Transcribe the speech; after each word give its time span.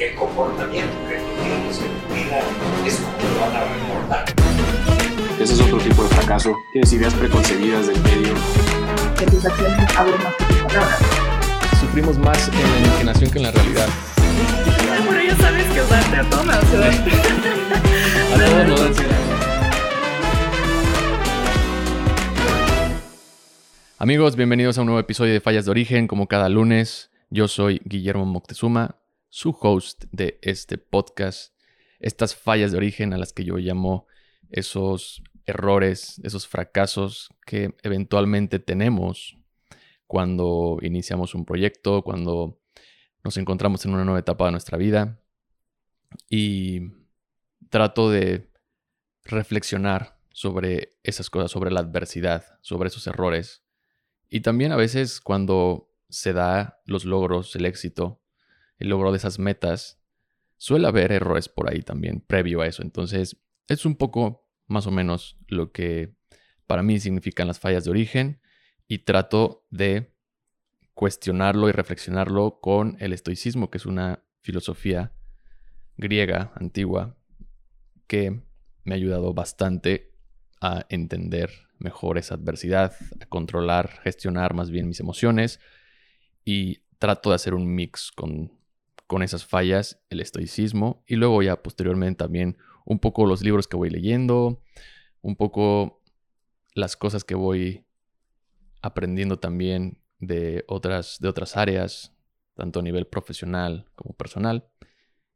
el 0.00 0.14
comportamiento 0.14 0.96
que 1.06 1.16
tú 1.16 1.42
tienes 1.42 1.78
en 1.78 1.92
tu 2.00 2.14
vida 2.14 2.40
es 2.86 2.96
como 2.96 3.34
lo 3.34 3.40
van 3.40 3.54
a 3.54 3.64
recordar. 3.64 4.24
Ese 5.38 5.52
es 5.52 5.60
otro 5.60 5.76
tipo 5.76 6.02
de 6.04 6.08
fracaso. 6.08 6.56
Tienes 6.72 6.90
ideas 6.94 7.12
preconcebidas 7.12 7.86
del 7.86 8.00
medio. 8.00 8.32
Que 9.18 9.26
tus 9.26 9.44
acciones 9.44 9.96
hablen 9.96 10.22
más 10.22 10.34
que 10.36 10.44
tus 10.44 10.56
palabras. 10.62 10.98
Sufrimos 11.80 12.16
más 12.16 12.48
en 12.48 12.54
la 12.54 12.78
imaginación 12.86 13.30
que 13.30 13.38
en 13.38 13.42
la 13.44 13.50
realidad. 13.50 13.88
Pero 15.06 15.22
ya 15.22 15.36
sabes 15.36 15.66
que 15.66 15.82
usarte 15.82 16.16
a 16.16 16.24
sea. 16.24 16.90
A 18.34 18.38
todos 18.38 18.68
nos 18.68 18.80
ansiedad. 18.80 19.16
Amigos, 23.98 24.36
bienvenidos 24.36 24.78
a 24.78 24.80
un 24.80 24.86
nuevo 24.86 25.00
episodio 25.00 25.34
de 25.34 25.42
Fallas 25.42 25.66
de 25.66 25.72
Origen. 25.72 26.06
Como 26.06 26.26
cada 26.26 26.48
lunes, 26.48 27.10
yo 27.28 27.48
soy 27.48 27.82
Guillermo 27.84 28.24
Moctezuma, 28.24 28.99
su 29.30 29.56
host 29.58 30.04
de 30.12 30.38
este 30.42 30.76
podcast. 30.76 31.54
Estas 31.98 32.36
fallas 32.36 32.72
de 32.72 32.76
origen 32.76 33.14
a 33.14 33.18
las 33.18 33.32
que 33.32 33.44
yo 33.44 33.56
llamo 33.56 34.06
esos 34.50 35.22
errores, 35.46 36.20
esos 36.22 36.46
fracasos 36.46 37.30
que 37.46 37.74
eventualmente 37.82 38.58
tenemos 38.58 39.38
cuando 40.06 40.78
iniciamos 40.82 41.34
un 41.34 41.46
proyecto, 41.46 42.02
cuando 42.02 42.60
nos 43.24 43.38
encontramos 43.38 43.84
en 43.86 43.94
una 43.94 44.04
nueva 44.04 44.20
etapa 44.20 44.44
de 44.44 44.50
nuestra 44.50 44.76
vida. 44.76 45.20
Y 46.28 46.92
trato 47.70 48.10
de 48.10 48.50
reflexionar 49.24 50.20
sobre 50.32 50.98
esas 51.04 51.30
cosas, 51.30 51.50
sobre 51.50 51.70
la 51.70 51.80
adversidad, 51.80 52.58
sobre 52.60 52.88
esos 52.88 53.06
errores 53.06 53.62
y 54.30 54.40
también 54.40 54.70
a 54.70 54.76
veces 54.76 55.20
cuando 55.20 55.90
se 56.08 56.32
da 56.32 56.80
los 56.86 57.04
logros, 57.04 57.54
el 57.56 57.66
éxito, 57.66 58.22
el 58.80 58.88
logro 58.88 59.12
de 59.12 59.18
esas 59.18 59.38
metas, 59.38 60.00
suele 60.56 60.88
haber 60.88 61.12
errores 61.12 61.48
por 61.48 61.70
ahí 61.70 61.82
también 61.82 62.20
previo 62.20 62.62
a 62.62 62.66
eso. 62.66 62.82
Entonces, 62.82 63.36
es 63.68 63.86
un 63.86 63.94
poco 63.96 64.48
más 64.66 64.86
o 64.86 64.90
menos 64.90 65.38
lo 65.46 65.70
que 65.70 66.14
para 66.66 66.82
mí 66.82 66.98
significan 66.98 67.46
las 67.46 67.60
fallas 67.60 67.84
de 67.84 67.90
origen 67.90 68.40
y 68.88 69.00
trato 69.00 69.66
de 69.70 70.14
cuestionarlo 70.94 71.68
y 71.68 71.72
reflexionarlo 71.72 72.60
con 72.60 72.96
el 73.00 73.12
estoicismo, 73.12 73.70
que 73.70 73.78
es 73.78 73.86
una 73.86 74.24
filosofía 74.42 75.12
griega 75.96 76.52
antigua 76.56 77.16
que 78.06 78.42
me 78.84 78.94
ha 78.94 78.96
ayudado 78.96 79.34
bastante 79.34 80.12
a 80.60 80.86
entender 80.88 81.50
mejor 81.78 82.18
esa 82.18 82.34
adversidad, 82.34 82.94
a 83.20 83.26
controlar, 83.26 84.00
gestionar 84.02 84.54
más 84.54 84.70
bien 84.70 84.88
mis 84.88 85.00
emociones 85.00 85.60
y 86.44 86.82
trato 86.98 87.30
de 87.30 87.36
hacer 87.36 87.54
un 87.54 87.74
mix 87.74 88.12
con, 88.12 88.59
con 89.10 89.24
esas 89.24 89.44
fallas, 89.44 90.00
el 90.08 90.20
estoicismo 90.20 91.02
y 91.04 91.16
luego 91.16 91.42
ya 91.42 91.60
posteriormente 91.64 92.18
también 92.18 92.56
un 92.84 93.00
poco 93.00 93.26
los 93.26 93.42
libros 93.42 93.66
que 93.66 93.76
voy 93.76 93.90
leyendo, 93.90 94.62
un 95.20 95.34
poco 95.34 96.00
las 96.76 96.96
cosas 96.96 97.24
que 97.24 97.34
voy 97.34 97.84
aprendiendo 98.82 99.40
también 99.40 100.00
de 100.20 100.64
otras, 100.68 101.18
de 101.18 101.26
otras 101.26 101.56
áreas, 101.56 102.14
tanto 102.54 102.78
a 102.78 102.82
nivel 102.84 103.08
profesional 103.08 103.90
como 103.96 104.14
personal. 104.14 104.68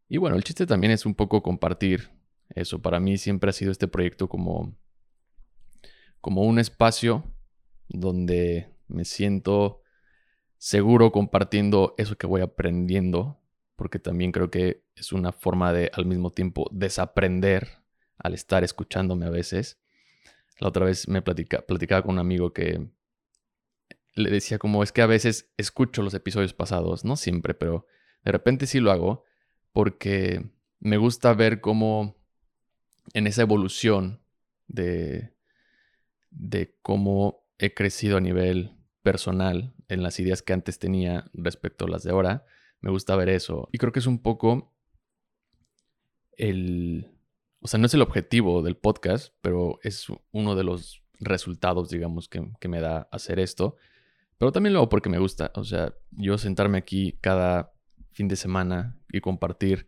Y 0.08 0.18
bueno, 0.18 0.36
el 0.36 0.44
chiste 0.44 0.66
también 0.66 0.92
es 0.92 1.04
un 1.04 1.16
poco 1.16 1.42
compartir 1.42 2.12
eso. 2.50 2.80
Para 2.80 3.00
mí 3.00 3.18
siempre 3.18 3.50
ha 3.50 3.52
sido 3.52 3.72
este 3.72 3.88
proyecto 3.88 4.28
como 4.28 4.78
como 6.20 6.42
un 6.42 6.60
espacio 6.60 7.24
donde 7.88 8.68
me 8.86 9.04
siento 9.04 9.82
seguro 10.58 11.10
compartiendo 11.10 11.96
eso 11.98 12.16
que 12.16 12.28
voy 12.28 12.40
aprendiendo, 12.40 13.40
porque 13.76 13.98
también 13.98 14.32
creo 14.32 14.50
que 14.50 14.84
es 14.94 15.12
una 15.12 15.32
forma 15.32 15.72
de 15.72 15.90
al 15.94 16.06
mismo 16.06 16.30
tiempo 16.30 16.68
desaprender 16.72 17.82
al 18.18 18.34
estar 18.34 18.64
escuchándome 18.64 19.26
a 19.26 19.30
veces. 19.30 19.80
La 20.60 20.68
otra 20.68 20.84
vez 20.86 21.08
me 21.08 21.22
platicaba 21.22 22.02
con 22.02 22.12
un 22.12 22.18
amigo 22.20 22.52
que 22.52 22.88
le 24.14 24.30
decía 24.30 24.58
como 24.58 24.82
es 24.82 24.92
que 24.92 25.02
a 25.02 25.06
veces 25.06 25.50
escucho 25.56 26.02
los 26.02 26.14
episodios 26.14 26.54
pasados, 26.54 27.04
no 27.04 27.16
siempre, 27.16 27.54
pero 27.54 27.86
de 28.24 28.32
repente 28.32 28.66
sí 28.66 28.80
lo 28.80 28.92
hago 28.92 29.24
porque 29.72 30.50
me 30.78 30.96
gusta 30.96 31.34
ver 31.34 31.60
cómo 31.60 32.16
en 33.12 33.26
esa 33.26 33.42
evolución 33.42 34.20
de, 34.68 35.34
de 36.30 36.76
cómo 36.82 37.44
he 37.58 37.74
crecido 37.74 38.16
a 38.16 38.20
nivel 38.20 38.72
personal 39.02 39.74
en 39.88 40.02
las 40.02 40.18
ideas 40.20 40.42
que 40.42 40.52
antes 40.52 40.78
tenía 40.78 41.30
respecto 41.32 41.84
a 41.84 41.88
las 41.88 42.02
de 42.04 42.10
ahora. 42.10 42.46
Me 42.84 42.90
gusta 42.90 43.16
ver 43.16 43.30
eso. 43.30 43.70
Y 43.72 43.78
creo 43.78 43.92
que 43.92 44.00
es 44.00 44.06
un 44.06 44.18
poco 44.18 44.70
el... 46.36 47.10
O 47.60 47.66
sea, 47.66 47.80
no 47.80 47.86
es 47.86 47.94
el 47.94 48.02
objetivo 48.02 48.60
del 48.60 48.76
podcast, 48.76 49.34
pero 49.40 49.78
es 49.82 50.08
uno 50.32 50.54
de 50.54 50.64
los 50.64 51.02
resultados, 51.18 51.88
digamos, 51.88 52.28
que, 52.28 52.46
que 52.60 52.68
me 52.68 52.82
da 52.82 53.08
hacer 53.10 53.40
esto. 53.40 53.76
Pero 54.36 54.52
también 54.52 54.74
lo 54.74 54.80
hago 54.80 54.90
porque 54.90 55.08
me 55.08 55.18
gusta. 55.18 55.50
O 55.54 55.64
sea, 55.64 55.94
yo 56.10 56.36
sentarme 56.36 56.76
aquí 56.76 57.16
cada 57.22 57.72
fin 58.12 58.28
de 58.28 58.36
semana 58.36 58.98
y 59.10 59.22
compartir 59.22 59.86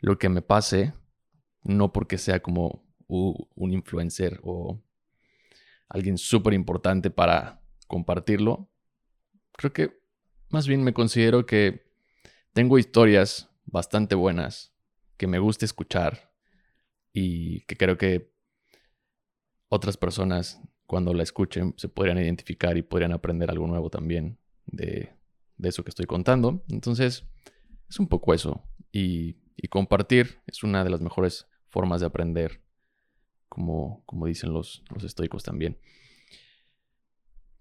lo 0.00 0.16
que 0.16 0.30
me 0.30 0.40
pase, 0.40 0.94
no 1.62 1.92
porque 1.92 2.16
sea 2.16 2.40
como 2.40 2.86
un 3.06 3.70
influencer 3.70 4.40
o 4.42 4.82
alguien 5.90 6.16
súper 6.16 6.54
importante 6.54 7.10
para 7.10 7.60
compartirlo. 7.86 8.70
Creo 9.52 9.74
que 9.74 10.00
más 10.48 10.66
bien 10.66 10.82
me 10.82 10.94
considero 10.94 11.44
que 11.44 11.83
tengo 12.54 12.78
historias 12.78 13.50
bastante 13.66 14.14
buenas 14.14 14.72
que 15.16 15.26
me 15.26 15.38
gusta 15.38 15.64
escuchar 15.64 16.32
y 17.12 17.60
que 17.62 17.76
creo 17.76 17.98
que 17.98 18.32
otras 19.68 19.96
personas 19.96 20.60
cuando 20.86 21.12
la 21.14 21.24
escuchen 21.24 21.74
se 21.76 21.88
podrían 21.88 22.18
identificar 22.18 22.76
y 22.76 22.82
podrían 22.82 23.12
aprender 23.12 23.50
algo 23.50 23.66
nuevo 23.66 23.90
también 23.90 24.38
de, 24.66 25.12
eso 25.62 25.82
que 25.82 25.90
estoy 25.90 26.06
contando. 26.06 26.64
Entonces, 26.68 27.24
es 27.88 27.98
un 27.98 28.08
poco 28.08 28.32
eso. 28.32 28.62
Y, 28.92 29.36
compartir 29.70 30.38
es 30.46 30.62
una 30.62 30.84
de 30.84 30.90
las 30.90 31.00
mejores 31.00 31.48
formas 31.70 32.00
de 32.00 32.06
aprender 32.06 32.62
como, 33.48 34.04
como 34.04 34.26
dicen 34.26 34.52
los, 34.52 34.84
los 34.94 35.02
estoicos 35.02 35.42
también. 35.42 35.78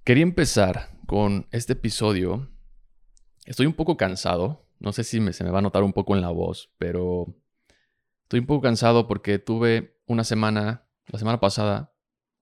Quería 0.04 0.24
empezar 0.24 0.92
con 1.08 1.48
este 1.52 1.74
episodio. 1.74 2.52
Estoy 3.46 3.66
un 3.66 3.74
poco 3.74 3.96
cansado. 3.96 4.68
No 4.84 4.92
sé 4.92 5.06
si 5.06 5.20
se 5.32 5.44
me 5.46 5.50
va 5.50 5.60
a 5.60 5.62
notar 5.62 5.82
un 5.82 5.94
poco 5.94 6.14
en 6.14 6.22
la 6.22 6.30
voz, 6.30 6.70
pero 6.78 7.34
estoy 8.24 8.42
un 8.42 8.46
poco 8.46 8.62
cansado 8.62 9.08
porque 9.08 9.40
tuve 9.40 9.98
una 10.08 10.26
semana, 10.26 10.86
la 11.08 11.18
semana 11.18 11.40
pasada, 11.40 11.96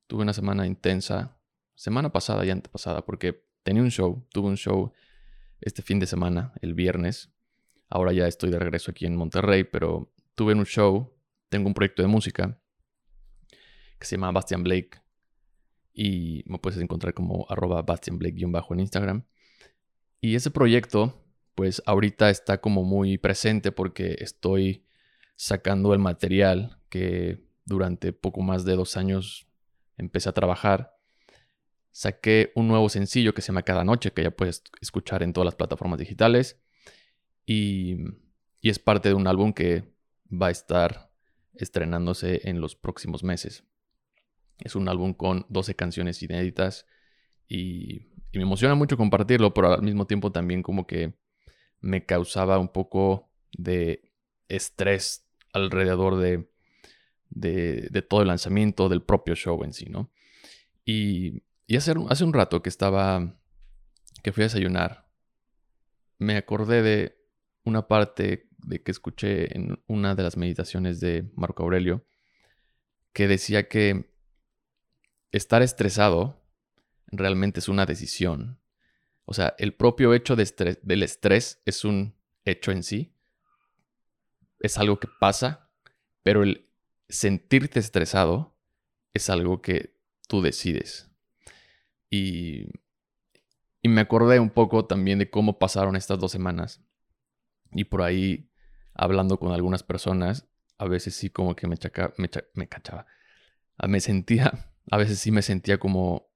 tuve 0.07 0.23
una 0.23 0.33
semana 0.33 0.65
intensa. 0.65 1.37
Semana 1.75 2.11
pasada 2.11 2.43
y 2.43 2.49
antepasada, 2.49 3.05
porque 3.05 3.45
tenía 3.63 3.83
un 3.83 3.91
show, 3.91 4.27
tuve 4.31 4.49
un 4.49 4.57
show 4.57 4.91
este 5.61 5.83
fin 5.83 5.99
de 5.99 6.07
semana, 6.07 6.53
el 6.61 6.73
viernes. 6.73 7.31
Ahora 7.87 8.11
ya 8.11 8.27
estoy 8.27 8.49
de 8.49 8.57
regreso 8.57 8.89
aquí 8.89 9.05
en 9.05 9.15
Monterrey, 9.15 9.63
pero 9.63 10.11
tuve 10.33 10.53
un 10.53 10.65
show, 10.65 11.13
tengo 11.49 11.67
un 11.67 11.75
proyecto 11.75 12.01
de 12.01 12.07
música 12.07 12.59
que 13.99 14.05
se 14.05 14.15
llama 14.15 14.31
Bastian 14.31 14.63
Blake. 14.63 14.99
Y 15.93 16.43
me 16.47 16.57
puedes 16.57 16.79
encontrar 16.79 17.13
como 17.13 17.45
arroba 17.49 17.83
Bastian 17.83 18.17
Blake-bajo 18.17 18.73
en 18.73 18.79
Instagram. 18.79 19.25
Y 20.19 20.35
ese 20.35 20.49
proyecto, 20.49 21.23
pues 21.61 21.83
ahorita 21.85 22.31
está 22.31 22.59
como 22.59 22.83
muy 22.83 23.19
presente 23.19 23.71
porque 23.71 24.15
estoy 24.17 24.83
sacando 25.35 25.93
el 25.93 25.99
material 25.99 26.79
que 26.89 27.45
durante 27.65 28.13
poco 28.13 28.41
más 28.41 28.65
de 28.65 28.75
dos 28.75 28.97
años 28.97 29.47
empecé 29.95 30.27
a 30.29 30.33
trabajar. 30.33 30.97
Saqué 31.91 32.51
un 32.55 32.67
nuevo 32.67 32.89
sencillo 32.89 33.35
que 33.35 33.43
se 33.43 33.49
llama 33.49 33.61
Cada 33.61 33.83
Noche, 33.83 34.11
que 34.11 34.23
ya 34.23 34.31
puedes 34.31 34.63
escuchar 34.81 35.21
en 35.21 35.33
todas 35.33 35.45
las 35.45 35.53
plataformas 35.53 35.99
digitales. 35.99 36.59
Y, 37.45 38.05
y 38.59 38.71
es 38.71 38.79
parte 38.79 39.09
de 39.09 39.13
un 39.13 39.27
álbum 39.27 39.53
que 39.53 39.93
va 40.33 40.47
a 40.47 40.51
estar 40.51 41.11
estrenándose 41.53 42.49
en 42.49 42.59
los 42.59 42.75
próximos 42.75 43.23
meses. 43.23 43.65
Es 44.57 44.75
un 44.75 44.89
álbum 44.89 45.13
con 45.13 45.45
12 45.49 45.75
canciones 45.75 46.23
inéditas 46.23 46.87
y, 47.47 48.07
me 48.33 48.43
emociona 48.43 48.75
mucho 48.75 48.97
compartirlo, 48.97 49.53
pero 49.53 49.73
al 49.73 49.81
mismo 49.81 50.07
tiempo 50.07 50.31
también 50.31 50.63
como 50.63 50.87
que 50.87 51.13
me 51.81 52.05
causaba 52.05 52.59
un 52.59 52.69
poco 52.69 53.29
de 53.51 54.11
estrés 54.47 55.27
alrededor 55.53 56.17
de, 56.17 56.49
de, 57.29 58.01
todo 58.01 58.21
el 58.21 58.27
lanzamiento 58.27 58.89
del 58.89 59.01
propio 59.01 59.35
show 59.35 59.63
en 59.63 59.73
sí, 59.73 59.85
¿no? 59.89 60.11
Y, 60.85 61.43
y 61.67 61.75
hace, 61.75 61.93
hace 62.09 62.23
un 62.23 62.33
rato 62.33 62.61
que 62.61 62.69
estaba, 62.69 63.39
que 64.23 64.31
fui 64.31 64.43
a 64.43 64.45
desayunar, 64.45 65.07
me 66.17 66.37
acordé 66.37 66.81
de 66.81 67.17
una 67.63 67.87
parte 67.87 68.47
de 68.59 68.81
que 68.81 68.91
escuché 68.91 69.55
en 69.57 69.81
una 69.87 70.15
de 70.15 70.23
las 70.23 70.37
meditaciones 70.37 70.99
de 70.99 71.29
Marco 71.35 71.63
Aurelio, 71.63 72.05
que 73.13 73.27
decía 73.27 73.67
que 73.67 74.11
estar 75.31 75.61
estresado 75.61 76.41
realmente 77.07 77.59
es 77.59 77.69
una 77.69 77.85
decisión. 77.85 78.60
O 79.25 79.33
sea, 79.33 79.55
el 79.57 79.73
propio 79.73 80.13
hecho 80.13 80.35
del 80.35 81.03
estrés 81.03 81.61
es 81.65 81.85
un 81.85 82.15
hecho 82.45 82.71
en 82.71 82.83
sí, 82.83 83.13
es 84.59 84.77
algo 84.77 84.99
que 84.99 85.07
pasa, 85.19 85.69
pero 86.23 86.43
el 86.43 86.69
sentirte 87.09 87.79
estresado 87.79 88.55
es 89.13 89.29
algo 89.29 89.61
que 89.61 89.95
tú 90.27 90.41
decides. 90.41 91.09
Y, 92.09 92.67
y 93.81 93.89
me 93.89 94.01
acordé 94.01 94.39
un 94.39 94.49
poco 94.49 94.85
también 94.85 95.19
de 95.19 95.29
cómo 95.29 95.59
pasaron 95.59 95.95
estas 95.95 96.19
dos 96.19 96.31
semanas. 96.31 96.81
Y 97.71 97.85
por 97.85 98.01
ahí, 98.01 98.49
hablando 98.93 99.39
con 99.39 99.51
algunas 99.51 99.83
personas, 99.83 100.47
a 100.77 100.85
veces 100.87 101.15
sí 101.15 101.29
como 101.29 101.55
que 101.55 101.67
me, 101.67 101.77
me, 102.17 102.29
me 102.53 102.67
cachaba. 102.67 103.05
Ah, 103.77 103.87
me 103.87 103.99
sentía, 103.99 104.51
a 104.91 104.97
veces 104.97 105.19
sí 105.19 105.31
me 105.31 105.41
sentía 105.41 105.79
como, 105.79 106.30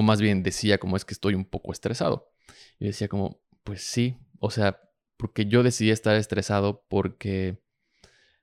o 0.00 0.02
más 0.02 0.20
bien 0.20 0.42
decía 0.42 0.78
como 0.78 0.96
es 0.96 1.04
que 1.04 1.14
estoy 1.14 1.34
un 1.34 1.44
poco 1.44 1.72
estresado. 1.72 2.32
Y 2.78 2.86
decía 2.86 3.08
como, 3.08 3.40
pues 3.64 3.82
sí, 3.82 4.16
o 4.38 4.50
sea, 4.50 4.80
porque 5.16 5.46
yo 5.46 5.62
decidí 5.62 5.90
estar 5.90 6.16
estresado 6.16 6.84
porque 6.88 7.62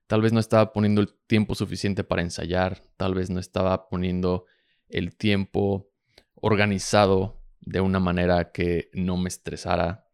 tal 0.05 0.21
vez 0.21 0.33
no 0.33 0.39
estaba 0.39 0.71
poniendo 0.71 1.01
el 1.01 1.13
tiempo 1.27 1.55
suficiente 1.55 2.03
para 2.03 2.21
ensayar, 2.21 2.83
tal 2.95 3.15
vez 3.15 3.29
no 3.29 3.39
estaba 3.39 3.89
poniendo 3.89 4.45
el 4.87 5.15
tiempo 5.15 5.89
organizado 6.35 7.41
de 7.61 7.81
una 7.81 7.99
manera 7.99 8.51
que 8.51 8.89
no 8.93 9.17
me 9.17 9.27
estresara, 9.27 10.07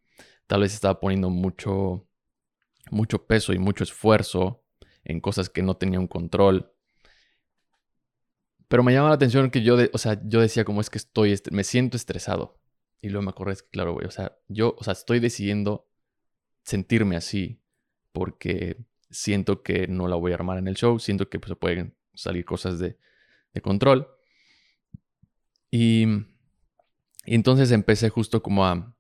tal 0.47 0.61
vez 0.61 0.73
estaba 0.73 0.99
poniendo 0.99 1.29
mucho 1.29 2.07
mucho 2.91 3.25
peso 3.25 3.53
y 3.53 3.59
mucho 3.59 3.83
esfuerzo 3.83 4.63
en 5.03 5.19
cosas 5.19 5.49
que 5.49 5.61
no 5.61 5.75
tenía 5.75 5.99
un 5.99 6.07
control. 6.07 6.72
Pero 8.73 8.81
me 8.81 8.91
llama 8.91 9.09
la 9.09 9.13
atención 9.13 9.51
que 9.51 9.61
yo, 9.61 9.77
o 9.93 9.97
sea, 9.99 10.19
yo 10.25 10.41
decía 10.41 10.65
como 10.65 10.81
es 10.81 10.89
que 10.89 10.97
estoy, 10.97 11.39
me 11.51 11.63
siento 11.63 11.95
estresado. 11.95 12.59
Y 13.01 13.09
luego 13.09 13.21
me 13.21 13.29
acordé, 13.29 13.55
que 13.55 13.69
claro, 13.69 13.93
güey, 13.93 14.07
o 14.07 14.09
sea, 14.09 14.35
yo, 14.47 14.75
o 14.79 14.83
sea, 14.83 14.93
estoy 14.93 15.19
decidiendo 15.19 15.87
sentirme 16.63 17.15
así 17.15 17.61
porque 18.13 18.83
siento 19.11 19.61
que 19.61 19.87
no 19.87 20.07
la 20.07 20.15
voy 20.15 20.31
a 20.31 20.35
armar 20.37 20.57
en 20.57 20.67
el 20.67 20.73
show, 20.73 20.97
siento 20.97 21.29
que 21.29 21.37
pues, 21.37 21.49
se 21.49 21.55
pueden 21.55 21.95
salir 22.15 22.45
cosas 22.45 22.79
de, 22.79 22.97
control. 23.61 24.07
Y, 25.69 26.07
y, 27.27 27.35
entonces 27.35 27.69
empecé 27.69 28.09
justo 28.09 28.41
como 28.41 28.65
a, 28.65 28.97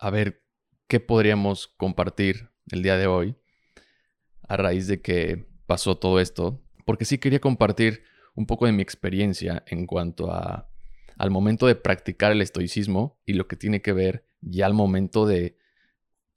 a 0.00 0.10
ver 0.10 0.44
qué 0.86 1.00
podríamos 1.00 1.66
compartir 1.78 2.50
el 2.70 2.82
día 2.82 2.98
de 2.98 3.06
hoy 3.06 3.36
a 4.42 4.58
raíz 4.58 4.86
de 4.86 5.00
que 5.00 5.46
pasó 5.64 5.96
todo 5.96 6.20
esto, 6.20 6.62
porque 6.84 7.06
sí 7.06 7.16
quería 7.16 7.40
compartir 7.40 8.11
un 8.34 8.46
poco 8.46 8.66
de 8.66 8.72
mi 8.72 8.82
experiencia 8.82 9.62
en 9.66 9.86
cuanto 9.86 10.32
a 10.32 10.68
al 11.18 11.30
momento 11.30 11.66
de 11.66 11.74
practicar 11.74 12.32
el 12.32 12.40
estoicismo 12.40 13.20
y 13.24 13.34
lo 13.34 13.46
que 13.46 13.56
tiene 13.56 13.82
que 13.82 13.92
ver 13.92 14.24
ya 14.40 14.66
al 14.66 14.74
momento 14.74 15.26
de 15.26 15.56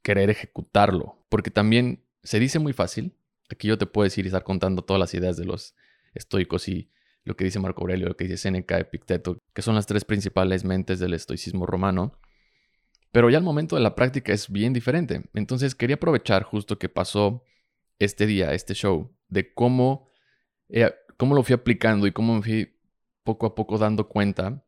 querer 0.02 0.30
ejecutarlo, 0.30 1.26
porque 1.30 1.50
también 1.50 2.04
se 2.24 2.40
dice 2.40 2.60
muy 2.60 2.74
fácil, 2.74 3.16
aquí 3.50 3.68
yo 3.68 3.78
te 3.78 3.88
puedo 3.88 4.04
decir 4.04 4.26
y 4.26 4.28
estar 4.28 4.44
contando 4.44 4.84
todas 4.84 5.00
las 5.00 5.14
ideas 5.14 5.38
de 5.38 5.46
los 5.46 5.76
estoicos 6.14 6.68
y 6.68 6.92
lo 7.24 7.36
que 7.36 7.46
dice 7.46 7.60
Marco 7.60 7.82
Aurelio, 7.82 8.08
lo 8.08 8.16
que 8.16 8.26
dice 8.26 8.38
Seneca, 8.38 8.78
Epicteto, 8.78 9.42
que 9.54 9.64
son 9.64 9.74
las 9.74 9.88
tres 9.88 10.06
principales 10.06 10.64
mentes 10.64 11.00
del 11.00 11.16
estoicismo 11.16 11.66
romano, 11.66 12.20
pero 13.12 13.30
ya 13.30 13.38
al 13.38 13.44
momento 13.44 13.76
de 13.76 13.82
la 13.82 13.96
práctica 13.96 14.34
es 14.34 14.52
bien 14.52 14.74
diferente. 14.74 15.24
Entonces 15.34 15.74
quería 15.74 15.96
aprovechar 15.96 16.44
justo 16.44 16.78
que 16.78 16.90
pasó 16.90 17.44
este 17.98 18.28
día, 18.28 18.54
este 18.54 18.76
show, 18.76 19.16
de 19.30 19.54
cómo, 19.54 20.10
eh, 20.70 20.94
cómo 21.18 21.36
lo 21.36 21.44
fui 21.44 21.54
aplicando 21.54 22.08
y 22.08 22.12
cómo 22.12 22.36
me 22.36 22.42
fui 22.42 22.78
poco 23.24 23.46
a 23.46 23.56
poco 23.56 23.78
dando 23.78 24.08
cuenta 24.08 24.64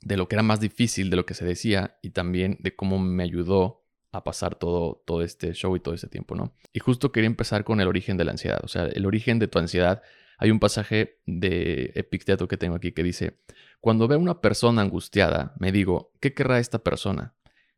de 0.00 0.16
lo 0.16 0.28
que 0.28 0.36
era 0.36 0.42
más 0.42 0.60
difícil 0.60 1.10
de 1.10 1.16
lo 1.16 1.26
que 1.26 1.34
se 1.34 1.44
decía 1.44 1.98
y 2.02 2.10
también 2.10 2.58
de 2.60 2.74
cómo 2.74 2.98
me 2.98 3.22
ayudó 3.22 3.84
a 4.12 4.22
pasar 4.22 4.54
todo, 4.54 5.02
todo 5.06 5.22
este 5.22 5.52
show 5.54 5.74
y 5.76 5.80
todo 5.80 5.94
este 5.94 6.08
tiempo, 6.08 6.34
¿no? 6.34 6.54
Y 6.72 6.80
justo 6.80 7.10
quería 7.10 7.26
empezar 7.26 7.64
con 7.64 7.80
el 7.80 7.88
origen 7.88 8.16
de 8.16 8.24
la 8.24 8.32
ansiedad, 8.32 8.60
o 8.62 8.68
sea, 8.68 8.84
el 8.86 9.06
origen 9.06 9.38
de 9.38 9.48
tu 9.48 9.58
ansiedad. 9.58 10.02
Hay 10.38 10.50
un 10.50 10.60
pasaje 10.60 11.20
de 11.26 11.92
Epicteto 11.94 12.46
que 12.46 12.56
tengo 12.56 12.76
aquí 12.76 12.92
que 12.92 13.02
dice, 13.02 13.40
cuando 13.80 14.06
veo 14.06 14.18
a 14.18 14.22
una 14.22 14.40
persona 14.40 14.82
angustiada, 14.82 15.54
me 15.58 15.72
digo, 15.72 16.12
¿qué 16.20 16.32
querrá 16.32 16.58
esta 16.58 16.78
persona? 16.84 17.34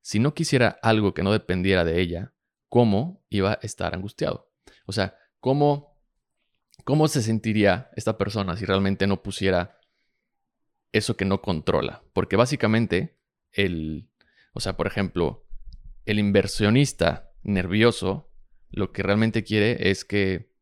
si 0.06 0.20
no 0.20 0.34
quisiera 0.34 0.78
algo 0.82 1.14
que 1.14 1.25
no 1.25 1.32
dependiera 1.32 1.82
de 1.82 2.00
ella, 2.00 2.32
¿cómo 2.69 3.25
iba 3.28 3.54
a 3.54 3.58
estar 3.62 3.92
angustiado? 3.92 4.52
O 4.84 4.92
sea, 4.92 5.19
¿cómo, 5.40 5.85
cómo 6.84 7.08
se 7.08 7.23
sentiría 7.23 7.90
esta 7.96 8.19
persona 8.19 8.56
si 8.56 8.64
realmente 8.64 9.06
no 9.06 9.23
pusiera 9.23 9.78
eso 10.93 11.17
que 11.17 11.25
no 11.25 11.43
controla? 11.43 12.02
Porque 12.12 12.37
básicamente 12.37 13.19
el, 13.52 14.08
o 14.52 14.61
sea, 14.61 14.76
por 14.76 14.87
ejemplo, 14.87 15.46
el 16.05 16.19
inversionista 16.19 17.32
nervioso 17.43 18.31
lo 18.70 18.93
que 18.93 19.02
realmente 19.02 19.44
quiere 19.44 19.90
es 19.90 20.05
que, 20.05 20.52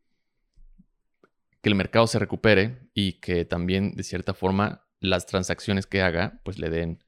que 1.63 1.69
el 1.69 1.75
mercado 1.75 2.07
se 2.07 2.19
recupere 2.19 2.89
y 2.95 3.15
que 3.15 3.45
también 3.45 3.95
de 3.95 4.03
cierta 4.03 4.35
forma 4.35 4.87
las 5.01 5.27
transacciones 5.27 5.87
que 5.87 6.03
haga 6.03 6.41
pues 6.45 6.59
le 6.59 6.71
den 6.71 7.05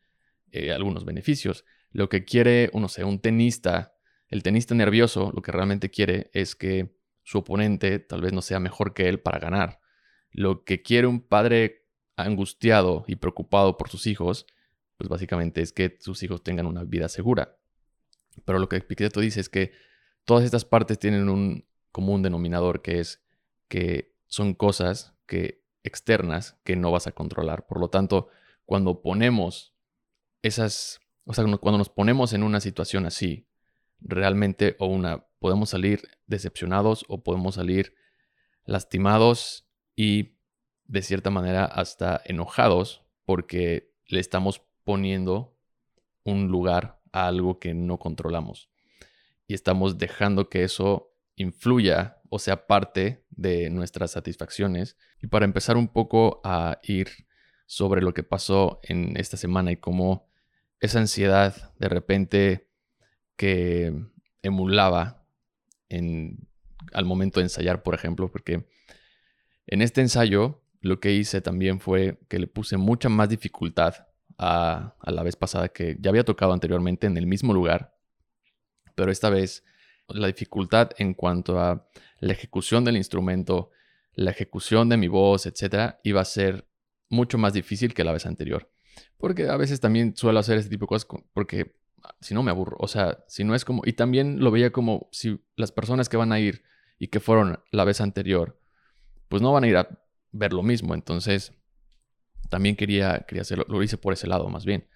eh, 0.51 0.73
algunos 0.73 1.05
beneficios. 1.05 1.65
Lo 1.91 2.09
que 2.09 2.25
quiere, 2.25 2.71
no 2.75 2.89
sé, 2.89 3.05
un 3.05 3.21
tenista, 3.21 3.95
el 4.29 4.43
tenista 4.43 4.75
nervioso, 4.75 5.33
lo 5.35 5.43
que 5.43 5.53
realmente 5.53 5.91
quiere 5.91 6.31
es 6.33 6.55
que 6.57 6.96
su 7.27 7.39
oponente 7.39 7.99
tal 7.99 8.21
vez 8.21 8.33
no 8.33 8.41
sea 8.41 8.61
mejor 8.61 8.95
que 8.95 9.09
él 9.09 9.19
para 9.19 9.41
ganar. 9.41 9.81
Lo 10.31 10.63
que 10.63 10.83
quiere 10.83 11.09
un 11.09 11.21
padre 11.21 11.89
angustiado 12.15 13.05
y 13.09 13.17
preocupado 13.17 13.77
por 13.77 13.89
sus 13.89 14.07
hijos, 14.07 14.47
pues 14.97 15.11
básicamente 15.11 15.61
es 15.61 15.73
que 15.73 15.99
sus 16.01 16.23
hijos 16.23 16.45
tengan 16.45 16.67
una 16.67 16.85
vida 16.85 17.09
segura. 17.09 17.59
Pero 18.45 18.61
lo 18.61 18.69
que 18.69 18.77
Epicteto 18.77 19.19
dice 19.19 19.41
es 19.41 19.49
que 19.49 19.73
todas 20.25 20.45
estas 20.45 20.65
partes 20.65 21.01
tienen 21.01 21.29
un 21.29 21.67
común 21.91 22.23
denominador 22.23 22.81
que 22.81 23.01
es 23.01 23.25
que 23.67 24.15
son 24.29 24.55
cosas 24.55 25.17
que 25.27 25.65
externas 25.83 26.61
que 26.63 26.77
no 26.77 26.93
vas 26.93 27.09
a 27.09 27.13
controlar. 27.13 27.67
Por 27.67 27.81
lo 27.81 27.91
tanto, 27.91 28.29
cuando 28.67 29.03
ponemos 29.03 29.75
esas 30.43 31.01
o 31.27 31.35
sea, 31.35 31.45
cuando 31.59 31.79
nos 31.79 31.89
ponemos 31.89 32.33
en 32.33 32.45
una 32.45 32.61
situación 32.61 33.05
así, 33.05 33.49
realmente 33.99 34.77
o 34.79 34.87
una 34.87 35.26
podemos 35.39 35.71
salir 35.71 36.03
decepcionados 36.27 37.05
o 37.09 37.23
podemos 37.23 37.57
salir 37.57 37.95
lastimados 38.65 39.67
y 39.95 40.37
de 40.85 41.03
cierta 41.03 41.31
manera 41.31 41.65
hasta 41.65 42.21
enojados 42.25 43.05
porque 43.25 43.93
le 44.07 44.21
estamos 44.21 44.63
poniendo 44.85 45.57
un 46.25 46.49
lugar 46.49 47.01
a 47.13 47.27
algo 47.27 47.59
que 47.59 47.75
no 47.75 47.99
controlamos 47.99 48.71
y 49.49 49.55
estamos 49.55 49.99
dejando 49.99 50.49
que 50.49 50.65
eso 50.65 51.13
influya 51.37 52.21
o 52.31 52.39
sea 52.39 52.67
parte 52.67 53.25
de 53.31 53.71
nuestras 53.71 54.13
satisfacciones. 54.13 54.97
Y 55.21 55.29
para 55.29 55.45
empezar 55.45 55.77
un 55.77 55.89
poco 55.89 56.41
a 56.45 56.81
ir 56.83 57.09
sobre 57.67 58.01
lo 58.01 58.15
que 58.15 58.23
pasó 58.23 58.81
en 58.83 59.17
esta 59.17 59.37
semana 59.37 59.73
y 59.73 59.77
cómo 59.77 60.29
esa 60.81 60.99
ansiedad 60.99 61.75
de 61.79 61.89
repente 61.89 62.71
que 63.37 63.93
emulaba 64.43 65.26
al 66.93 67.05
momento 67.05 67.41
de 67.41 67.45
ensayar, 67.45 67.83
por 67.83 67.95
ejemplo, 67.95 68.31
porque 68.31 68.67
en 69.67 69.83
este 69.83 70.01
ensayo 70.01 70.63
lo 70.81 71.01
que 71.01 71.13
hice 71.13 71.41
también 71.41 71.81
fue 71.81 72.19
que 72.29 72.39
le 72.39 72.47
puse 72.47 72.77
mucha 72.77 73.09
más 73.09 73.29
dificultad 73.29 74.07
a, 74.39 74.95
la 75.03 75.23
vez 75.23 75.37
pasada 75.37 75.69
que 75.69 75.97
ya 76.01 76.11
había 76.11 76.25
tocado 76.25 76.53
anteriormente 76.53 77.07
en 77.07 77.17
el 77.17 77.27
mismo 77.27 77.53
lugar, 77.53 77.97
pero 78.95 79.11
esta 79.11 79.31
vez 79.31 79.65
la 80.09 80.27
dificultad 80.27 80.91
en 80.99 81.15
cuanto 81.15 81.59
a 81.59 81.87
la 82.21 82.33
ejecución 82.33 82.85
del 82.85 82.97
instrumento, 82.97 83.71
la 84.15 84.31
ejecución 84.31 84.89
de 84.89 84.97
mi 84.97 85.09
voz, 85.09 85.47
etcétera, 85.47 86.01
iba 86.05 86.21
a 86.21 86.25
ser 86.25 86.67
mucho 87.09 87.39
más 87.39 87.53
difícil 87.53 87.93
que 87.93 88.05
la 88.05 88.13
vez 88.13 88.27
anterior. 88.27 88.71
Porque 89.19 89.49
a 89.49 89.57
veces 89.57 89.81
también 89.81 90.17
suelo 90.17 90.39
hacer 90.39 90.59
ese 90.59 90.69
tipo 90.69 90.85
de 90.85 90.89
cosas 90.89 91.09
porque 91.33 91.75
si 92.21 92.35
no 92.35 92.43
me 92.43 92.51
aburro. 92.51 92.77
O 92.81 92.89
sea, 92.89 93.25
si 93.29 93.45
no 93.45 93.55
es 93.55 93.65
como... 93.65 93.83
Y 93.85 93.95
también 93.95 94.41
lo 94.41 94.51
veía 94.51 94.73
como 94.73 95.09
si 95.13 95.45
las 95.57 95.73
personas 95.73 96.09
que 96.09 96.17
van 96.17 96.33
a 96.33 96.41
ir 96.41 96.63
y 96.99 97.09
que 97.09 97.21
fueron 97.21 97.61
la 97.71 97.85
vez 97.85 98.01
anterior, 98.01 98.61
pues 99.29 99.43
no 99.43 99.53
van 99.53 99.65
a 99.65 99.69
ir 99.69 99.77
a 99.77 99.89
ver 100.33 100.53
lo 100.53 100.63
mismo. 100.63 100.95
Entonces, 100.95 101.53
también 102.49 102.77
quería, 102.77 103.25
quería 103.27 103.43
hacerlo. 103.43 103.65
Lo 103.69 103.83
hice 103.83 103.99
por 103.99 104.13
ese 104.13 104.27
lado 104.27 104.49
más 104.49 104.65
bien. 104.65 104.89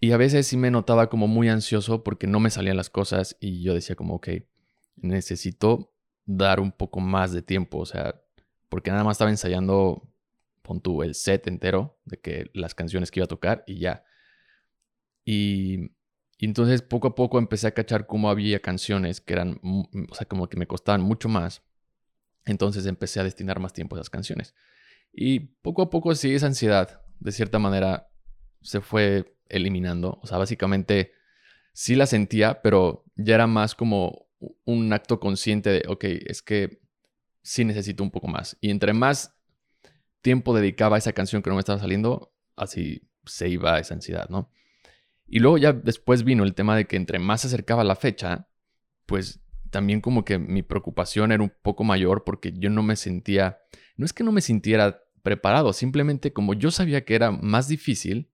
Y 0.00 0.12
a 0.12 0.16
veces 0.16 0.46
sí 0.46 0.56
me 0.56 0.70
notaba 0.70 1.08
como 1.08 1.28
muy 1.28 1.48
ansioso 1.48 2.02
porque 2.02 2.26
no 2.26 2.40
me 2.40 2.50
salían 2.50 2.76
las 2.76 2.90
cosas 2.90 3.36
y 3.40 3.62
yo 3.62 3.72
decía 3.72 3.94
como, 3.94 4.16
ok, 4.16 4.28
necesito 4.96 5.94
dar 6.24 6.60
un 6.60 6.72
poco 6.72 7.00
más 7.00 7.32
de 7.32 7.42
tiempo. 7.42 7.78
O 7.78 7.86
sea, 7.86 8.20
porque 8.68 8.90
nada 8.90 9.04
más 9.04 9.14
estaba 9.14 9.30
ensayando 9.30 10.12
pon 10.62 10.80
tú 10.80 11.02
el 11.02 11.14
set 11.14 11.46
entero 11.46 11.98
de 12.04 12.18
que 12.18 12.50
las 12.54 12.74
canciones 12.74 13.10
que 13.10 13.20
iba 13.20 13.24
a 13.24 13.28
tocar 13.28 13.64
y 13.66 13.78
ya. 13.78 14.04
Y, 15.24 15.92
entonces 16.38 16.82
poco 16.82 17.08
a 17.08 17.14
poco 17.14 17.38
empecé 17.38 17.68
a 17.68 17.74
cachar 17.74 18.06
cómo 18.06 18.28
había 18.28 18.58
canciones 18.60 19.20
que 19.20 19.32
eran, 19.32 19.60
o 19.62 20.14
sea, 20.14 20.26
como 20.26 20.48
que 20.48 20.56
me 20.56 20.66
costaban 20.66 21.00
mucho 21.00 21.28
más. 21.28 21.62
Entonces 22.44 22.86
empecé 22.86 23.20
a 23.20 23.24
destinar 23.24 23.60
más 23.60 23.72
tiempo 23.72 23.94
a 23.94 24.00
esas 24.00 24.10
canciones. 24.10 24.54
Y 25.12 25.38
poco 25.40 25.82
a 25.82 25.90
poco 25.90 26.14
sí, 26.16 26.34
esa 26.34 26.46
ansiedad, 26.46 27.02
de 27.20 27.30
cierta 27.30 27.60
manera, 27.60 28.10
se 28.60 28.80
fue 28.80 29.36
eliminando. 29.48 30.18
O 30.22 30.26
sea, 30.26 30.38
básicamente 30.38 31.12
sí 31.72 31.94
la 31.94 32.06
sentía, 32.06 32.60
pero 32.60 33.04
ya 33.14 33.36
era 33.36 33.46
más 33.46 33.76
como 33.76 34.26
un 34.64 34.92
acto 34.92 35.20
consciente 35.20 35.70
de, 35.70 35.84
ok, 35.88 36.04
es 36.04 36.42
que 36.42 36.80
sí 37.42 37.64
necesito 37.64 38.02
un 38.02 38.10
poco 38.10 38.28
más. 38.28 38.56
Y 38.60 38.70
entre 38.70 38.92
más 38.92 39.36
tiempo 40.20 40.54
dedicaba 40.54 40.96
a 40.96 40.98
esa 40.98 41.12
canción 41.12 41.42
que 41.42 41.50
no 41.50 41.56
me 41.56 41.60
estaba 41.60 41.78
saliendo, 41.78 42.34
así 42.56 43.08
se 43.24 43.48
iba 43.48 43.78
esa 43.78 43.94
ansiedad, 43.94 44.28
¿no? 44.28 44.50
Y 45.26 45.38
luego 45.38 45.58
ya 45.58 45.72
después 45.72 46.24
vino 46.24 46.44
el 46.44 46.54
tema 46.54 46.76
de 46.76 46.86
que 46.86 46.96
entre 46.96 47.18
más 47.18 47.42
se 47.42 47.46
acercaba 47.46 47.84
la 47.84 47.96
fecha, 47.96 48.48
pues 49.06 49.40
también 49.70 50.00
como 50.00 50.24
que 50.24 50.38
mi 50.38 50.62
preocupación 50.62 51.32
era 51.32 51.42
un 51.42 51.52
poco 51.62 51.84
mayor 51.84 52.24
porque 52.24 52.52
yo 52.54 52.68
no 52.68 52.82
me 52.82 52.96
sentía, 52.96 53.58
no 53.96 54.04
es 54.04 54.12
que 54.12 54.24
no 54.24 54.32
me 54.32 54.42
sintiera 54.42 55.02
preparado, 55.22 55.72
simplemente 55.72 56.32
como 56.32 56.52
yo 56.54 56.70
sabía 56.70 57.04
que 57.04 57.14
era 57.14 57.30
más 57.30 57.68
difícil, 57.68 58.30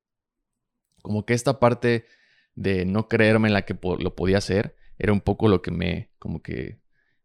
como 1.02 1.24
que 1.24 1.34
esta 1.34 1.60
parte 1.60 2.06
de 2.54 2.84
no 2.84 3.06
creerme 3.06 3.48
en 3.48 3.54
la 3.54 3.62
que 3.62 3.78
lo 3.98 4.16
podía 4.16 4.38
hacer, 4.38 4.74
era 4.98 5.12
un 5.12 5.20
poco 5.20 5.48
lo 5.48 5.62
que 5.62 5.70
me, 5.70 6.10
como 6.18 6.42
que 6.42 6.80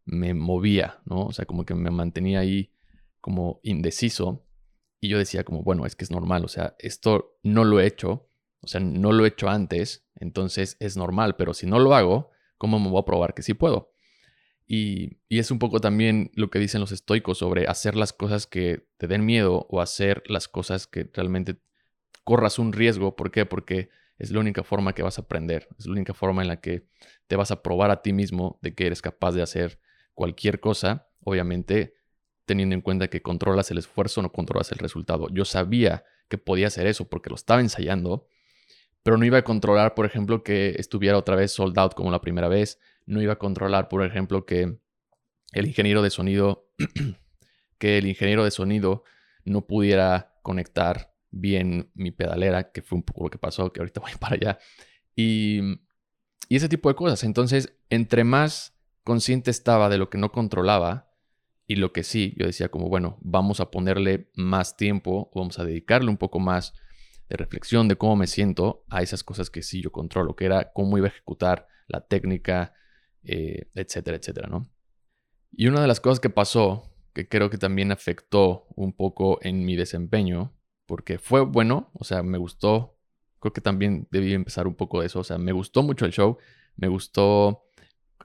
me 0.06 0.34
movía, 0.34 1.02
¿no? 1.06 1.26
O 1.26 1.34
sea, 1.34 1.46
como 1.46 1.66
que 1.66 1.74
me 1.74 1.90
mantenía 1.90 2.40
ahí 2.40 2.72
como 3.20 3.60
indeciso. 3.64 4.46
Y 5.00 5.10
yo 5.10 5.18
decía 5.18 5.44
como, 5.44 5.64
bueno, 5.64 5.86
es 5.86 5.96
que 5.96 6.04
es 6.04 6.12
normal, 6.12 6.46
o 6.46 6.48
sea, 6.48 6.76
esto 6.80 7.40
no 7.44 7.64
lo 7.64 7.80
he 7.80 7.88
hecho, 7.88 8.30
o 8.64 8.68
sea, 8.68 8.80
no 8.80 9.12
lo 9.12 9.26
he 9.26 9.30
hecho 9.30 9.50
antes, 9.50 10.06
entonces 10.16 10.78
es 10.80 10.98
normal, 10.98 11.36
pero 11.36 11.54
si 11.54 11.68
no 11.68 11.80
lo 11.80 11.96
hago, 11.96 12.32
¿cómo 12.58 12.80
me 12.80 12.90
voy 12.90 13.02
a 13.02 13.06
probar 13.06 13.34
que 13.34 13.42
sí 13.42 13.54
puedo? 13.54 13.92
Y, 14.66 15.20
y, 15.28 15.40
es 15.40 15.52
un 15.52 15.60
poco 15.60 15.82
también 15.82 16.32
lo 16.36 16.50
que 16.50 16.58
dicen 16.58 16.80
los 16.80 16.94
estoicos 16.94 17.38
sobre 17.38 17.68
hacer 17.68 17.96
las 17.96 18.14
cosas 18.14 18.48
que 18.48 18.88
te 18.98 19.08
den 19.08 19.26
miedo 19.26 19.68
o 19.70 19.82
hacer 19.82 20.24
las 20.28 20.48
cosas 20.48 20.88
que 20.88 21.10
realmente 21.14 21.58
corras 22.24 22.60
un 22.60 22.72
riesgo. 22.72 23.16
¿Por 23.16 23.30
qué? 23.30 23.46
Porque 23.46 23.90
es 24.18 24.32
la 24.32 24.40
única 24.40 24.64
forma 24.64 24.94
que 24.94 25.04
vas 25.04 25.20
a 25.20 25.24
aprender, 25.24 25.68
es 25.78 25.86
la 25.86 25.92
única 25.92 26.14
forma 26.14 26.42
en 26.42 26.48
la 26.48 26.62
que 26.62 26.88
te 27.28 27.36
vas 27.36 27.52
a 27.52 27.62
probar 27.62 27.92
a 27.92 28.02
ti 28.02 28.14
mismo 28.14 28.58
de 28.62 28.74
que 28.74 28.88
eres 28.88 29.02
capaz 29.02 29.34
de 29.34 29.42
hacer 29.42 29.80
cualquier 30.14 30.60
cosa, 30.60 31.10
obviamente 31.20 31.96
teniendo 32.46 32.76
en 32.76 32.82
cuenta 32.82 33.10
que 33.10 33.22
controlas 33.22 33.72
el 33.72 33.78
esfuerzo, 33.78 34.22
no 34.22 34.32
controlas 34.32 34.72
el 34.72 34.78
resultado. 34.78 35.28
Yo 35.30 35.46
sabía 35.46 36.04
que 36.28 36.38
podía 36.38 36.68
hacer 36.68 36.88
eso 36.88 37.08
porque 37.10 37.30
lo 37.30 37.36
estaba 37.36 37.62
ensayando, 37.62 38.28
pero 39.04 39.18
no 39.18 39.26
iba 39.26 39.38
a 39.38 39.44
controlar, 39.44 39.94
por 39.94 40.06
ejemplo, 40.06 40.44
que 40.44 40.76
estuviera 40.78 41.18
otra 41.18 41.36
vez 41.36 41.52
sold 41.52 41.78
out 41.78 41.94
como 41.94 42.10
la 42.10 42.22
primera 42.22 42.48
vez, 42.48 42.80
no 43.06 43.22
iba 43.22 43.34
a 43.34 43.40
controlar, 43.40 43.90
por 43.90 44.04
ejemplo, 44.04 44.46
que 44.46 44.78
el 45.52 45.68
ingeniero 45.68 46.02
de 46.02 46.10
sonido, 46.10 46.70
que 47.78 47.98
el 47.98 48.08
ingeniero 48.08 48.46
de 48.46 48.52
sonido 48.52 49.04
no 49.44 49.68
pudiera 49.68 50.36
conectar 50.42 51.14
bien 51.32 51.92
mi 51.94 52.12
pedalera, 52.12 52.72
que 52.72 52.82
fue 52.82 52.98
un 52.98 53.04
poco 53.04 53.26
lo 53.26 53.30
que 53.30 53.38
pasó, 53.38 53.74
que 53.74 53.82
ahorita 53.82 54.00
voy 54.02 54.14
para 54.20 54.36
allá, 54.36 54.60
y, 55.16 55.60
y 56.48 56.56
ese 56.56 56.70
tipo 56.70 56.90
de 56.90 56.96
cosas. 56.96 57.24
Entonces, 57.26 57.76
entre 57.90 58.24
más 58.24 58.74
consciente 59.04 59.52
estaba 59.52 59.90
de 59.90 59.98
lo 59.98 60.10
que 60.10 60.18
no 60.18 60.32
controlaba 60.32 61.12
y 61.68 61.76
lo 61.76 61.92
que 61.92 62.04
sí, 62.04 62.34
yo 62.38 62.46
decía 62.46 62.70
como, 62.70 62.88
bueno, 62.88 63.18
vamos 63.22 63.60
a 63.60 63.70
ponerle 63.70 64.32
más 64.36 64.78
tiempo, 64.78 65.30
vamos 65.36 65.60
a 65.60 65.66
dedicarle 65.66 66.10
un 66.10 66.18
poco 66.18 66.40
más 66.40 66.74
de 67.34 67.38
reflexión 67.38 67.88
de 67.88 67.96
cómo 67.96 68.16
me 68.16 68.28
siento 68.28 68.86
a 68.90 69.02
esas 69.02 69.24
cosas 69.24 69.50
que 69.50 69.64
sí 69.64 69.82
yo 69.82 69.92
controlo, 69.92 70.36
que 70.36 70.46
era 70.46 70.72
cómo 70.72 71.00
iba 71.00 71.08
a 71.08 71.10
ejecutar 71.10 71.68
la 71.88 72.06
técnica, 72.06 72.76
eh, 73.24 73.72
etcétera, 73.74 74.18
etcétera, 74.18 74.48
¿no? 74.48 74.70
Y 75.52 75.68
una 75.68 75.82
de 75.82 75.88
las 75.88 76.00
cosas 76.00 76.20
que 76.20 76.30
pasó, 76.30 76.96
que 77.12 77.28
creo 77.28 77.50
que 77.50 77.58
también 77.58 77.92
afectó 77.92 78.68
un 78.76 78.94
poco 78.94 79.40
en 79.42 79.66
mi 79.66 79.76
desempeño, 79.76 80.54
porque 80.86 81.18
fue 81.18 81.42
bueno, 81.42 81.90
o 81.94 82.04
sea, 82.04 82.22
me 82.22 82.38
gustó, 82.38 83.00
creo 83.40 83.52
que 83.52 83.62
también 83.62 84.08
debí 84.12 84.34
empezar 84.34 84.68
un 84.68 84.76
poco 84.76 85.02
de 85.02 85.08
eso, 85.08 85.20
o 85.20 85.24
sea, 85.24 85.40
me 85.40 85.54
gustó 85.54 85.82
mucho 85.82 86.06
el 86.06 86.12
show, 86.12 86.38
me 86.76 86.88
gustó 86.88 87.66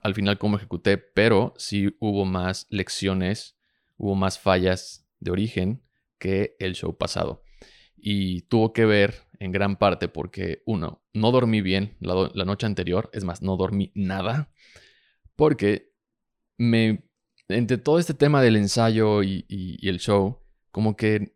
al 0.03 0.15
final 0.15 0.37
cómo 0.37 0.59
ejecuté, 0.59 0.99
pero 0.99 1.55
sí 1.57 1.97
hubo 1.99 2.27
más 2.27 2.67
lecciones, 2.69 3.57
hubo 3.97 4.15
más 4.15 4.39
fallas 4.39 5.09
de 5.19 5.31
origen 5.31 5.83
que 6.19 6.57
el 6.59 6.75
show 6.75 6.97
pasado. 6.99 7.43
Y 8.01 8.43
tuvo 8.43 8.73
que 8.73 8.85
ver 8.85 9.29
en 9.41 9.53
gran 9.53 9.77
parte 9.77 10.09
porque, 10.09 10.63
uno, 10.67 11.03
no 11.13 11.31
dormí 11.31 11.61
bien 11.61 11.97
la, 12.01 12.45
noche 12.45 12.67
anterior, 12.67 13.11
es 13.13 13.25
más, 13.25 13.43
no 13.43 13.57
dormí 13.57 13.93
nada, 13.95 14.51
porque 15.37 15.93
me, 16.57 17.05
entre 17.49 17.79
todo 17.79 17.99
este 17.99 18.15
tema 18.15 18.43
del 18.43 18.57
ensayo 18.57 19.23
y, 19.23 19.79
el 19.83 19.99
show, 19.99 20.41
como 20.71 20.97
que 20.97 21.35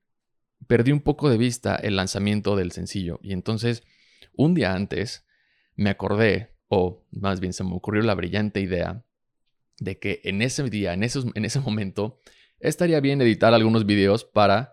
perdí 0.67 0.93
un 0.93 1.01
poco 1.01 1.29
de 1.31 1.39
vista 1.39 1.77
el 1.77 1.97
lanzamiento 1.97 2.57
del 2.57 2.73
sencillo. 2.73 3.21
Y 3.23 3.33
entonces, 3.33 3.83
un 4.35 4.55
día 4.55 4.75
antes, 4.75 5.25
me 5.77 5.91
acordé 5.91 6.53
o 6.69 7.05
más 7.11 7.41
bien 7.41 7.53
se 7.53 7.65
me 7.65 7.75
ocurrió 7.75 8.03
la 8.03 8.15
brillante 8.15 8.61
idea 8.61 9.05
de 9.79 9.99
que 9.99 10.21
en 10.25 10.43
ese 10.43 10.63
día, 10.71 10.95
en, 10.95 11.03
en 11.03 11.45
ese 11.45 11.61
momento, 11.61 12.21
estaría 12.61 13.01
bien 13.01 13.21
editar 13.21 13.53
algunos 13.53 13.85
videos 13.85 14.25
para 14.25 14.72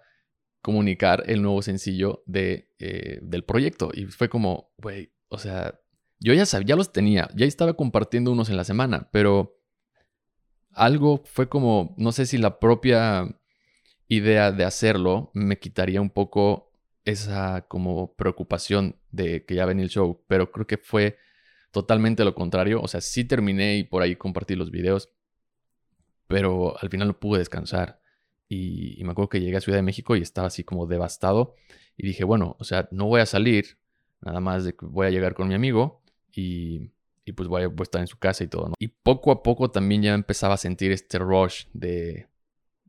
comunicar 0.62 1.24
el 1.28 1.42
nuevo 1.42 1.62
sencillo 1.62 2.24
de, 2.25 2.74
eh, 2.80 3.20
del 3.22 3.44
proyecto. 3.44 3.92
Y 3.94 4.06
fue 4.06 4.30
como, 4.30 4.72
güey, 4.78 5.12
o 5.30 5.38
sea, 5.38 5.80
yo 6.20 6.34
ya 6.34 6.46
sabía, 6.46 6.70
ya 6.70 6.75
los 6.75 6.92
tenía, 6.92 7.30
ya 7.36 7.46
estaba 7.46 7.74
compartiendo 7.74 8.32
unos 8.32 8.50
en 8.50 8.58
la 8.58 8.63
semana, 8.63 9.10
pero 9.12 9.58
algo 10.74 11.24
fue 11.25 11.50
como, 11.50 11.96
no 11.98 12.12
sé 12.12 12.25
si 12.25 12.38
la 12.38 12.60
propia 12.60 13.39
idea 14.08 14.51
de 14.51 14.66
hacerlo 14.66 15.32
me 15.34 15.60
quitaría 15.60 16.01
un 16.01 16.10
poco 16.10 16.72
esa 17.06 17.66
como 17.68 18.16
preocupación 18.16 18.98
de 19.12 19.46
que 19.46 19.56
ya 19.56 19.66
venía 19.66 19.84
el 19.84 19.89
show, 19.89 20.24
pero 20.28 20.51
creo 20.51 20.68
que 20.68 20.78
fue 20.78 21.18
totalmente 21.72 22.25
lo 22.25 22.36
contrario. 22.36 22.82
O 22.82 22.88
sea, 22.88 23.01
sí 23.01 23.25
terminé 23.25 23.78
y 23.78 23.84
por 23.84 24.01
ahí 24.01 24.16
compartí 24.16 24.56
los 24.56 24.72
videos, 24.72 25.10
pero 26.28 26.78
al 26.80 26.89
final 26.89 27.08
no 27.10 27.20
pude 27.20 27.39
descansar. 27.39 27.99
Y, 28.50 29.01
me 29.03 29.12
acuerdo 29.12 29.29
que 29.29 29.39
llegué 29.39 29.58
a 29.58 29.62
Ciudad 29.62 29.77
de 29.77 29.84
México 29.84 30.15
y 30.15 30.22
estaba 30.22 30.48
así 30.48 30.63
como 30.63 30.88
devastado. 30.88 31.56
Y 31.96 32.06
dije, 32.08 32.24
bueno, 32.24 32.56
o 32.60 32.63
sea, 32.63 32.89
no 32.91 33.06
voy 33.06 33.22
a 33.22 33.25
salir, 33.25 33.77
nada 34.22 34.39
más 34.39 34.65
de 34.65 34.74
que 34.75 34.86
voy 34.86 35.08
a 35.08 35.12
llegar 35.12 35.36
con 35.36 35.48
mi 35.48 35.53
amigo 35.53 36.01
y, 36.34 36.91
y 37.25 37.34
pues 37.34 37.48
voy 37.48 37.63
a, 37.63 37.72
estar 37.82 38.01
en 38.01 38.08
su 38.08 38.18
casa 38.18 38.44
y 38.44 38.48
todo. 38.48 38.70
¿no? 38.70 38.74
Y 38.79 38.88
poco 38.88 39.32
a 39.32 39.44
poco 39.44 39.72
también 39.72 40.01
ya 40.01 40.13
empezaba 40.13 40.56
a 40.56 40.58
sentir 40.58 40.91
este 40.91 41.20
rush 41.20 41.65
de, 41.74 42.27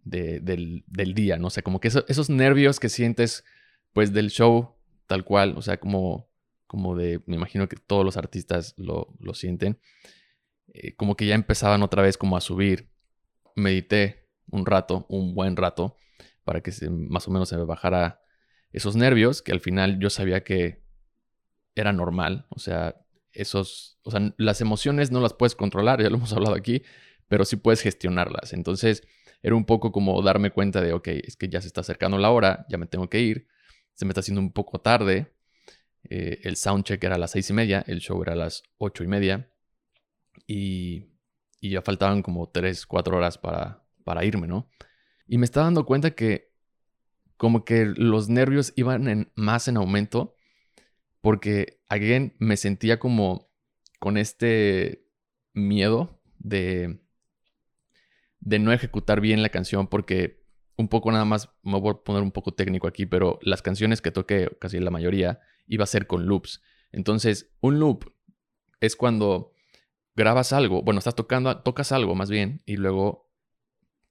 del, 0.02 0.83
del, 0.87 1.14
día, 1.14 1.37
¿no? 1.37 1.49
O 1.49 1.50
sea, 1.50 1.62
como 1.62 1.79
que 1.79 1.88
esos 1.88 2.31
nervios 2.31 2.81
que 2.81 2.88
sientes 2.88 3.45
pues 3.93 4.12
del 4.12 4.31
show 4.31 4.76
tal 5.07 5.25
cual, 5.25 5.55
o 5.57 5.62
sea, 5.62 5.79
como 5.79 6.31
como 6.71 6.95
de, 6.95 7.21
me 7.26 7.35
imagino 7.35 7.69
que 7.69 7.75
todos 7.75 8.05
los 8.05 8.17
artistas 8.17 8.75
lo, 8.76 9.09
sienten, 9.35 9.81
eh, 10.73 10.95
como 10.95 11.17
que 11.17 11.26
ya 11.26 11.35
empezaban 11.35 11.83
otra 11.83 12.00
vez 12.00 12.17
como 12.17 12.37
a 12.37 12.40
subir. 12.40 12.88
Medité 13.57 14.20
un 14.50 14.66
rato, 14.66 15.07
un 15.09 15.35
buen 15.35 15.57
rato, 15.57 15.97
para 16.45 16.61
que 16.61 16.73
más 16.90 17.28
o 17.28 17.30
menos 17.30 17.49
se 17.49 17.57
me 17.57 17.64
bajara 17.64 18.21
esos 18.73 18.97
nervios, 18.97 19.42
que 19.42 19.52
al 19.52 19.61
final 19.61 19.99
yo 19.99 20.11
sabía 20.11 20.42
que 20.45 20.83
era 21.75 21.92
normal, 21.92 22.47
o 22.50 22.59
sea, 22.59 22.97
esos, 23.33 23.99
o 24.02 24.11
sea, 24.11 24.35
las 24.37 24.61
emociones 24.61 25.11
no 25.11 25.21
las 25.21 25.35
puedes 25.35 25.54
controlar, 25.54 26.02
ya 26.02 26.11
lo 26.11 26.16
hemos 26.16 26.33
hablado 26.33 26.54
aquí, 26.54 26.83
pero 27.28 27.45
sí 27.45 27.57
puedes 27.57 27.80
gestionarlas. 27.80 28.52
Entonces, 28.52 29.02
era 29.42 29.54
un 29.54 29.64
poco 29.64 29.92
como 29.92 30.21
darme 30.23 30.50
cuenta 30.50 30.80
de, 30.80 30.92
ok, 30.92 31.09
es 31.09 31.37
que 31.37 31.49
ya 31.49 31.61
se 31.61 31.69
está 31.69 31.80
acercando 31.80 32.19
la 32.19 32.30
hora, 32.30 32.66
ya 32.69 32.78
me 32.78 32.87
tengo 32.87 33.09
que 33.09 33.21
ir, 33.21 33.47
se 33.95 34.04
me 34.04 34.11
está 34.11 34.21
haciendo 34.21 34.40
un 34.40 34.52
poco 34.52 34.80
tarde, 34.80 35.33
eh, 36.09 36.40
el 36.45 36.57
soundcheck 36.57 37.02
era 37.04 37.16
a 37.16 37.19
las 37.19 37.33
seis 37.33 37.50
y 37.50 37.52
media, 37.52 37.85
el 37.87 38.00
show 38.00 38.21
era 38.23 38.33
a 38.33 38.37
las 38.37 38.62
ocho 38.78 39.04
y 39.04 39.07
media. 39.07 39.50
Y, 40.47 41.11
ya 41.62 41.83
faltaban 41.83 42.23
como 42.23 42.49
tres, 42.49 42.87
cuatro 42.87 43.16
horas 43.19 43.38
para, 43.38 43.85
para 44.11 44.25
irme, 44.25 44.49
¿no? 44.49 44.69
Y 45.29 45.38
me 45.38 45.45
estaba 45.45 45.67
dando 45.67 45.87
cuenta 45.87 46.11
que 46.17 46.50
como 47.37 47.64
que 47.64 47.85
los 47.87 48.29
nervios 48.29 48.73
iban 48.75 49.31
más 49.37 49.69
en 49.69 49.76
aumento 49.76 50.35
porque, 51.21 51.81
again, 51.88 52.35
me 52.40 52.57
sentía 52.57 52.99
como 52.99 53.52
con 54.00 54.17
este 54.17 55.07
miedo 55.52 56.21
de, 56.40 56.99
de 58.40 58.59
no 58.59 58.73
ejecutar 58.73 59.21
bien 59.21 59.43
la 59.43 59.50
canción 59.50 59.87
porque 59.87 60.43
un 60.76 60.88
poco 60.88 61.12
nada 61.12 61.25
más, 61.25 61.49
me 61.62 61.79
voy 61.79 61.93
a 61.93 62.02
poner 62.02 62.23
un 62.23 62.33
poco 62.33 62.52
técnico 62.52 62.88
aquí, 62.88 63.07
pero 63.07 63.38
las 63.43 63.62
canciones 63.62 64.02
que 64.02 64.11
toqué, 64.11 64.50
casi 64.61 64.81
la 64.81 64.90
mayoría, 64.90 65.38
iba 65.69 65.85
a 65.85 65.87
ser 65.87 66.09
con 66.09 66.26
loops. 66.26 66.61
Entonces, 66.90 67.52
un 67.61 67.79
loop 67.79 68.12
es 68.81 68.97
cuando 68.97 69.52
grabas 70.17 70.52
algo, 70.52 70.83
bueno, 70.83 70.99
estás 70.99 71.14
tocando, 71.14 71.62
tocas 71.62 71.93
algo 71.93 72.17
más 72.17 72.29
bien, 72.29 72.61
y 72.67 72.76
luego 72.76 73.30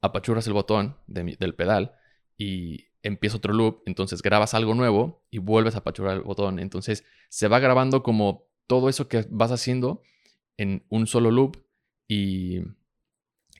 apachurras 0.01 0.47
el 0.47 0.53
botón 0.53 0.97
del 1.07 1.55
pedal 1.55 1.93
y 2.37 2.87
empieza 3.01 3.37
otro 3.37 3.53
loop, 3.53 3.81
entonces 3.85 4.21
grabas 4.21 4.53
algo 4.53 4.73
nuevo 4.73 5.25
y 5.29 5.37
vuelves 5.39 5.75
a 5.75 5.79
apachurrar 5.79 6.17
el 6.17 6.23
botón. 6.23 6.59
Entonces, 6.59 7.05
se 7.29 7.47
va 7.47 7.59
grabando 7.59 8.03
como 8.03 8.47
todo 8.67 8.89
eso 8.89 9.07
que 9.07 9.25
vas 9.29 9.51
haciendo 9.51 10.01
en 10.57 10.85
un 10.89 11.07
solo 11.07 11.31
loop 11.31 11.57
y, 12.07 12.59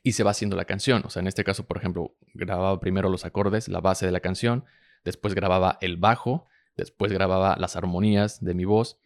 y 0.03 0.12
se 0.13 0.24
va 0.24 0.31
haciendo 0.31 0.55
la 0.55 0.65
canción. 0.65 1.03
O 1.05 1.10
sea, 1.10 1.22
en 1.22 1.27
este 1.27 1.43
caso, 1.43 1.65
por 1.65 1.77
ejemplo, 1.77 2.15
grababa 2.34 2.79
primero 2.79 3.10
los 3.10 3.25
acordes, 3.25 3.67
la 3.67 3.81
base 3.81 4.05
de 4.05 4.12
la 4.12 4.19
canción, 4.19 4.65
después 5.03 5.34
grababa 5.36 5.77
el 5.81 5.98
bajo, 5.98 6.50
Después 6.79 7.12
grababa 7.12 7.58
las 7.60 7.75
armonías 7.75 8.43
de 8.43 8.53
mi 8.53 8.63
voz 8.63 9.00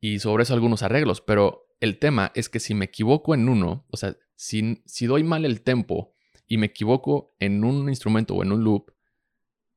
y 0.00 0.18
sobre 0.18 0.42
eso 0.42 0.54
algunos 0.54 0.82
arreglos, 0.82 1.20
pero 1.20 1.68
el 1.78 1.98
tema 2.00 2.32
es 2.34 2.48
que 2.48 2.58
si 2.58 2.74
me 2.74 2.86
equivoco 2.86 3.32
en 3.32 3.48
uno, 3.48 3.86
o 3.90 3.96
sea, 3.96 4.16
si, 4.34 4.82
si 4.86 5.06
doy 5.06 5.22
mal 5.22 5.44
el 5.44 5.62
tempo 5.62 6.15
y 6.46 6.58
me 6.58 6.66
equivoco 6.66 7.34
en 7.38 7.64
un 7.64 7.88
instrumento 7.88 8.34
o 8.34 8.42
en 8.42 8.52
un 8.52 8.62
loop, 8.62 8.92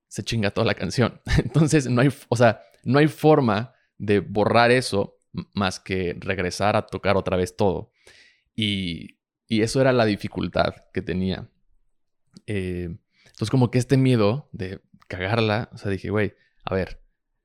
se 0.08 0.24
chinga 0.24 0.52
toda 0.52 0.66
la 0.66 0.74
canción. 0.74 1.22
Entonces, 1.38 1.90
no 1.90 2.02
hay, 2.02 2.10
o 2.28 2.36
sea, 2.36 2.62
no 2.84 3.00
hay 3.00 3.08
forma 3.08 3.74
de 3.98 4.20
borrar 4.20 4.72
eso 4.72 5.20
más 5.54 5.80
que 5.80 6.16
regresar 6.20 6.76
a 6.76 6.88
tocar 6.88 7.18
otra 7.18 7.38
vez 7.38 7.56
todo. 7.56 7.92
Y, 8.56 9.18
eso 9.48 9.82
era 9.82 9.92
la 9.94 10.06
dificultad 10.06 10.76
que 10.94 11.02
tenía. 11.02 11.50
Eh, 12.46 12.96
entonces, 13.26 13.50
como 13.50 13.72
que 13.72 13.80
este 13.80 13.98
miedo 13.98 14.48
de 14.52 14.80
cagarla, 15.08 15.70
o 15.74 15.78
sea, 15.78 15.90
dije, 15.90 16.12
güey, 16.12 16.36
a 16.66 16.76
ver, 16.76 17.02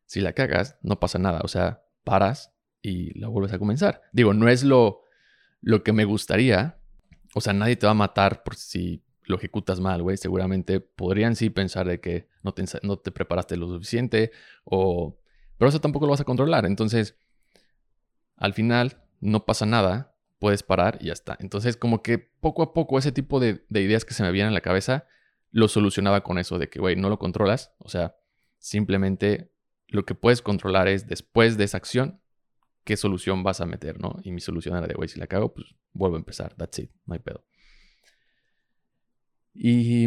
si 0.06 0.20
la 0.20 0.34
cagas, 0.34 0.76
no 0.82 1.00
pasa 1.00 1.18
nada. 1.18 1.40
O 1.44 1.48
sea, 1.48 1.82
paras 2.04 2.52
y 2.82 3.18
la 3.18 3.28
vuelves 3.28 3.54
a 3.54 3.58
comenzar. 3.58 4.02
Digo, 4.12 4.34
no 4.34 4.48
es 4.48 4.64
lo, 4.64 5.02
lo 5.62 5.82
que 5.82 5.92
me 5.92 6.04
gustaría. 6.04 6.78
O 7.34 7.40
sea, 7.40 7.54
nadie 7.54 7.76
te 7.76 7.86
va 7.86 7.92
a 7.92 7.94
matar 7.94 8.42
por 8.42 8.56
si 8.56 9.03
lo 9.24 9.36
ejecutas 9.36 9.80
mal, 9.80 10.02
güey. 10.02 10.16
Seguramente 10.16 10.80
podrían 10.80 11.36
sí 11.36 11.50
pensar 11.50 11.86
de 11.86 12.00
que 12.00 12.28
no 12.42 12.52
te, 12.52 12.64
no 12.82 12.98
te 12.98 13.10
preparaste 13.10 13.56
lo 13.56 13.68
suficiente 13.68 14.32
o... 14.64 15.18
Pero 15.56 15.68
eso 15.68 15.80
tampoco 15.80 16.06
lo 16.06 16.10
vas 16.10 16.20
a 16.20 16.24
controlar. 16.24 16.66
Entonces, 16.66 17.16
al 18.36 18.54
final, 18.54 19.02
no 19.20 19.46
pasa 19.46 19.66
nada. 19.66 20.16
Puedes 20.40 20.62
parar 20.62 20.98
y 21.00 21.06
ya 21.06 21.12
está. 21.12 21.36
Entonces, 21.40 21.76
como 21.76 22.02
que 22.02 22.18
poco 22.18 22.62
a 22.62 22.74
poco 22.74 22.98
ese 22.98 23.12
tipo 23.12 23.38
de, 23.38 23.64
de 23.68 23.80
ideas 23.80 24.04
que 24.04 24.14
se 24.14 24.22
me 24.24 24.32
vienen 24.32 24.50
a 24.50 24.54
la 24.54 24.60
cabeza, 24.60 25.06
lo 25.52 25.68
solucionaba 25.68 26.22
con 26.22 26.38
eso 26.38 26.58
de 26.58 26.68
que, 26.68 26.80
güey, 26.80 26.96
no 26.96 27.08
lo 27.08 27.18
controlas. 27.18 27.72
O 27.78 27.88
sea, 27.88 28.16
simplemente 28.58 29.52
lo 29.86 30.04
que 30.04 30.14
puedes 30.14 30.42
controlar 30.42 30.88
es 30.88 31.06
después 31.06 31.56
de 31.56 31.64
esa 31.64 31.76
acción, 31.76 32.20
qué 32.82 32.96
solución 32.96 33.42
vas 33.42 33.60
a 33.60 33.66
meter, 33.66 34.00
¿no? 34.00 34.16
Y 34.22 34.32
mi 34.32 34.40
solución 34.40 34.76
era 34.76 34.86
de, 34.86 34.94
güey, 34.94 35.08
si 35.08 35.18
la 35.18 35.26
cago, 35.26 35.54
pues 35.54 35.68
vuelvo 35.92 36.16
a 36.16 36.18
empezar. 36.18 36.54
That's 36.56 36.80
it. 36.80 36.90
No 37.06 37.14
hay 37.14 37.20
pedo. 37.20 37.44
Y, 39.54 40.06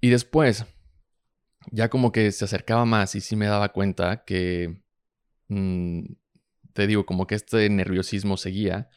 y 0.00 0.10
después, 0.10 0.66
ya 1.70 1.88
como 1.88 2.12
que 2.12 2.30
se 2.32 2.44
acercaba 2.44 2.84
más 2.84 3.14
y 3.14 3.20
sí 3.20 3.36
me 3.36 3.46
daba 3.46 3.70
cuenta 3.70 4.24
que, 4.24 4.82
mm, 5.48 6.04
te 6.72 6.86
digo, 6.86 7.06
como 7.06 7.26
que 7.26 7.34
este 7.34 7.68
nerviosismo 7.70 8.36
seguía. 8.36 8.90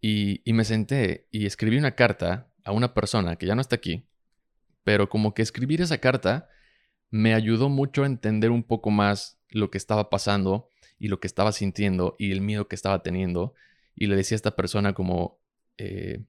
Y, 0.00 0.42
y 0.44 0.52
me 0.52 0.64
senté 0.64 1.28
y 1.30 1.46
escribí 1.46 1.78
una 1.78 1.94
carta 1.94 2.52
a 2.64 2.72
una 2.72 2.92
persona 2.94 3.36
que 3.36 3.46
ya 3.46 3.54
no 3.54 3.60
está 3.60 3.76
aquí, 3.76 4.08
pero 4.84 5.08
como 5.08 5.32
que 5.34 5.42
escribir 5.42 5.80
esa 5.80 5.98
carta 5.98 6.48
me 7.10 7.34
ayudó 7.34 7.68
mucho 7.68 8.02
a 8.02 8.06
entender 8.06 8.50
un 8.50 8.64
poco 8.64 8.90
más 8.90 9.38
lo 9.50 9.70
que 9.70 9.78
estaba 9.78 10.10
pasando 10.10 10.70
y 10.98 11.08
lo 11.08 11.20
que 11.20 11.26
estaba 11.26 11.52
sintiendo 11.52 12.16
y 12.18 12.32
el 12.32 12.40
miedo 12.40 12.68
que 12.68 12.74
estaba 12.74 13.02
teniendo. 13.02 13.54
Y 13.94 14.06
le 14.06 14.16
decía 14.16 14.34
a 14.34 14.36
esta 14.36 14.56
persona 14.56 14.94
como, 14.94 15.40
eh, 15.76 16.24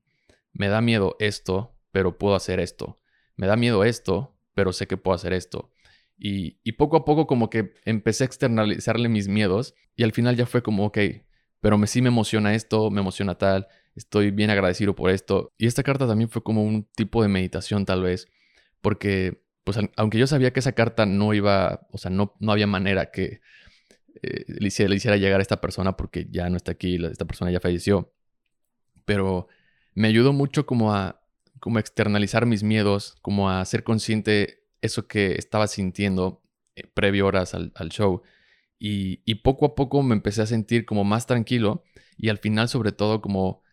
me 0.51 0.67
da 0.67 0.81
miedo 0.81 1.15
esto, 1.19 1.72
pero 1.93 2.17
puedo 2.17 2.35
hacer 2.35 2.59
esto. 2.59 2.99
Me 3.37 3.47
da 3.47 3.55
miedo 3.55 3.85
esto, 3.85 4.35
pero 4.53 4.73
sé 4.73 4.87
que 4.87 4.97
puedo 4.97 5.15
hacer 5.15 5.31
esto. 5.31 5.71
Y, 6.17 6.71
poco 6.73 6.97
a 6.97 7.05
poco 7.05 7.27
como 7.27 7.49
que 7.49 7.73
empecé 7.85 8.23
a 8.23 8.27
externalizarle 8.27 9.09
mis 9.09 9.27
miedos 9.27 9.75
y 9.95 10.03
al 10.03 10.11
final 10.11 10.35
ya 10.35 10.45
fue 10.45 10.63
como, 10.63 10.85
ok, 10.85 10.97
pero 11.61 11.77
me, 11.77 11.87
sí 11.87 12.01
me 12.01 12.09
emociona 12.09 12.55
esto, 12.55 12.89
me 12.89 13.01
emociona 13.01 13.37
tal, 13.37 13.67
estoy 13.95 14.31
bien 14.31 14.49
agradecido 14.49 14.95
por 14.95 15.11
esto. 15.11 15.53
Y 15.57 15.67
esta 15.67 15.83
carta 15.83 16.07
también 16.07 16.29
fue 16.29 16.43
como 16.43 16.63
un 16.63 16.85
tipo 16.95 17.21
de 17.21 17.27
meditación 17.27 17.85
tal 17.85 18.01
vez, 18.03 18.27
porque 18.81 19.43
pues 19.63 19.77
aunque 19.95 20.17
yo 20.17 20.27
sabía 20.27 20.51
que 20.51 20.61
esa 20.61 20.73
carta 20.73 21.05
no 21.05 21.33
iba, 21.33 21.87
o 21.91 21.97
sea, 21.97 22.09
no, 22.09 22.35
no 22.39 22.51
había 22.51 22.67
manera 22.67 23.11
que 23.11 23.41
eh, 24.21 24.45
le, 24.47 24.67
hiciera, 24.67 24.89
le, 24.89 24.95
hiciera, 24.95 25.17
llegar 25.17 25.39
a 25.39 25.43
esta 25.43 25.61
persona 25.61 25.95
porque 25.95 26.27
ya 26.29 26.49
no 26.49 26.57
está 26.57 26.71
aquí, 26.73 27.03
esta 27.05 27.25
persona 27.25 27.51
ya 27.51 27.59
falleció, 27.59 28.13
pero 29.05 29.47
me 29.93 30.07
ayudó 30.07 30.33
mucho 30.33 30.65
como 30.65 30.93
a 30.93 31.22
como 31.63 31.79
externalizar 31.79 32.45
mis 32.45 32.61
miedos, 32.61 33.15
como 33.21 33.49
a 33.49 33.63
ser 33.63 33.85
consciente 33.85 34.65
eso 34.81 35.07
que 35.07 35.35
estaba 35.35 35.67
sintiendo 35.67 36.43
eh, 36.75 36.91
previo 36.93 37.25
horas 37.25 37.53
al, 37.53 37.71
show. 37.89 38.21
Y, 38.79 39.21
y, 39.23 39.35
poco 39.35 39.67
a 39.67 39.73
poco 39.73 40.03
me 40.03 40.13
empecé 40.13 40.41
a 40.41 40.45
sentir 40.45 40.85
como 40.85 41.05
más 41.05 41.25
tranquilo 41.25 41.85
y 42.17 42.27
al 42.27 42.37
final 42.37 42.67
sobre 42.67 42.91
todo 42.91 43.21
como, 43.21 43.63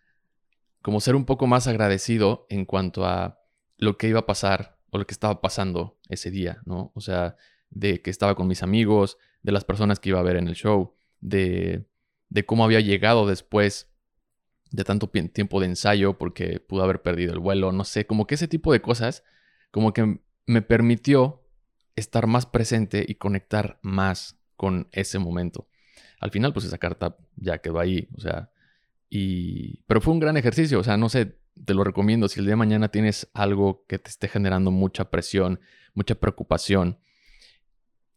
como 0.83 1.01
ser 1.01 1.17
un 1.17 1.25
poco 1.25 1.49
más 1.49 1.67
agradecido 1.67 2.47
en 2.49 2.65
cuanto 2.65 3.07
a 3.07 3.41
lo 3.77 3.99
que 3.99 4.07
iba 4.07 4.21
a 4.21 4.27
pasar 4.27 4.79
o 4.91 4.99
lo 4.99 5.05
que 5.05 5.13
estaba 5.13 5.41
pasando 5.41 5.99
ese 6.09 6.31
día, 6.31 6.63
¿no? 6.67 6.93
O 6.95 7.01
sea, 7.01 7.35
de 7.71 8.03
que 8.03 8.11
estaba 8.11 8.37
con 8.37 8.47
mis 8.47 8.63
amigos, 8.63 9.19
de 9.43 9.51
las 9.51 9.65
personas 9.65 9.99
que 9.99 10.11
iba 10.11 10.21
a 10.21 10.23
ver 10.23 10.37
en 10.37 10.47
el 10.47 10.55
show, 10.55 10.95
de, 11.19 11.89
de 12.29 12.47
cómo 12.47 12.63
había 12.63 12.79
llegado 12.79 13.27
después 13.27 13.90
de 14.71 14.85
tanto 14.85 15.09
tiempo 15.09 15.61
de 15.61 15.67
ensayo 15.67 16.17
porque 16.17 16.61
pudo 16.61 16.83
haber 16.83 17.03
perdido 17.03 17.33
el 17.33 17.41
vuelo, 17.41 17.73
no 17.73 17.85
sé, 17.85 18.07
como 18.07 18.27
que 18.27 18.37
ese 18.37 18.49
tipo 18.49 18.73
de 18.73 18.81
cosas, 18.81 19.25
como 19.71 19.93
que 19.93 20.21
me 20.47 20.63
permitió 20.63 21.43
estar 21.97 22.27
más 22.27 22.47
presente 22.47 23.05
y 23.07 23.17
conectar 23.17 23.79
más 23.83 24.39
con 24.57 24.89
ese 24.93 25.19
momento. 25.19 25.69
Al 26.21 26.31
final, 26.31 26.53
pues 26.53 26.67
esa 26.67 26.79
carta 26.79 27.17
ya 27.37 27.59
quedó 27.59 27.81
ahí, 27.81 28.09
o 28.17 28.21
sea, 28.21 28.51
y... 29.09 29.83
Pero 29.87 30.01
fue 30.01 30.13
un 30.13 30.21
gran 30.21 30.37
ejercicio, 30.37 30.79
o 30.79 30.85
sea, 30.85 30.97
no 30.97 31.09
sé, 31.09 31.39
te 31.65 31.75
lo 31.75 31.83
recomiendo, 31.83 32.29
si 32.29 32.41
el 32.41 32.47
día 32.47 32.53
de 32.53 32.57
mañana 32.57 32.89
tienes 32.91 33.29
algo 33.35 33.85
que 33.87 33.99
te 33.99 34.11
esté 34.11 34.29
generando 34.29 34.71
mucha 34.71 35.11
presión, 35.11 35.61
mucha 35.95 36.15
preocupación, 36.15 36.99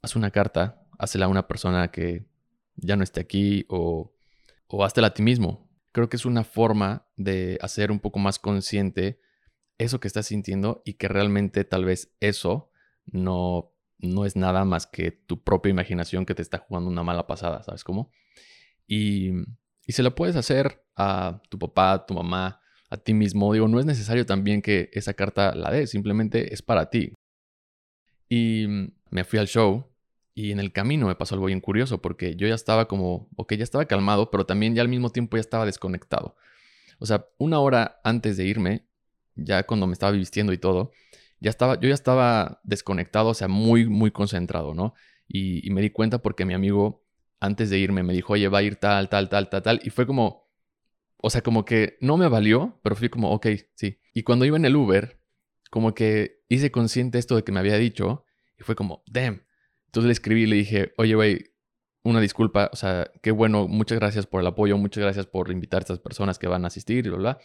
haz 0.02 0.16
una 0.16 0.32
carta, 0.32 0.86
hazla 1.00 1.26
a 1.26 1.30
una 1.30 1.48
persona 1.48 1.90
que 1.90 2.26
ya 2.76 2.96
no 2.96 3.04
esté 3.04 3.22
aquí 3.22 3.66
o, 3.70 4.14
o 4.68 4.84
hazla 4.86 5.08
a 5.08 5.14
ti 5.14 5.24
mismo, 5.24 5.68
creo 5.94 6.10
que 6.10 6.18
es 6.18 6.26
una 6.26 6.44
forma 6.44 7.08
de 7.16 7.58
hacer 7.62 7.92
un 7.92 8.00
poco 8.00 8.20
más 8.20 8.40
consciente 8.40 9.22
eso 9.78 10.00
que 10.00 10.08
estás 10.08 10.28
sintiendo 10.28 10.82
y 10.86 10.96
que 10.96 11.08
realmente 11.08 11.64
tal 11.64 11.86
vez 11.86 12.14
eso 12.20 12.72
no, 13.06 13.74
no 14.00 14.26
es 14.26 14.36
nada 14.36 14.66
más 14.66 14.88
que 14.88 15.12
tu 15.12 15.44
propia 15.44 15.70
imaginación 15.70 16.26
que 16.26 16.36
te 16.36 16.42
está 16.42 16.58
jugando 16.58 16.90
una 16.90 17.04
mala 17.04 17.28
pasada, 17.28 17.64
¿sabes 17.64 17.84
cómo? 17.84 18.12
Y, 18.88 19.32
y 19.86 19.94
se 19.94 20.04
lo 20.04 20.16
puedes 20.16 20.36
hacer 20.36 20.84
a 20.96 21.42
tu 21.50 21.60
papá, 21.60 21.94
a 21.94 22.06
tu 22.06 22.14
mamá, 22.14 22.60
a 22.90 22.98
ti 22.98 23.14
mismo. 23.14 23.54
Digo, 23.54 23.68
no 23.68 23.80
es 23.80 23.86
necesario 23.86 24.26
también 24.26 24.62
que 24.62 24.90
esa 24.94 25.14
carta 25.14 25.56
la 25.56 25.72
des, 25.72 25.92
simplemente 25.92 26.54
es 26.54 26.62
para 26.62 26.90
ti. 26.90 27.14
Y 28.30 28.66
me 29.10 29.24
fui 29.24 29.40
al 29.40 29.48
show 29.48 29.93
y 30.36 30.52
en 30.52 30.60
el 30.60 30.72
camino 30.72 31.08
me 31.08 31.16
pasó 31.16 31.36
algo 31.36 31.46
bien 31.48 31.62
curioso 31.62 32.02
porque 32.02 32.36
yo 32.36 32.48
ya 32.48 32.56
estaba 32.56 32.88
como, 32.88 33.30
ok, 33.36 33.54
ya 33.54 33.64
estaba 33.64 33.86
calmado, 33.86 34.32
pero 34.32 34.46
también 34.46 34.74
ya 34.76 34.82
al 34.82 34.88
mismo 34.88 35.12
tiempo 35.12 35.38
ya 35.38 35.42
estaba 35.42 35.66
desconectado. 35.66 36.36
O 37.00 37.06
sea, 37.06 37.28
una 37.38 37.60
hora 37.60 38.00
antes 38.04 38.38
de 38.38 38.46
irme, 38.46 38.88
ya 39.36 39.64
cuando 39.64 39.88
me 39.88 39.94
estaba 39.94 40.12
vistiendo 40.12 40.52
y 40.54 40.58
todo, 40.58 40.92
ya 41.40 41.50
estaba, 41.50 41.80
yo 41.80 41.90
ya 41.90 41.94
estaba 41.94 42.62
desconectado, 42.64 43.30
o 43.30 43.34
sea, 43.34 43.48
muy, 43.48 43.86
muy 43.88 44.12
concentrado, 44.12 44.74
¿no? 44.74 44.94
Y, 45.28 45.68
y 45.68 45.72
me 45.72 45.82
di 45.82 45.92
cuenta 45.92 46.20
porque 46.20 46.46
mi 46.46 46.54
amigo, 46.54 47.06
antes 47.40 47.70
de 47.70 47.78
irme, 47.78 48.02
me 48.04 48.14
dijo, 48.14 48.34
oye, 48.34 48.48
va 48.48 48.60
a 48.60 48.64
ir 48.64 48.78
tal, 48.78 49.10
tal, 49.10 49.30
tal, 49.30 49.50
tal, 49.50 49.62
tal. 49.62 49.82
Y 49.84 49.90
fue 49.90 50.08
como, 50.08 50.50
o 51.18 51.30
sea, 51.30 51.42
como 51.42 51.66
que 51.66 51.98
no 52.02 52.18
me 52.18 52.28
valió, 52.28 52.80
pero 52.84 52.96
fui 52.96 53.10
como, 53.10 53.32
ok, 53.32 53.48
sí. 53.76 54.00
Y 54.14 54.24
cuando 54.24 54.46
iba 54.46 54.58
en 54.58 54.66
el 54.66 54.76
Uber, 54.76 55.20
como 55.70 55.94
que 55.94 56.44
hice 56.50 56.72
consciente 56.72 57.20
esto 57.20 57.36
de 57.36 57.44
que 57.44 57.52
me 57.52 57.60
había 57.60 57.78
dicho 57.78 58.26
y 58.60 58.64
fue 58.64 58.76
como, 58.76 59.04
damn 59.08 59.44
entonces 59.94 60.08
le 60.08 60.14
escribí 60.14 60.42
y 60.42 60.48
le 60.48 60.56
dije, 60.56 60.92
oye, 60.98 61.14
güey, 61.14 61.52
una 62.02 62.20
disculpa, 62.20 62.72
o 62.74 62.76
sea, 62.76 63.12
qué 63.22 63.30
bueno, 63.30 63.68
muchas 63.68 64.00
gracias 64.00 64.26
por 64.26 64.42
el 64.42 64.48
apoyo, 64.48 64.76
muchas 64.76 65.04
gracias 65.04 65.28
por 65.28 65.52
invitar 65.52 65.82
a 65.82 65.84
estas 65.84 66.00
personas 66.00 66.40
que 66.40 66.48
van 66.48 66.64
a 66.64 66.70
asistir 66.70 67.06
y 67.06 67.10
bla, 67.10 67.20
bla. 67.20 67.38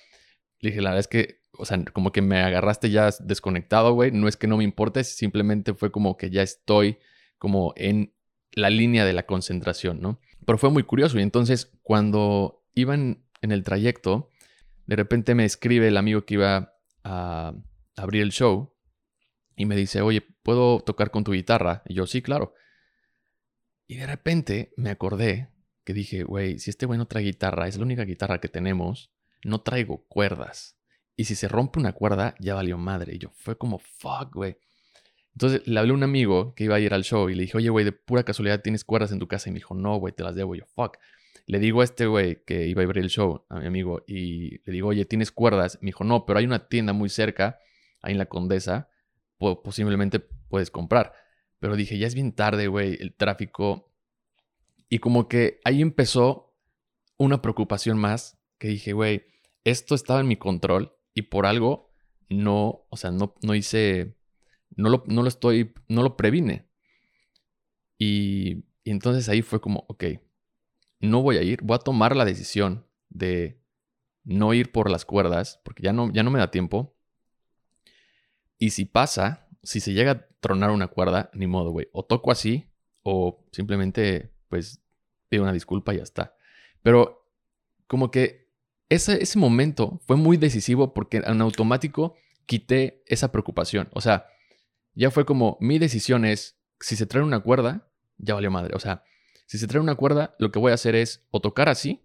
Le 0.60 0.70
dije, 0.70 0.80
la 0.80 0.88
verdad 0.88 1.00
es 1.00 1.08
que, 1.08 1.42
o 1.52 1.66
sea, 1.66 1.84
como 1.92 2.10
que 2.10 2.22
me 2.22 2.40
agarraste 2.40 2.88
ya 2.88 3.10
desconectado, 3.20 3.92
güey. 3.92 4.12
No 4.12 4.28
es 4.28 4.38
que 4.38 4.46
no 4.46 4.56
me 4.56 4.64
importe, 4.64 5.04
simplemente 5.04 5.74
fue 5.74 5.92
como 5.92 6.16
que 6.16 6.30
ya 6.30 6.40
estoy 6.40 6.96
como 7.36 7.74
en 7.76 8.14
la 8.52 8.70
línea 8.70 9.04
de 9.04 9.12
la 9.12 9.26
concentración, 9.26 10.00
¿no? 10.00 10.18
Pero 10.46 10.56
fue 10.56 10.70
muy 10.70 10.84
curioso 10.84 11.18
y 11.18 11.22
entonces 11.22 11.70
cuando 11.82 12.64
iban 12.72 13.26
en 13.42 13.52
el 13.52 13.62
trayecto, 13.62 14.30
de 14.86 14.96
repente 14.96 15.34
me 15.34 15.44
escribe 15.44 15.88
el 15.88 15.98
amigo 15.98 16.24
que 16.24 16.32
iba 16.32 16.72
a 17.04 17.52
abrir 17.94 18.22
el 18.22 18.32
show 18.32 18.72
y 19.58 19.66
me 19.66 19.74
dice, 19.74 20.00
oye, 20.02 20.22
¿puedo 20.44 20.80
tocar 20.80 21.10
con 21.10 21.24
tu 21.24 21.32
guitarra? 21.32 21.82
Y 21.84 21.94
yo, 21.94 22.06
sí, 22.06 22.22
claro. 22.22 22.54
Y 23.88 23.96
de 23.96 24.06
repente 24.06 24.72
me 24.76 24.90
acordé 24.90 25.50
que 25.84 25.92
dije, 25.92 26.22
güey, 26.22 26.60
si 26.60 26.70
este 26.70 26.86
güey 26.86 26.96
no 26.96 27.08
trae 27.08 27.24
guitarra, 27.24 27.66
es 27.66 27.76
la 27.76 27.82
única 27.82 28.04
guitarra 28.04 28.40
que 28.40 28.48
tenemos, 28.48 29.10
no 29.42 29.60
traigo 29.60 30.04
cuerdas. 30.06 30.78
Y 31.16 31.24
si 31.24 31.34
se 31.34 31.48
rompe 31.48 31.80
una 31.80 31.92
cuerda, 31.92 32.36
ya 32.38 32.54
valió 32.54 32.78
madre. 32.78 33.16
Y 33.16 33.18
yo, 33.18 33.30
fue 33.34 33.58
como, 33.58 33.80
fuck, 33.80 34.32
güey. 34.32 34.58
Entonces 35.32 35.66
le 35.66 35.80
hablé 35.80 35.90
a 35.90 35.94
un 35.94 36.04
amigo 36.04 36.54
que 36.54 36.64
iba 36.64 36.76
a 36.76 36.80
ir 36.80 36.94
al 36.94 37.02
show 37.02 37.28
y 37.28 37.34
le 37.34 37.42
dije, 37.42 37.56
oye, 37.56 37.68
güey, 37.68 37.84
de 37.84 37.90
pura 37.90 38.22
casualidad 38.22 38.62
tienes 38.62 38.84
cuerdas 38.84 39.10
en 39.10 39.18
tu 39.18 39.26
casa. 39.26 39.48
Y 39.48 39.52
me 39.52 39.58
dijo, 39.58 39.74
no, 39.74 39.96
güey, 39.96 40.14
te 40.14 40.22
las 40.22 40.36
debo. 40.36 40.54
Y 40.54 40.60
yo, 40.60 40.66
fuck. 40.66 40.98
Le 41.46 41.58
digo 41.58 41.80
a 41.80 41.84
este 41.84 42.06
güey 42.06 42.44
que 42.44 42.68
iba 42.68 42.82
a 42.82 42.84
abrir 42.84 43.02
el 43.02 43.10
show, 43.10 43.44
a 43.48 43.58
mi 43.58 43.66
amigo, 43.66 44.04
y 44.06 44.58
le 44.58 44.72
digo, 44.72 44.88
oye, 44.88 45.04
¿tienes 45.04 45.32
cuerdas? 45.32 45.78
Me 45.80 45.86
dijo, 45.86 46.04
no, 46.04 46.26
pero 46.26 46.38
hay 46.38 46.44
una 46.44 46.68
tienda 46.68 46.92
muy 46.92 47.08
cerca, 47.08 47.58
ahí 48.02 48.12
en 48.12 48.18
la 48.18 48.26
Condesa, 48.26 48.88
posiblemente 49.38 50.20
puedes 50.20 50.70
comprar. 50.70 51.12
Pero 51.58 51.76
dije, 51.76 51.98
ya 51.98 52.06
es 52.06 52.14
bien 52.14 52.32
tarde, 52.32 52.68
güey, 52.68 52.96
el 53.00 53.14
tráfico. 53.14 53.92
Y 54.88 54.98
como 54.98 55.28
que 55.28 55.60
ahí 55.64 55.82
empezó 55.82 56.54
una 57.16 57.42
preocupación 57.42 57.98
más 57.98 58.38
que 58.58 58.68
dije, 58.68 58.92
güey, 58.92 59.26
esto 59.64 59.94
estaba 59.94 60.20
en 60.20 60.28
mi 60.28 60.36
control 60.36 60.96
y 61.14 61.22
por 61.22 61.46
algo 61.46 61.92
no, 62.28 62.86
o 62.88 62.96
sea, 62.96 63.10
no, 63.10 63.34
no 63.42 63.54
hice, 63.54 64.16
no 64.76 64.88
lo, 64.88 65.04
no 65.06 65.22
lo 65.22 65.28
estoy, 65.28 65.74
no 65.88 66.02
lo 66.02 66.16
previne. 66.16 66.68
Y, 67.98 68.64
entonces 68.84 69.28
ahí 69.28 69.42
fue 69.42 69.60
como, 69.60 69.84
ok, 69.88 70.04
no 71.00 71.22
voy 71.22 71.36
a 71.36 71.42
ir, 71.42 71.60
voy 71.62 71.74
a 71.74 71.80
tomar 71.80 72.16
la 72.16 72.24
decisión 72.24 72.86
de 73.10 73.60
no 74.24 74.54
ir 74.54 74.72
por 74.72 74.90
las 74.90 75.04
cuerdas, 75.04 75.60
porque 75.64 75.82
ya 75.82 75.92
no, 75.92 76.10
ya 76.12 76.22
no 76.22 76.30
me 76.30 76.38
da 76.38 76.50
tiempo. 76.50 76.96
Y 78.58 78.70
si 78.70 78.84
pasa, 78.84 79.48
si 79.62 79.80
se 79.80 79.92
llega 79.92 80.10
a 80.12 80.26
tronar 80.40 80.70
una 80.70 80.88
cuerda, 80.88 81.30
ni 81.32 81.46
modo, 81.46 81.70
güey. 81.70 81.88
O 81.92 82.04
toco 82.04 82.30
así, 82.30 82.70
o 83.02 83.44
simplemente, 83.52 84.32
pues, 84.48 84.80
pido 85.28 85.42
una 85.42 85.52
disculpa 85.52 85.94
y 85.94 85.98
ya 85.98 86.02
está. 86.02 86.34
Pero 86.82 87.26
como 87.86 88.10
que 88.10 88.48
ese, 88.88 89.22
ese 89.22 89.38
momento 89.38 90.00
fue 90.06 90.16
muy 90.16 90.36
decisivo 90.36 90.94
porque 90.94 91.18
en 91.18 91.40
automático 91.40 92.14
quité 92.46 93.02
esa 93.06 93.30
preocupación. 93.30 93.88
O 93.92 94.00
sea, 94.00 94.26
ya 94.94 95.10
fue 95.10 95.24
como, 95.24 95.58
mi 95.60 95.78
decisión 95.78 96.24
es, 96.24 96.58
si 96.80 96.96
se 96.96 97.06
trae 97.06 97.22
una 97.22 97.40
cuerda, 97.40 97.88
ya 98.16 98.34
valió 98.34 98.50
madre. 98.50 98.74
O 98.74 98.80
sea, 98.80 99.04
si 99.46 99.58
se 99.58 99.66
trae 99.66 99.80
una 99.80 99.94
cuerda, 99.94 100.34
lo 100.38 100.50
que 100.50 100.58
voy 100.58 100.72
a 100.72 100.74
hacer 100.74 100.94
es 100.94 101.26
o 101.30 101.40
tocar 101.40 101.68
así 101.68 102.04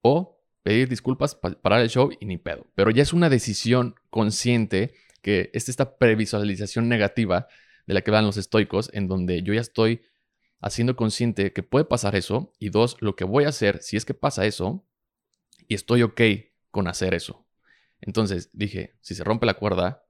o 0.00 0.40
pedir 0.62 0.88
disculpas, 0.88 1.34
parar 1.34 1.80
el 1.80 1.90
show 1.90 2.10
y 2.18 2.26
ni 2.26 2.38
pedo. 2.38 2.66
Pero 2.74 2.90
ya 2.90 3.02
es 3.02 3.12
una 3.12 3.28
decisión 3.28 3.94
consciente 4.10 4.94
que 5.22 5.50
es 5.54 5.68
esta 5.68 5.96
previsualización 5.96 6.88
negativa 6.88 7.46
de 7.86 7.94
la 7.94 8.02
que 8.02 8.10
van 8.10 8.26
los 8.26 8.36
estoicos, 8.36 8.90
en 8.92 9.08
donde 9.08 9.42
yo 9.42 9.54
ya 9.54 9.60
estoy 9.60 10.02
haciendo 10.60 10.96
consciente 10.96 11.52
que 11.52 11.62
puede 11.62 11.84
pasar 11.84 12.14
eso. 12.16 12.52
Y 12.58 12.70
dos, 12.70 12.96
lo 13.00 13.16
que 13.16 13.24
voy 13.24 13.44
a 13.44 13.48
hacer 13.48 13.82
si 13.82 13.96
es 13.96 14.04
que 14.04 14.14
pasa 14.14 14.46
eso 14.46 14.86
y 15.68 15.74
estoy 15.74 16.02
ok 16.02 16.20
con 16.70 16.88
hacer 16.88 17.14
eso. 17.14 17.46
Entonces 18.00 18.50
dije, 18.52 18.96
si 19.00 19.14
se 19.14 19.24
rompe 19.24 19.46
la 19.46 19.54
cuerda, 19.54 20.04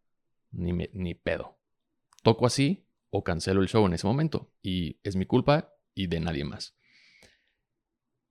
ni, 0.50 0.72
ni 0.92 1.14
pedo. 1.14 1.58
Toco 2.22 2.46
así 2.46 2.86
o 3.10 3.24
cancelo 3.24 3.60
el 3.60 3.68
show 3.68 3.84
en 3.86 3.94
ese 3.94 4.06
momento. 4.06 4.52
Y 4.62 4.98
es 5.02 5.16
mi 5.16 5.26
culpa 5.26 5.74
y 5.94 6.06
de 6.06 6.20
nadie 6.20 6.44
más. 6.44 6.74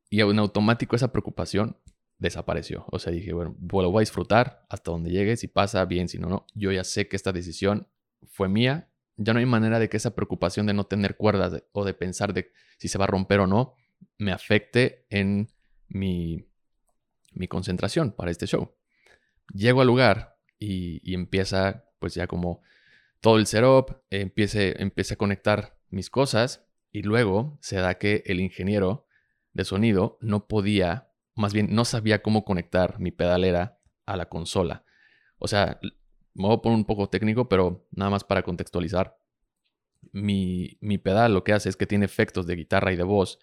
Y 0.09 0.21
en 0.21 0.39
automático 0.39 0.95
esa 0.95 1.11
preocupación 1.11 1.77
desapareció. 2.21 2.85
O 2.91 2.99
sea, 2.99 3.11
dije, 3.11 3.33
bueno, 3.33 3.57
lo 3.59 3.91
voy 3.91 4.01
a 4.01 4.07
disfrutar 4.07 4.63
hasta 4.69 4.91
donde 4.91 5.09
llegue, 5.09 5.35
si 5.37 5.47
pasa 5.47 5.83
bien, 5.85 6.07
si 6.07 6.19
no, 6.19 6.29
no. 6.29 6.45
Yo 6.53 6.71
ya 6.71 6.83
sé 6.83 7.07
que 7.07 7.15
esta 7.15 7.33
decisión 7.33 7.87
fue 8.27 8.47
mía. 8.47 8.89
Ya 9.17 9.33
no 9.33 9.39
hay 9.39 9.47
manera 9.47 9.79
de 9.79 9.89
que 9.89 9.97
esa 9.97 10.13
preocupación 10.13 10.67
de 10.67 10.73
no 10.73 10.85
tener 10.85 11.17
cuerdas 11.17 11.63
o 11.71 11.83
de 11.83 11.95
pensar 11.95 12.33
de 12.33 12.51
si 12.77 12.87
se 12.87 12.99
va 12.99 13.05
a 13.05 13.07
romper 13.07 13.39
o 13.39 13.47
no 13.47 13.73
me 14.19 14.31
afecte 14.31 15.05
en 15.09 15.49
mi, 15.87 16.45
mi 17.33 17.47
concentración 17.47 18.11
para 18.11 18.29
este 18.29 18.45
show. 18.45 18.71
Llego 19.53 19.81
al 19.81 19.87
lugar 19.87 20.37
y, 20.59 21.13
empieza 21.13 21.85
pues 21.99 22.13
ya 22.13 22.27
como 22.27 22.61
todo 23.19 23.37
el 23.37 23.47
setup, 23.47 24.03
empiece, 24.11 24.81
empiece 24.81 25.15
a 25.15 25.17
conectar 25.17 25.77
mis 25.89 26.09
cosas 26.11 26.67
y 26.91 27.01
luego 27.01 27.57
se 27.61 27.77
da 27.77 27.95
que 27.95 28.23
el 28.27 28.39
ingeniero 28.39 29.07
de 29.53 29.65
sonido 29.65 30.17
no 30.21 30.47
podía 30.47 31.10
más 31.41 31.53
bien 31.53 31.67
no 31.71 31.83
sabía 31.83 32.21
cómo 32.21 32.45
conectar 32.45 32.99
mi 32.99 33.11
pedalera 33.11 33.79
a 34.05 34.15
la 34.15 34.27
consola. 34.27 34.85
O 35.37 35.47
sea, 35.47 35.79
me 36.33 36.47
voy 36.47 36.55
a 36.55 36.61
poner 36.61 36.77
un 36.77 36.85
poco 36.85 37.09
técnico, 37.09 37.49
pero 37.49 37.87
nada 37.91 38.11
más 38.11 38.23
para 38.23 38.43
contextualizar. 38.43 39.17
Mi, 40.13 40.77
mi 40.81 40.97
pedal 40.97 41.33
lo 41.33 41.43
que 41.43 41.53
hace 41.53 41.69
es 41.69 41.75
que 41.75 41.87
tiene 41.87 42.05
efectos 42.05 42.47
de 42.47 42.55
guitarra 42.55 42.93
y 42.93 42.95
de 42.95 43.03
voz. 43.03 43.39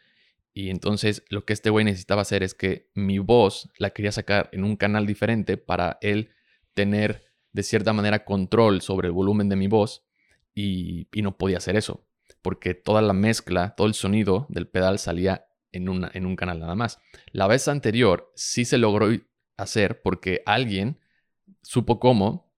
Y 0.54 0.70
entonces 0.70 1.24
lo 1.28 1.44
que 1.44 1.52
este 1.52 1.70
güey 1.70 1.84
necesitaba 1.84 2.22
hacer 2.22 2.42
es 2.42 2.54
que 2.54 2.90
mi 2.94 3.18
voz 3.18 3.70
la 3.78 3.90
quería 3.90 4.12
sacar 4.12 4.48
en 4.52 4.64
un 4.64 4.76
canal 4.76 5.06
diferente 5.06 5.56
para 5.56 5.98
él 6.00 6.30
tener 6.74 7.26
de 7.52 7.62
cierta 7.62 7.92
manera 7.92 8.24
control 8.24 8.80
sobre 8.80 9.08
el 9.08 9.12
volumen 9.12 9.48
de 9.48 9.56
mi 9.56 9.68
voz. 9.68 10.06
Y, 10.54 11.08
y 11.12 11.22
no 11.22 11.36
podía 11.36 11.58
hacer 11.58 11.76
eso. 11.76 12.06
Porque 12.42 12.74
toda 12.74 13.02
la 13.02 13.12
mezcla, 13.12 13.74
todo 13.76 13.86
el 13.86 13.94
sonido 13.94 14.46
del 14.48 14.68
pedal 14.68 14.98
salía 14.98 15.47
en, 15.72 15.88
en 16.12 16.26
un 16.26 16.36
canal 16.36 16.60
nada 16.60 16.74
más. 16.74 17.00
La 17.32 17.46
vez 17.46 17.68
anterior 17.68 18.32
sí 18.34 18.64
se 18.64 18.78
logró 18.78 19.08
hacer 19.56 20.02
porque 20.02 20.42
alguien 20.46 20.98
supo 21.62 22.00
cómo 22.00 22.48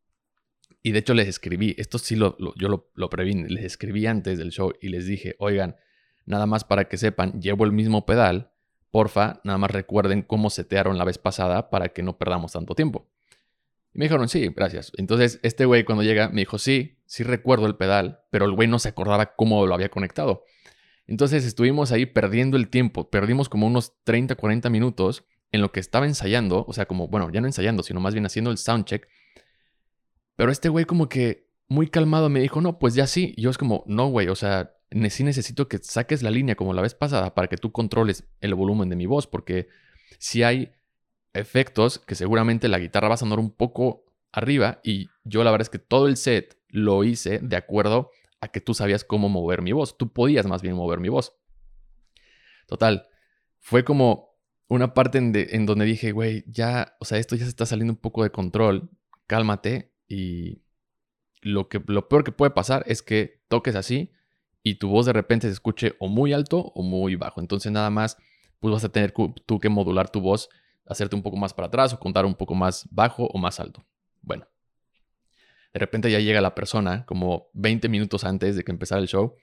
y 0.83 0.93
de 0.93 1.01
hecho 1.01 1.15
les 1.15 1.29
escribí, 1.29 1.75
esto 1.79 1.99
sí 1.99 2.17
lo, 2.17 2.37
yo 2.57 2.69
lo, 2.69 2.91
lo 2.95 3.11
previne, 3.11 3.49
les 3.49 3.65
escribí 3.65 4.07
antes 4.07 4.39
del 4.39 4.51
show 4.51 4.73
y 4.81 4.89
les 4.89 5.07
dije, 5.07 5.37
oigan, 5.39 5.77
nada 6.25 6.47
más 6.47 6.65
para 6.65 6.85
que 6.87 6.97
sepan, 6.97 7.41
llevo 7.41 7.65
el 7.65 7.73
mismo 7.73 8.07
pedal, 8.07 8.51
porfa, 8.91 9.41
nada 9.45 9.59
más 9.59 9.71
recuerden 9.71 10.23
cómo 10.23 10.49
setearon 10.49 10.97
la 10.97 11.05
vez 11.05 11.19
pasada 11.19 11.71
para 11.71 11.91
que 11.91 12.03
no 12.03 12.17
perdamos 12.17 12.53
tanto 12.53 12.75
tiempo. 12.75 13.09
Y 13.93 13.99
me 13.99 14.05
dijeron, 14.07 14.29
sí, 14.29 14.49
gracias. 14.55 14.93
Entonces 14.97 15.39
este 15.43 15.65
güey 15.65 15.85
cuando 15.85 16.03
llega 16.03 16.29
me 16.29 16.43
dijo, 16.43 16.59
sí, 16.59 16.99
sí 17.05 17.25
recuerdo 17.25 17.67
el 17.67 17.77
pedal, 17.77 18.21
pero 18.31 18.47
el 18.47 18.53
güey 18.53 18.69
no 18.69 18.79
se 18.79 18.89
acordaba 18.89 19.35
cómo 19.35 19.67
lo 19.67 19.75
había 19.75 19.91
conectado. 19.91 20.45
Entonces 21.11 21.45
estuvimos 21.45 21.91
ahí 21.91 22.07
perdiendo 22.07 22.57
el 22.57 22.69
tiempo, 22.69 23.11
perdimos 23.11 23.49
como 23.49 23.67
unos 23.67 23.95
30, 24.05 24.37
40 24.37 24.71
minutos 24.71 25.25
en 25.51 25.61
lo 25.61 25.73
que 25.73 25.81
estaba 25.81 26.07
ensayando, 26.07 26.65
o 26.69 26.73
sea, 26.73 26.87
como, 26.87 27.09
bueno, 27.09 27.29
ya 27.33 27.41
no 27.41 27.49
ensayando, 27.49 27.83
sino 27.83 27.99
más 27.99 28.15
bien 28.15 28.27
haciendo 28.27 28.53
el 28.53 28.59
soundcheck. 28.59 29.09
Pero 30.37 30.53
este 30.53 30.69
güey 30.69 30.85
como 30.85 31.09
que 31.09 31.49
muy 31.67 31.89
calmado 31.89 32.29
me 32.29 32.39
dijo, 32.39 32.61
no, 32.61 32.79
pues 32.79 32.95
ya 32.95 33.09
sí. 33.09 33.35
Y 33.37 33.43
yo 33.43 33.51
es 33.51 33.59
como, 33.59 33.83
no, 33.89 34.07
güey, 34.07 34.29
o 34.29 34.37
sea, 34.37 34.77
sí 35.11 35.25
necesito 35.25 35.67
que 35.67 35.79
saques 35.79 36.23
la 36.23 36.31
línea 36.31 36.55
como 36.55 36.75
la 36.75 36.83
vez 36.83 36.95
pasada 36.95 37.35
para 37.35 37.49
que 37.49 37.57
tú 37.57 37.73
controles 37.73 38.29
el 38.41 38.55
volumen 38.55 38.89
de 38.89 38.95
mi 38.95 39.07
voz, 39.07 39.27
porque 39.27 39.67
si 40.21 40.45
hay 40.45 40.71
efectos 41.35 41.99
que 41.99 42.15
seguramente 42.15 42.69
la 42.69 42.79
guitarra 42.79 43.09
va 43.09 43.15
a 43.15 43.19
sonar 43.19 43.41
un 43.41 43.51
poco 43.51 44.05
arriba 44.31 44.81
y 44.85 45.09
yo 45.25 45.43
la 45.43 45.51
verdad 45.51 45.67
es 45.67 45.71
que 45.71 45.81
todo 45.81 46.07
el 46.07 46.17
set 46.17 46.57
lo 46.69 47.03
hice 47.03 47.41
de 47.41 47.57
acuerdo 47.57 48.13
a 48.41 48.49
que 48.49 48.61
tú 48.61 48.75
sabías 48.75 49.05
cómo 49.05 49.29
mover 49.29 49.63
mi 49.63 49.73
voz. 49.73 49.97
Tú 49.97 50.13
podías 50.13 50.47
más 50.47 50.63
bien 50.63 50.75
mover 50.75 51.01
mi 51.01 51.09
voz. 51.09 51.35
Total, 52.67 53.09
fue 53.59 53.85
como 53.85 54.31
una 54.69 54.95
parte 54.95 55.19
en, 55.19 55.67
donde 55.67 55.85
dije, 55.85 56.13
güey, 56.13 56.45
ya, 56.47 56.97
o 57.01 57.05
sea, 57.05 57.19
esto 57.19 57.35
ya 57.35 57.45
se 57.45 57.51
está 57.51 57.67
saliendo 57.67 57.93
un 57.93 57.99
poco 57.99 58.23
de 58.23 58.31
control, 58.31 58.91
cálmate 59.27 59.93
y 60.07 60.63
lo, 61.41 61.69
que, 61.69 61.83
lo 61.87 62.09
peor 62.09 62.25
que 62.25 62.33
puede 62.33 62.53
pasar 62.53 62.85
es 62.87 63.03
que 63.03 63.43
toques 63.49 63.75
así 63.75 64.13
y 64.63 64.77
tu 64.77 64.89
voz 64.89 65.07
de 65.07 65.13
repente 65.13 65.49
se 65.49 65.53
escuche 65.53 65.95
o 65.99 66.09
muy 66.09 66.33
alto 66.33 66.73
o 66.75 66.83
muy 66.83 67.17
bajo. 67.17 67.41
Entonces 67.41 67.73
nada 67.73 67.91
más, 67.91 68.17
pues 68.61 68.73
vas 68.73 68.85
a 68.85 68.91
tener 68.91 69.13
tú 69.13 69.59
que 69.59 69.69
modular 69.69 70.09
tu 70.09 70.21
voz, 70.21 70.49
hacerte 70.87 71.17
un 71.17 71.23
poco 71.23 71.37
más 71.37 71.53
para 71.53 71.67
atrás 71.67 71.93
o 71.93 71.99
contar 71.99 72.25
un 72.25 72.35
poco 72.35 72.55
más 72.55 72.89
bajo 72.93 73.27
o 73.27 73.39
más 73.39 73.59
alto. 73.59 73.85
Bueno, 74.23 74.47
de 75.73 75.81
repente 75.81 76.11
ya 76.11 76.19
llega 76.21 76.41
la 76.41 76.55
persona 76.55 77.05
como 77.07 77.49
20 77.55 77.89
minutos 77.89 78.25
antes 78.25 78.57
de 78.57 78.65
que 78.65 78.73
empezara 78.73 79.01
el 79.01 79.09
show 79.09 79.37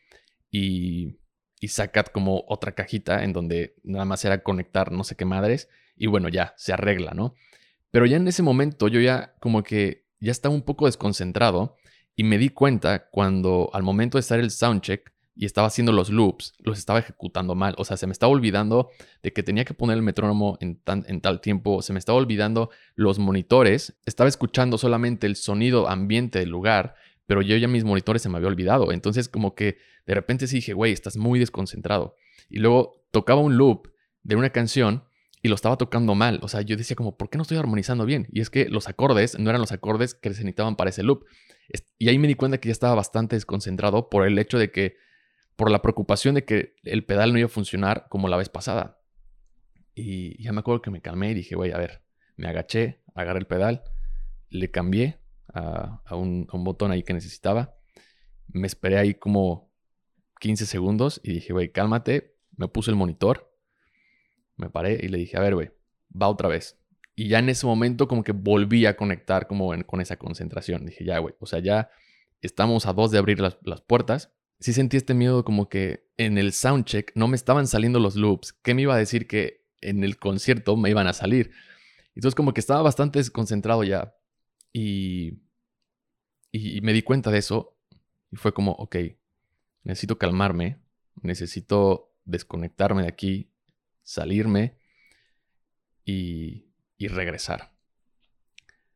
y, 0.52 1.18
y 1.60 1.68
saca 1.70 2.04
como 2.04 2.44
otra 2.48 2.74
cajita 2.74 3.24
en 3.24 3.34
donde 3.34 3.76
nada 3.84 4.06
más 4.06 4.24
era 4.26 4.44
conectar 4.44 4.92
no 4.92 5.04
sé 5.04 5.16
qué 5.16 5.26
madres 5.26 5.70
y 5.96 6.08
bueno, 6.08 6.30
ya 6.30 6.54
se 6.58 6.74
arregla, 6.74 7.13
¿no? 7.13 7.34
Pero 7.92 8.06
ya 8.06 8.18
en 8.18 8.28
ese 8.28 8.44
momento 8.44 8.88
yo 8.88 9.00
ya 9.00 9.36
como 9.40 9.63
que 9.63 10.06
ya 10.20 10.32
estaba 10.32 10.54
un 10.54 10.62
poco 10.62 10.86
desconcentrado 10.86 11.78
y 12.16 12.24
me 12.24 12.38
di 12.38 12.50
cuenta 12.50 13.10
cuando 13.10 13.70
al 13.74 13.84
momento 13.84 14.18
de 14.18 14.22
estar 14.22 14.40
el 14.40 14.52
soundcheck 14.52 15.13
y 15.38 15.45
estaba 15.45 15.67
haciendo 15.67 15.91
los 15.91 16.10
loops, 16.10 16.54
los 16.60 16.80
estaba 16.80 17.00
ejecutando 17.00 17.54
mal. 17.54 17.76
O 17.78 17.86
sea, 17.86 17.95
se 17.95 18.08
me 18.08 18.12
estaba 18.12 18.32
olvidando 18.32 18.89
de 19.21 19.32
que 19.32 19.43
tenía 19.43 19.65
que 19.65 19.76
poner 19.76 19.95
el 19.95 20.02
metrónomo 20.02 20.58
en, 20.62 20.82
en 20.86 21.21
tal 21.21 21.41
tiempo, 21.41 21.84
se 21.84 21.93
me 21.93 22.00
estaba 22.00 22.17
olvidando 22.17 22.71
los 22.95 23.19
monitores, 23.19 24.00
estaba 24.06 24.28
escuchando 24.28 24.80
solamente 24.80 25.28
el 25.28 25.36
sonido 25.36 25.88
ambiente 25.88 26.39
del 26.39 26.50
lugar, 26.50 26.95
pero 27.28 27.43
yo 27.43 27.56
ya 27.56 27.67
mis 27.67 27.84
monitores 27.84 28.23
se 28.23 28.30
me 28.30 28.38
había 28.38 28.47
olvidado. 28.47 28.91
Entonces 28.91 29.30
como 29.30 29.54
que 29.54 29.78
de 30.08 30.15
repente 30.15 30.47
sí 30.47 30.56
dije, 30.56 30.73
güey, 30.73 30.91
estás 30.91 31.17
muy 31.17 31.39
desconcentrado. 31.39 32.15
Y 32.50 32.58
luego 32.58 33.06
tocaba 33.12 33.41
un 33.41 33.58
loop 33.58 33.89
de 34.23 34.36
una 34.36 34.50
canción 34.50 35.04
y 35.43 35.50
lo 35.50 35.56
estaba 35.56 35.78
tocando 35.78 36.15
mal. 36.15 36.39
O 36.41 36.47
sea, 36.47 36.62
yo 36.62 36.76
decía 36.76 36.95
como, 36.95 37.15
¿por 37.15 37.30
qué 37.30 37.38
no 37.38 37.43
estoy 37.43 37.58
armonizando 37.58 38.06
bien? 38.06 38.28
Y 38.32 38.41
es 38.41 38.50
que 38.50 38.69
los 38.69 38.88
acordes 38.88 39.38
no 39.38 39.52
eran 39.52 39.62
los 39.62 39.71
acordes 39.71 40.15
que 40.15 40.30
se 40.30 40.43
necesitaban 40.43 40.76
para 40.76 40.89
ese 40.89 41.04
loop. 41.04 41.26
Y 42.00 42.10
ahí 42.10 42.17
me 42.17 42.28
di 42.28 42.34
cuenta 42.34 42.58
que 42.58 42.69
ya 42.69 42.73
estaba 42.73 42.95
bastante 42.95 43.36
desconcentrado 43.36 44.10
por 44.10 44.26
el 44.26 44.39
hecho 44.39 44.58
de 44.58 44.71
que 44.71 44.95
por 45.58 45.72
la 45.72 45.82
preocupación 45.82 46.36
de 46.36 46.46
que 46.46 46.76
el 46.84 47.04
pedal 47.04 47.34
no 47.34 47.39
iba 47.39 47.48
a 47.48 47.50
funcionar 47.50 48.06
como 48.10 48.30
la 48.30 48.38
vez 48.38 48.48
pasada. 48.48 49.02
Y 49.96 50.41
ya 50.41 50.54
me 50.54 50.60
acuerdo 50.60 50.84
que 50.84 50.91
me 50.91 51.02
calmé 51.02 51.32
y 51.32 51.34
dije, 51.34 51.56
güey, 51.56 51.72
a 51.72 51.78
ver, 51.78 52.04
me 52.38 52.48
agaché, 52.48 53.02
agarré 53.15 53.39
el 53.39 53.48
pedal, 53.48 53.84
le 54.50 54.70
cambié 54.70 55.20
a, 55.52 56.00
un, 56.12 56.48
botón 56.54 56.91
ahí 56.91 57.02
que 57.02 57.13
necesitaba, 57.13 57.76
me 58.48 58.67
esperé 58.67 59.00
ahí 59.00 59.15
como 59.15 59.72
15 60.39 60.67
segundos 60.67 61.20
y 61.24 61.34
dije, 61.34 61.54
güey, 61.54 61.72
cálmate, 61.72 62.36
me 62.56 62.67
puse 62.67 62.91
el 62.91 62.96
monitor, 62.96 63.52
me 64.58 64.70
paré 64.70 65.00
y 65.02 65.08
le 65.08 65.17
dije, 65.17 65.38
a 65.38 65.41
ver, 65.41 65.56
güey, 65.56 65.72
va 66.10 66.28
otra 66.28 66.48
vez. 66.48 66.80
Y 67.15 67.30
ya 67.30 67.39
en 67.39 67.50
ese 67.50 67.65
momento 67.65 68.08
como 68.08 68.24
que 68.24 68.32
volví 68.32 68.86
a 68.86 68.96
conectar 68.96 69.48
como 69.48 69.72
con 69.88 70.02
esa 70.02 70.17
concentración. 70.17 70.86
Dije, 70.86 71.04
ya, 71.04 71.17
güey, 71.17 71.34
o 71.39 71.48
sea, 71.48 71.58
ya 71.58 71.89
estamos 72.41 72.86
a 72.86 72.93
dos 72.93 73.10
de 73.10 73.17
abrir 73.17 73.39
las, 73.39 73.58
las 73.63 73.82
puertas 73.82 74.37
sí 74.60 74.74
sentí 74.74 74.98
este 74.98 75.13
miedo 75.13 75.43
como 75.43 75.70
que 75.70 76.08
en 76.17 76.38
el 76.38 76.54
soundcheck 76.54 77.12
no 77.15 77.28
me 77.28 77.36
estaban 77.36 77.67
saliendo 77.67 78.00
los 78.00 78.15
loops. 78.15 78.54
¿Qué 78.54 78.74
me 78.74 78.84
iba 78.84 78.96
a 78.96 78.98
decir 78.98 79.28
que 79.28 79.67
en 79.82 80.04
el 80.04 80.17
concierto 80.17 80.76
me 80.76 80.89
iban 80.89 81.08
a 81.08 81.13
salir. 81.13 81.52
Entonces 82.15 82.36
como 82.36 82.54
que 82.54 82.60
estaba 82.60 82.82
bastante 82.82 83.20
desconcentrado 83.20 83.84
ya 83.84 84.15
y, 84.74 85.39
y 86.52 86.82
me 86.82 86.93
di 86.93 87.04
cuenta 87.04 87.32
de 87.32 87.39
eso 87.39 87.78
y 88.32 88.36
fue 88.38 88.54
como, 88.54 88.72
ok, 88.72 88.96
necesito 89.84 90.17
calmarme, 90.17 90.80
necesito 91.22 92.13
desconectarme 92.26 93.04
de 93.04 93.08
aquí, 93.08 93.52
salirme 94.04 94.78
y, 96.04 96.65
y 96.98 97.08
regresar. 97.08 97.74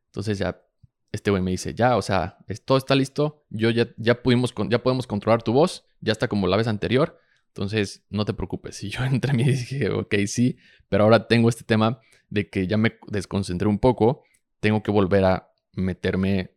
Entonces 0.08 0.39
ya 0.39 0.65
este 1.12 1.30
güey 1.30 1.41
me 1.41 1.52
dice, 1.52 1.74
ya, 1.74 1.97
o 1.97 2.02
sea, 2.02 2.38
todo 2.65 2.78
está 2.78 2.95
listo, 2.95 3.43
yo 3.50 3.69
ya, 3.69 3.89
ya, 3.97 4.21
pudimos, 4.24 4.54
ya 4.69 4.82
podemos 4.82 5.08
controlar 5.08 5.43
tu 5.43 5.52
voz, 5.52 5.86
ya 6.00 6.12
está 6.12 6.28
como 6.28 6.47
la 6.47 6.58
vez 6.58 6.67
anterior, 6.67 7.19
entonces 7.47 8.06
no 8.10 8.24
te 8.26 8.34
preocupes. 8.34 8.82
Y 8.84 8.89
yo 8.89 9.04
entre 9.06 9.34
mí 9.34 9.43
dije, 9.43 9.89
ok, 9.89 10.15
sí, 10.28 10.58
pero 10.89 11.04
ahora 11.04 11.28
tengo 11.28 11.50
este 11.50 11.63
tema 11.63 12.00
de 12.30 12.50
que 12.50 12.67
ya 12.67 12.78
me 12.78 12.97
desconcentré 13.08 13.67
un 13.67 13.80
poco, 13.80 14.24
tengo 14.60 14.84
que 14.84 14.91
volver 14.91 15.26
a 15.26 15.52
meterme 15.74 16.56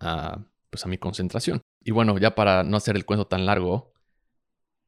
a, 0.00 0.44
pues 0.70 0.84
a 0.84 0.88
mi 0.88 0.98
concentración. 0.98 1.62
Y 1.82 1.90
bueno, 1.90 2.18
ya 2.18 2.34
para 2.34 2.62
no 2.62 2.76
hacer 2.76 2.96
el 2.96 3.06
cuento 3.06 3.26
tan 3.26 3.46
largo, 3.46 3.94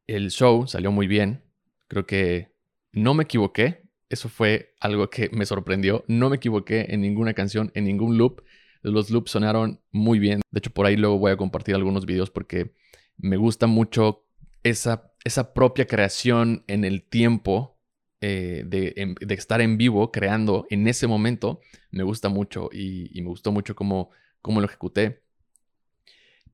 el 0.06 0.30
show 0.30 0.66
salió 0.66 0.92
muy 0.92 1.06
bien, 1.06 1.42
creo 1.88 2.06
que 2.06 2.54
no 2.92 3.14
me 3.14 3.24
equivoqué, 3.24 3.88
eso 4.08 4.28
fue 4.28 4.74
algo 4.80 5.10
que 5.10 5.30
me 5.32 5.46
sorprendió, 5.46 6.04
no 6.06 6.30
me 6.30 6.36
equivoqué 6.36 6.86
en 6.90 7.00
ninguna 7.00 7.34
canción, 7.34 7.72
en 7.74 7.84
ningún 7.84 8.18
loop 8.18 8.42
los 8.90 9.10
loops 9.10 9.32
sonaron 9.32 9.80
muy 9.90 10.18
bien. 10.18 10.40
De 10.50 10.58
hecho, 10.58 10.70
por 10.70 10.86
ahí 10.86 10.96
luego 10.96 11.18
voy 11.18 11.32
a 11.32 11.36
compartir 11.36 11.74
algunos 11.74 12.06
videos 12.06 12.30
porque 12.30 12.72
me 13.16 13.36
gusta 13.36 13.66
mucho 13.66 14.24
esa, 14.62 15.12
esa 15.24 15.52
propia 15.54 15.86
creación 15.86 16.64
en 16.66 16.84
el 16.84 17.02
tiempo 17.02 17.78
eh, 18.20 18.62
de, 18.66 19.14
estar 19.34 19.60
en 19.60 19.76
vivo 19.76 20.12
creando 20.12 20.66
en 20.70 20.86
ese 20.88 21.06
momento. 21.06 21.60
Me 21.90 22.02
gusta 22.02 22.28
mucho 22.28 22.70
y, 22.72 23.10
me 23.14 23.28
gustó 23.28 23.52
mucho 23.52 23.74
cómo, 23.74 24.10
cómo 24.40 24.60
lo 24.60 24.66
ejecuté. 24.66 25.22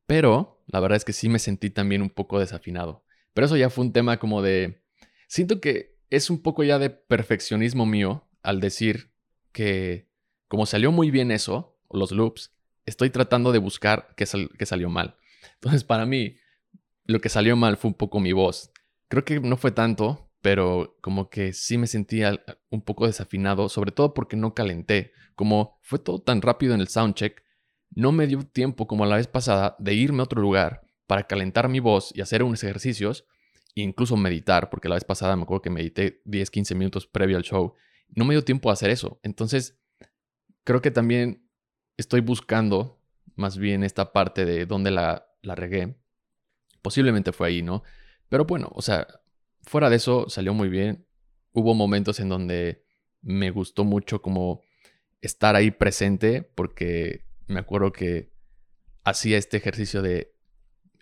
Pero 0.06 0.62
la 0.66 0.80
verdad 0.80 0.96
es 0.96 1.04
que 1.04 1.12
sí 1.12 1.28
me 1.28 1.38
sentí 1.38 1.70
también 1.70 2.02
un 2.02 2.10
poco 2.10 2.40
desafinado. 2.40 3.04
Pero 3.34 3.46
eso 3.46 3.56
ya 3.56 3.70
fue 3.70 3.84
un 3.84 3.92
tema 3.92 4.18
como 4.18 4.42
de... 4.42 4.82
Siento 5.28 5.60
que 5.60 5.96
es 6.10 6.28
un 6.28 6.42
poco 6.42 6.64
ya 6.64 6.78
de 6.78 6.90
perfeccionismo 6.90 7.86
mío 7.86 8.26
al 8.42 8.60
decir 8.60 9.10
que 9.52 10.08
como 10.48 10.66
salió 10.66 10.92
muy 10.92 11.10
bien 11.10 11.30
eso, 11.30 11.71
los 11.94 12.12
loops, 12.12 12.52
estoy 12.86 13.10
tratando 13.10 13.52
de 13.52 13.58
buscar 13.58 14.14
qué, 14.16 14.26
salió 14.26 14.90
mal. 14.90 15.16
Entonces, 15.54 15.84
para 15.84 16.06
mí, 16.06 16.36
lo 17.04 17.20
que 17.20 17.28
salió 17.28 17.56
mal 17.56 17.76
fue 17.76 17.88
un 17.90 17.94
poco 17.94 18.20
mi 18.20 18.32
voz. 18.32 18.72
Creo 19.08 19.24
que 19.24 19.40
no 19.40 19.56
fue 19.56 19.72
tanto, 19.72 20.30
pero 20.40 20.96
como 21.00 21.30
que 21.30 21.52
sí 21.52 21.78
me 21.78 21.86
sentía 21.86 22.42
un 22.70 22.82
poco 22.82 23.06
desafinado, 23.06 23.68
sobre 23.68 23.92
todo 23.92 24.14
porque 24.14 24.36
no 24.36 24.54
calenté. 24.54 25.12
Como 25.34 25.78
fue 25.82 25.98
todo 25.98 26.20
tan 26.20 26.42
rápido 26.42 26.74
en 26.74 26.80
el 26.80 26.88
soundcheck, 26.88 27.42
no 27.90 28.12
me 28.12 28.26
dio 28.26 28.42
tiempo 28.42 28.86
como 28.86 29.06
la 29.06 29.16
vez 29.16 29.26
pasada 29.26 29.76
de 29.78 29.94
irme 29.94 30.20
a 30.20 30.24
otro 30.24 30.40
lugar 30.40 30.82
para 31.06 31.26
calentar 31.26 31.68
mi 31.68 31.80
voz 31.80 32.12
y 32.14 32.20
hacer 32.20 32.42
unos 32.42 32.64
ejercicios 32.64 33.26
e 33.74 33.82
incluso 33.82 34.16
meditar, 34.16 34.70
porque 34.70 34.88
la 34.88 34.96
vez 34.96 35.04
pasada 35.04 35.36
me 35.36 35.42
acuerdo 35.42 35.62
que 35.62 35.70
medité 35.70 36.22
10, 36.24 36.50
15 36.50 36.74
minutos 36.74 37.06
previo 37.06 37.36
al 37.36 37.42
show. 37.42 37.74
No 38.08 38.24
me 38.24 38.34
dio 38.34 38.44
tiempo 38.44 38.70
a 38.70 38.74
hacer 38.74 38.90
eso. 38.90 39.20
Entonces, 39.22 39.78
creo 40.64 40.80
que 40.80 40.90
también 40.90 41.48
estoy 41.96 42.20
buscando 42.20 42.98
más 43.36 43.58
bien 43.58 43.84
esta 43.84 44.12
parte 44.12 44.44
de 44.44 44.66
dónde 44.66 44.90
la, 44.90 45.26
la 45.42 45.54
regué. 45.54 45.96
Posiblemente 46.82 47.32
fue 47.32 47.48
ahí, 47.48 47.62
¿no? 47.62 47.82
Pero 48.28 48.44
bueno, 48.44 48.70
o 48.74 48.82
sea, 48.82 49.06
fuera 49.62 49.90
de 49.90 49.96
eso 49.96 50.28
salió 50.28 50.54
muy 50.54 50.68
bien. 50.68 51.06
Hubo 51.52 51.74
momentos 51.74 52.20
en 52.20 52.28
donde 52.28 52.84
me 53.20 53.50
gustó 53.50 53.84
mucho 53.84 54.22
como 54.22 54.62
estar 55.20 55.54
ahí 55.54 55.70
presente 55.70 56.42
porque 56.42 57.24
me 57.46 57.60
acuerdo 57.60 57.92
que 57.92 58.32
hacía 59.04 59.38
este 59.38 59.56
ejercicio 59.56 60.02
de 60.02 60.34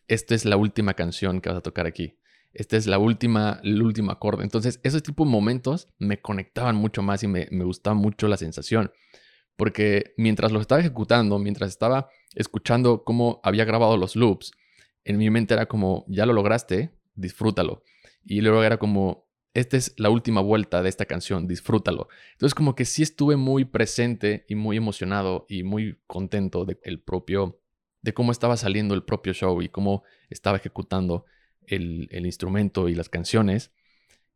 esta 0.09 0.35
es 0.35 0.45
la 0.45 0.57
última 0.57 0.95
canción 0.95 1.41
que 1.41 1.49
vas 1.49 1.59
a 1.59 1.63
tocar 1.63 1.87
aquí. 1.87 2.19
Esta 2.53 2.77
es 2.77 2.89
la 2.89 2.99
última, 2.99 3.61
el 3.63 3.81
último 3.81 4.11
acorde. 4.11 4.43
Entonces, 4.43 4.81
esos 4.83 5.05
tipos 5.05 5.25
de 5.25 5.31
momentos 5.31 5.87
me 5.99 6.21
conectaban 6.21 6.75
mucho 6.75 7.01
más 7.01 7.23
y 7.23 7.29
me, 7.29 7.47
me 7.53 7.65
gustaba 7.65 7.95
mucho 7.95 8.27
la 8.27 8.37
sensación 8.37 8.91
porque 9.61 10.15
mientras 10.17 10.53
lo 10.53 10.61
estaba 10.63 10.81
ejecutando, 10.81 11.39
mientras 11.39 11.69
estaba 11.69 12.09
escuchando 12.35 13.05
cómo 13.05 13.43
había 13.45 13.67
grabado 13.67 13.99
los 13.99 14.17
loops, 14.17 14.53
en 15.05 15.19
mi 15.19 15.29
mente 15.29 15.53
era 15.53 15.67
como, 15.67 16.07
ya 16.09 16.25
lo 16.25 16.33
lograste, 16.33 16.95
disfrútalo. 17.15 17.83
Y 18.25 18.41
luego 18.41 18.65
era 18.65 18.79
como, 18.79 19.29
esta 19.53 19.77
es 19.77 19.93
la 19.99 20.09
última 20.09 20.41
vuelta 20.41 20.83
de 20.83 20.89
esta 20.89 21.05
canción, 21.05 21.47
disfrútalo. 21.47 22.09
Entonces 22.33 22.55
como 22.55 22.75
que 22.75 22.87
sí 22.87 23.03
estuve 23.03 23.37
muy 23.37 23.67
presente 23.67 24.47
y 24.49 24.55
muy 24.55 24.79
emocionado 24.79 25.45
y 25.47 25.63
muy 25.63 26.01
contento 26.07 26.65
de 26.65 26.79
el 26.83 27.03
propio, 27.03 27.61
de 28.01 28.15
cómo 28.15 28.33
estaba 28.33 28.57
saliendo 28.57 28.95
el 28.95 29.03
propio 29.03 29.35
show 29.35 29.61
y 29.61 29.69
cómo 29.69 30.05
estaba 30.31 30.57
ejecutando 30.57 31.27
el, 31.67 32.09
instrumento 32.25 32.89
y 32.89 32.95
las 32.95 33.11
canciones. 33.11 33.73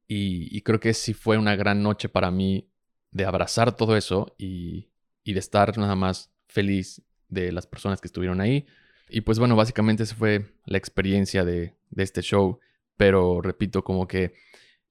Y, 0.07 0.55
y, 0.55 0.61
creo 0.61 0.81
que 0.81 0.93
sí 0.93 1.15
fue 1.15 1.39
una 1.39 1.57
gran 1.57 1.83
noche 1.83 2.11
para 2.11 2.31
mí 2.31 2.69
de 3.11 3.25
abrazar 3.25 3.75
todo 3.75 3.97
eso 3.97 4.35
y, 4.37 4.91
y 5.25 5.33
de 5.33 5.41
estar 5.41 5.77
nada 5.79 5.97
más 5.97 6.31
feliz 6.47 7.03
de 7.29 7.51
las 7.51 7.67
personas 7.67 8.01
que 8.01 8.07
estuvieron 8.07 8.41
ahí. 8.41 8.67
Y 9.09 9.23
pues 9.23 9.39
bueno, 9.39 9.57
básicamente 9.57 10.03
esa 10.03 10.15
fue 10.15 10.55
la 10.67 10.79
experiencia 10.79 11.45
de, 11.45 11.75
este 11.97 12.23
show, 12.23 12.61
pero 12.97 13.41
repito, 13.41 13.85
como 13.85 14.07
que 14.07 14.35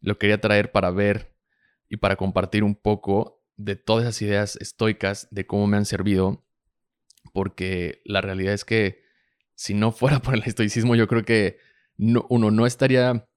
lo 0.02 0.18
quería 0.18 0.42
traer 0.42 0.72
para 0.72 0.92
ver 0.92 1.34
y 1.90 1.98
para 1.98 2.16
compartir 2.16 2.64
un 2.64 2.76
poco 2.76 3.42
de 3.58 3.76
todas 3.76 4.04
esas 4.04 4.22
ideas 4.22 4.56
estoicas, 4.58 5.28
de 5.32 5.46
cómo 5.46 5.68
me 5.68 5.78
han 5.78 5.86
servido, 5.86 6.44
porque 7.34 8.02
la 8.06 8.22
realidad 8.22 8.54
es 8.54 8.66
que 8.66 9.04
si 9.56 9.74
no 9.74 9.92
fuera 9.92 10.20
por 10.22 10.34
el 10.34 10.44
estoicismo, 10.44 10.96
yo 10.96 11.08
creo 11.08 11.24
que 11.24 11.58
no, 11.98 12.26
uno 12.30 12.52
no 12.52 12.66
estaría, 12.66 13.28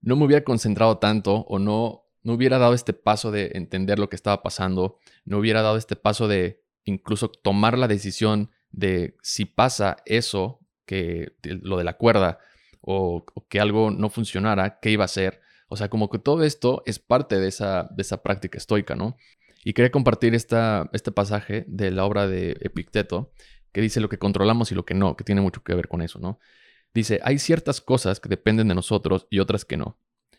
no 0.00 0.16
me 0.16 0.24
hubiera 0.24 0.44
concentrado 0.44 0.98
tanto 0.98 1.40
o 1.48 1.58
no 1.58 2.09
no 2.22 2.34
hubiera 2.34 2.58
dado 2.58 2.74
este 2.74 2.92
paso 2.92 3.30
de 3.30 3.52
entender 3.54 3.98
lo 3.98 4.08
que 4.08 4.16
estaba 4.16 4.42
pasando, 4.42 4.98
no 5.24 5.38
hubiera 5.38 5.62
dado 5.62 5.76
este 5.76 5.96
paso 5.96 6.28
de 6.28 6.62
incluso 6.84 7.30
tomar 7.30 7.78
la 7.78 7.88
decisión 7.88 8.50
de 8.70 9.16
si 9.22 9.44
pasa 9.44 9.96
eso, 10.06 10.60
que 10.86 11.32
lo 11.42 11.78
de 11.78 11.84
la 11.84 11.96
cuerda, 11.96 12.38
o, 12.80 13.24
que 13.48 13.60
algo 13.60 13.90
no 13.90 14.10
funcionara, 14.10 14.78
qué 14.80 14.90
iba 14.90 15.04
a 15.04 15.06
hacer. 15.06 15.40
O 15.68 15.76
sea, 15.76 15.88
como 15.88 16.10
que 16.10 16.18
todo 16.18 16.42
esto 16.42 16.82
es 16.86 16.98
parte 16.98 17.38
de 17.38 17.48
esa, 17.48 17.88
de 17.90 18.02
esa 18.02 18.22
práctica 18.22 18.58
estoica, 18.58 18.96
¿no? 18.96 19.16
Y 19.64 19.72
quería 19.72 19.90
compartir 19.90 20.34
esta, 20.34 20.88
este 20.92 21.12
pasaje 21.12 21.64
de 21.68 21.90
la 21.90 22.04
obra 22.04 22.26
de 22.26 22.56
Epicteto, 22.60 23.32
que 23.72 23.80
dice 23.80 24.00
lo 24.00 24.08
que 24.08 24.18
controlamos 24.18 24.72
y 24.72 24.74
lo 24.74 24.84
que 24.84 24.94
no, 24.94 25.16
que 25.16 25.24
tiene 25.24 25.42
mucho 25.42 25.62
que 25.62 25.74
ver 25.74 25.86
con 25.86 26.02
eso, 26.02 26.18
¿no? 26.18 26.40
Dice, 26.92 27.20
hay 27.22 27.38
ciertas 27.38 27.80
cosas 27.80 28.18
que 28.18 28.28
dependen 28.28 28.68
de 28.68 28.74
nosotros 28.74 29.26
y 29.30 29.38
otras 29.38 29.64
que 29.64 29.76
no. 29.76 29.96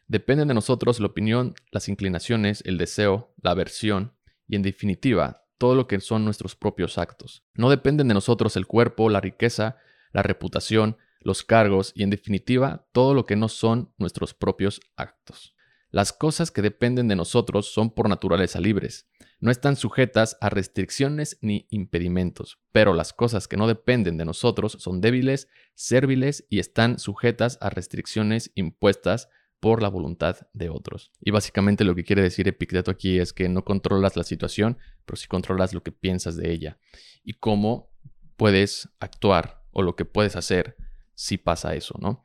Dependen 0.07 0.47
de 0.47 0.53
nosotros 0.53 0.99
la 0.99 1.07
opinión, 1.07 1.55
las 1.71 1.87
inclinaciones, 1.89 2.63
el 2.65 2.77
deseo, 2.77 3.33
la 3.41 3.51
aversión 3.51 4.13
y 4.47 4.55
en 4.55 4.61
definitiva 4.61 5.45
todo 5.57 5.75
lo 5.75 5.87
que 5.87 5.99
son 5.99 6.25
nuestros 6.25 6.55
propios 6.55 6.97
actos. 6.97 7.43
No 7.53 7.69
dependen 7.69 8.07
de 8.07 8.13
nosotros 8.13 8.57
el 8.57 8.67
cuerpo, 8.67 9.09
la 9.09 9.21
riqueza, 9.21 9.77
la 10.11 10.23
reputación, 10.23 10.97
los 11.19 11.43
cargos 11.43 11.93
y 11.95 12.03
en 12.03 12.09
definitiva 12.09 12.87
todo 12.91 13.13
lo 13.13 13.25
que 13.25 13.35
no 13.35 13.47
son 13.47 13.93
nuestros 13.97 14.33
propios 14.33 14.81
actos. 14.95 15.55
Las 15.91 16.13
cosas 16.13 16.51
que 16.51 16.61
dependen 16.61 17.07
de 17.07 17.15
nosotros 17.15 17.71
son 17.73 17.93
por 17.93 18.07
naturaleza 18.07 18.61
libres, 18.61 19.09
no 19.41 19.51
están 19.51 19.75
sujetas 19.75 20.37
a 20.39 20.49
restricciones 20.49 21.37
ni 21.41 21.67
impedimentos, 21.69 22.59
pero 22.71 22.93
las 22.93 23.11
cosas 23.11 23.47
que 23.47 23.57
no 23.57 23.67
dependen 23.67 24.17
de 24.17 24.23
nosotros 24.23 24.77
son 24.79 25.01
débiles, 25.01 25.49
sérviles 25.73 26.45
y 26.49 26.59
están 26.59 26.97
sujetas 26.97 27.57
a 27.59 27.69
restricciones 27.69 28.51
impuestas 28.55 29.29
por 29.61 29.81
la 29.81 29.89
voluntad 29.89 30.35
de 30.53 30.69
otros. 30.69 31.13
Y 31.21 31.31
básicamente 31.31 31.85
lo 31.85 31.95
que 31.95 32.03
quiere 32.03 32.23
decir 32.23 32.47
Epicteto 32.47 32.91
aquí 32.91 33.19
es 33.19 33.31
que 33.31 33.47
no 33.47 33.63
controlas 33.63 34.17
la 34.17 34.23
situación, 34.23 34.77
pero 35.05 35.15
sí 35.15 35.27
controlas 35.27 35.73
lo 35.73 35.83
que 35.83 35.91
piensas 35.91 36.35
de 36.35 36.51
ella 36.51 36.79
y 37.23 37.33
cómo 37.33 37.91
puedes 38.35 38.89
actuar 38.99 39.63
o 39.71 39.83
lo 39.83 39.95
que 39.95 40.03
puedes 40.03 40.35
hacer 40.35 40.75
si 41.13 41.37
pasa 41.37 41.75
eso, 41.75 41.95
¿no? 42.01 42.23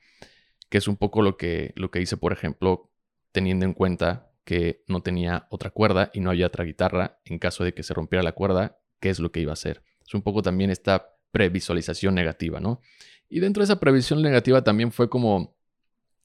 Que 0.70 0.78
es 0.78 0.88
un 0.88 0.96
poco 0.96 1.20
lo 1.20 1.36
que, 1.36 1.72
lo 1.76 1.90
que 1.90 2.00
hice, 2.00 2.16
por 2.16 2.32
ejemplo, 2.32 2.90
teniendo 3.32 3.66
en 3.66 3.74
cuenta 3.74 4.32
que 4.44 4.82
no 4.88 5.02
tenía 5.02 5.46
otra 5.50 5.70
cuerda 5.70 6.10
y 6.14 6.20
no 6.20 6.30
había 6.30 6.46
otra 6.46 6.64
guitarra 6.64 7.20
en 7.26 7.38
caso 7.38 7.64
de 7.64 7.74
que 7.74 7.82
se 7.82 7.92
rompiera 7.92 8.22
la 8.22 8.32
cuerda, 8.32 8.78
¿qué 8.98 9.10
es 9.10 9.20
lo 9.20 9.30
que 9.30 9.40
iba 9.40 9.52
a 9.52 9.60
hacer? 9.60 9.82
Es 10.06 10.14
un 10.14 10.22
poco 10.22 10.40
también 10.40 10.70
esta 10.70 11.18
previsualización 11.32 12.14
negativa, 12.14 12.60
¿no? 12.60 12.80
Y 13.28 13.40
dentro 13.40 13.60
de 13.60 13.64
esa 13.64 13.78
previsión 13.78 14.22
negativa 14.22 14.64
también 14.64 14.90
fue 14.90 15.10
como, 15.10 15.54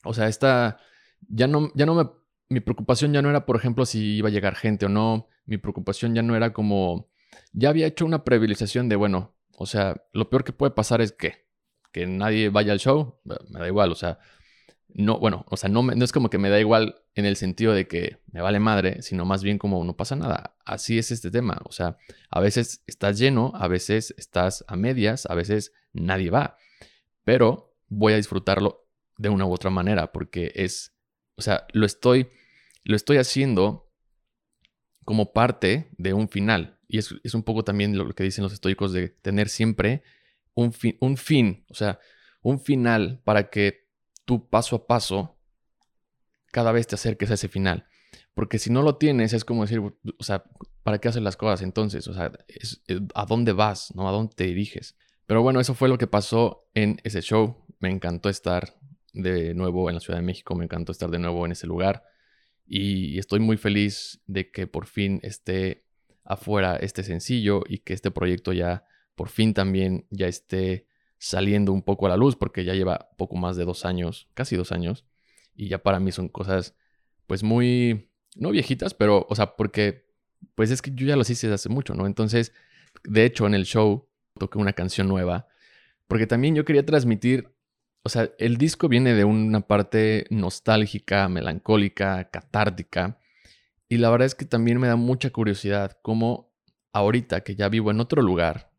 o 0.05 0.13
sea, 0.13 0.29
esta 0.29 0.79
ya 1.27 1.47
no, 1.47 1.71
ya 1.75 1.85
no 1.85 1.95
me, 1.95 2.09
mi 2.49 2.59
preocupación 2.59 3.13
ya 3.13 3.21
no 3.21 3.29
era, 3.29 3.45
por 3.45 3.55
ejemplo, 3.55 3.85
si 3.85 4.17
iba 4.17 4.29
a 4.29 4.31
llegar 4.31 4.55
gente 4.55 4.85
o 4.85 4.89
no, 4.89 5.27
mi 5.45 5.57
preocupación 5.57 6.13
ya 6.15 6.21
no 6.21 6.35
era 6.35 6.53
como, 6.53 7.09
ya 7.53 7.69
había 7.69 7.87
hecho 7.87 8.05
una 8.05 8.23
previsualización 8.23 8.89
de, 8.89 8.95
bueno, 8.95 9.35
o 9.57 9.65
sea, 9.65 10.03
lo 10.13 10.29
peor 10.29 10.43
que 10.43 10.53
puede 10.53 10.71
pasar 10.71 11.01
es 11.01 11.11
que, 11.11 11.45
que 11.91 12.05
nadie 12.07 12.49
vaya 12.49 12.73
al 12.73 12.79
show, 12.79 13.19
me 13.23 13.59
da 13.59 13.67
igual, 13.67 13.91
o 13.91 13.95
sea, 13.95 14.19
no, 14.93 15.19
bueno, 15.19 15.45
o 15.49 15.57
sea, 15.57 15.69
no, 15.69 15.83
no 15.83 16.03
es 16.03 16.11
como 16.11 16.29
que 16.29 16.37
me 16.37 16.49
da 16.49 16.59
igual 16.59 17.01
en 17.15 17.25
el 17.25 17.35
sentido 17.35 17.73
de 17.73 17.87
que 17.87 18.17
me 18.31 18.41
vale 18.41 18.59
madre, 18.59 19.01
sino 19.01 19.25
más 19.25 19.43
bien 19.43 19.57
como 19.57 19.83
no 19.83 19.95
pasa 19.95 20.15
nada. 20.15 20.55
Así 20.65 20.97
es 20.97 21.11
este 21.11 21.31
tema. 21.31 21.61
O 21.65 21.71
sea, 21.71 21.97
a 22.29 22.39
veces 22.39 22.83
estás 22.87 23.17
lleno, 23.17 23.53
a 23.55 23.67
veces 23.67 24.13
estás 24.17 24.65
a 24.67 24.75
medias, 24.75 25.25
a 25.27 25.35
veces 25.35 25.73
nadie 25.93 26.29
va. 26.29 26.57
Pero 27.23 27.73
voy 27.87 28.13
a 28.13 28.17
disfrutarlo 28.17 28.87
de 29.17 29.29
una 29.29 29.45
u 29.45 29.53
otra 29.53 29.69
manera 29.69 30.11
porque 30.11 30.51
es, 30.55 30.93
o 31.35 31.41
sea, 31.41 31.65
lo 31.73 31.85
estoy, 31.85 32.29
lo 32.83 32.95
estoy 32.95 33.17
haciendo 33.17 33.91
como 35.05 35.33
parte 35.33 35.89
de 35.97 36.13
un 36.13 36.29
final. 36.29 36.79
Y 36.87 36.97
es, 36.97 37.15
es 37.23 37.33
un 37.33 37.43
poco 37.43 37.63
también 37.63 37.97
lo 37.97 38.07
que 38.13 38.23
dicen 38.23 38.43
los 38.43 38.53
estoicos 38.53 38.91
de 38.91 39.09
tener 39.09 39.49
siempre 39.49 40.03
un 40.53 40.73
fin, 40.73 40.97
un 40.99 41.17
fin, 41.17 41.65
o 41.69 41.73
sea, 41.73 41.99
un 42.41 42.59
final 42.59 43.21
para 43.23 43.49
que 43.49 43.87
tú 44.25 44.49
paso 44.49 44.75
a 44.75 44.87
paso 44.87 45.37
cada 46.51 46.71
vez 46.71 46.87
te 46.87 46.95
acerques 46.95 47.31
a 47.31 47.35
ese 47.35 47.47
final. 47.47 47.87
Porque 48.33 48.59
si 48.59 48.69
no 48.69 48.81
lo 48.81 48.97
tienes, 48.97 49.33
es 49.33 49.45
como 49.45 49.63
decir, 49.63 49.79
o 49.79 50.23
sea, 50.23 50.43
¿para 50.83 50.99
qué 50.99 51.09
haces 51.09 51.21
las 51.21 51.37
cosas 51.37 51.61
entonces? 51.61 52.07
O 52.07 52.13
sea, 52.13 52.31
¿a 53.13 53.25
dónde 53.25 53.53
vas? 53.53 53.93
¿No? 53.95 54.07
¿A 54.07 54.11
dónde 54.11 54.33
te 54.35 54.45
diriges? 54.45 54.97
Pero 55.25 55.41
bueno, 55.41 55.59
eso 55.59 55.73
fue 55.73 55.89
lo 55.89 55.97
que 55.97 56.07
pasó 56.07 56.69
en 56.73 56.99
ese 57.03 57.21
show. 57.21 57.65
Me 57.79 57.89
encantó 57.89 58.29
estar 58.29 58.77
de 59.13 59.53
nuevo 59.53 59.89
en 59.89 59.95
la 59.95 60.01
Ciudad 60.01 60.19
de 60.19 60.25
México, 60.25 60.55
me 60.55 60.65
encantó 60.65 60.91
estar 60.91 61.09
de 61.09 61.19
nuevo 61.19 61.45
en 61.45 61.51
ese 61.51 61.67
lugar. 61.67 62.03
Y 62.65 63.19
estoy 63.19 63.39
muy 63.39 63.57
feliz 63.57 64.21
de 64.27 64.51
que 64.51 64.67
por 64.67 64.85
fin 64.85 65.19
esté 65.23 65.85
afuera 66.23 66.77
este 66.77 67.03
sencillo 67.03 67.63
y 67.67 67.79
que 67.79 67.93
este 67.93 68.11
proyecto 68.11 68.53
ya 68.53 68.85
por 69.15 69.29
fin 69.29 69.53
también 69.53 70.05
ya 70.09 70.27
esté 70.27 70.87
saliendo 71.17 71.73
un 71.73 71.83
poco 71.83 72.05
a 72.05 72.09
la 72.09 72.17
luz 72.17 72.35
porque 72.35 72.63
ya 72.63 72.73
lleva 72.73 73.09
poco 73.17 73.35
más 73.35 73.57
de 73.57 73.65
dos 73.65 73.85
años, 73.85 74.29
casi 74.33 74.55
dos 74.55 74.71
años. 74.71 75.05
Y 75.55 75.67
ya 75.67 75.83
para 75.83 75.99
mí 75.99 76.11
son 76.11 76.29
cosas 76.29 76.75
pues 77.27 77.43
muy, 77.43 78.09
no 78.35 78.51
viejitas, 78.51 78.93
pero, 78.93 79.25
o 79.29 79.35
sea, 79.35 79.55
porque 79.55 80.09
pues 80.55 80.71
es 80.71 80.81
que 80.81 80.91
yo 80.93 81.05
ya 81.05 81.15
los 81.15 81.29
hice 81.29 81.47
desde 81.47 81.55
hace 81.55 81.69
mucho, 81.69 81.93
¿no? 81.93 82.07
Entonces, 82.07 82.53
de 83.03 83.25
hecho, 83.25 83.45
en 83.45 83.53
el 83.53 83.65
show 83.65 84.07
toqué 84.39 84.57
una 84.57 84.73
canción 84.73 85.07
nueva 85.07 85.47
porque 86.07 86.27
también 86.27 86.55
yo 86.55 86.65
quería 86.65 86.85
transmitir 86.85 87.53
o 88.03 88.09
sea, 88.09 88.31
el 88.39 88.57
disco 88.57 88.87
viene 88.87 89.13
de 89.13 89.23
una 89.25 89.61
parte 89.61 90.25
nostálgica, 90.29 91.29
melancólica, 91.29 92.29
catártica. 92.29 93.19
Y 93.87 93.97
la 93.97 94.09
verdad 94.09 94.25
es 94.25 94.35
que 94.35 94.45
también 94.45 94.79
me 94.79 94.87
da 94.87 94.95
mucha 94.95 95.29
curiosidad 95.29 95.97
cómo 96.01 96.51
ahorita 96.93 97.41
que 97.41 97.55
ya 97.55 97.69
vivo 97.69 97.91
en 97.91 97.99
otro 97.99 98.21
lugar, 98.21 98.71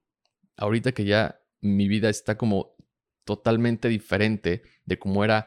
ahorita 0.57 0.93
que 0.93 1.05
ya 1.05 1.41
mi 1.61 1.87
vida 1.87 2.09
está 2.09 2.37
como 2.37 2.75
totalmente 3.25 3.89
diferente 3.89 4.63
de 4.85 4.99
cómo 4.99 5.25
era 5.25 5.47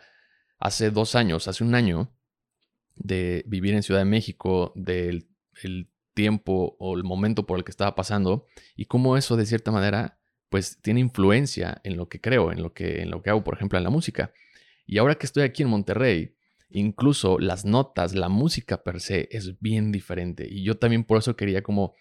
hace 0.58 0.90
dos 0.90 1.16
años, 1.16 1.48
hace 1.48 1.64
un 1.64 1.76
año, 1.76 2.12
de 2.96 3.44
vivir 3.46 3.74
en 3.74 3.84
Ciudad 3.84 4.00
de 4.00 4.06
México, 4.06 4.72
del 4.76 5.28
el 5.64 5.90
tiempo 6.14 6.76
o 6.80 6.96
el 6.96 7.04
momento 7.04 7.46
por 7.46 7.58
el 7.58 7.66
que 7.66 7.72
estaba 7.72 7.96
pasando, 7.96 8.48
y 8.76 8.86
cómo 8.86 9.18
eso 9.18 9.36
de 9.36 9.46
cierta 9.46 9.72
manera 9.72 10.18
pues 10.56 10.80
tiene 10.82 11.02
influencia 11.02 11.82
en 11.84 11.98
lo 11.98 12.08
que 12.08 12.22
creo, 12.22 12.50
en 12.50 12.64
lo 12.64 12.74
que, 12.74 13.02
en 13.02 13.12
lo 13.12 13.22
que 13.22 13.30
hago, 13.30 13.44
por 13.44 13.56
ejemplo, 13.56 13.78
en 13.78 13.84
la 13.84 13.90
música. 13.90 14.32
Y 14.86 15.00
ahora 15.00 15.16
que 15.16 15.26
estoy 15.26 15.44
aquí 15.44 15.64
en 15.64 15.68
Monterrey, 15.68 16.38
incluso 16.70 17.40
las 17.40 17.66
notas, 17.66 18.16
la 18.16 18.30
música 18.30 18.82
per 18.82 19.02
se 19.02 19.28
es 19.32 19.60
bien 19.60 19.92
diferente. 19.92 20.48
Y 20.50 20.64
yo 20.64 20.78
también 20.78 21.04
por 21.04 21.18
eso 21.18 21.36
quería 21.36 21.62
como, 21.62 21.94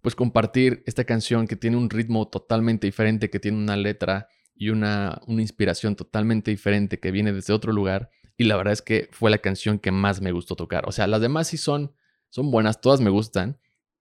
pues 0.00 0.14
compartir 0.14 0.82
esta 0.86 1.04
canción 1.04 1.46
que 1.46 1.56
tiene 1.56 1.76
un 1.76 1.90
ritmo 1.90 2.26
totalmente 2.26 2.86
diferente, 2.86 3.28
que 3.28 3.38
tiene 3.38 3.58
una 3.58 3.76
letra 3.76 4.28
y 4.54 4.70
una, 4.70 5.20
una 5.26 5.42
inspiración 5.42 5.94
totalmente 5.94 6.50
diferente, 6.50 6.98
que 6.98 7.10
viene 7.10 7.34
desde 7.34 7.52
otro 7.52 7.70
lugar. 7.70 8.08
Y 8.38 8.44
la 8.44 8.56
verdad 8.56 8.72
es 8.72 8.80
que 8.80 9.10
fue 9.12 9.30
la 9.30 9.42
canción 9.42 9.78
que 9.78 9.92
más 9.92 10.22
me 10.22 10.32
gustó 10.32 10.56
tocar. 10.56 10.88
O 10.88 10.92
sea, 10.92 11.06
las 11.06 11.20
demás 11.20 11.48
sí 11.48 11.58
son, 11.58 11.92
son 12.30 12.50
buenas, 12.50 12.80
todas 12.80 13.02
me 13.02 13.10
gustan, 13.10 13.58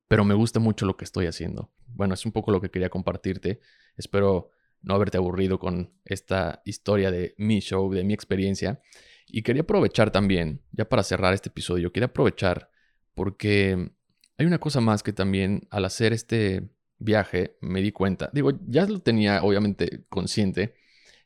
pero 0.07 0.25
me 0.25 0.33
gusta 0.33 0.59
mucho 0.59 0.85
lo 0.85 0.97
que 0.97 1.05
estoy 1.05 1.25
haciendo. 1.25 1.71
Bueno, 1.87 2.13
es 2.13 2.25
un 2.25 2.31
poco 2.31 2.51
lo 2.51 2.61
que 2.61 2.69
quería 2.69 2.89
compartirte. 2.89 3.59
Espero 3.97 4.51
no 4.81 4.93
haberte 4.95 5.17
aburrido 5.17 5.59
con 5.59 5.93
esta 6.05 6.61
historia 6.65 7.09
de 7.09 7.35
mi 7.37 7.59
show, 7.59 7.91
de 7.91 8.03
mi 8.03 8.13
experiencia. 8.13 8.81
Y 9.27 9.41
quería 9.41 9.63
aprovechar 9.63 10.11
también, 10.11 10.61
ya 10.71 10.87
para 10.87 11.03
cerrar 11.03 11.33
este 11.33 11.49
episodio, 11.49 11.91
quería 11.91 12.07
aprovechar 12.07 12.69
porque 13.15 13.91
hay 14.37 14.45
una 14.45 14.59
cosa 14.59 14.81
más 14.81 15.03
que 15.03 15.13
también 15.13 15.67
al 15.69 15.85
hacer 15.85 16.13
este 16.13 16.69
viaje 16.99 17.57
me 17.61 17.81
di 17.81 17.91
cuenta. 17.91 18.29
Digo, 18.33 18.51
ya 18.67 18.85
lo 18.85 18.99
tenía 18.99 19.43
obviamente 19.43 20.05
consciente, 20.09 20.75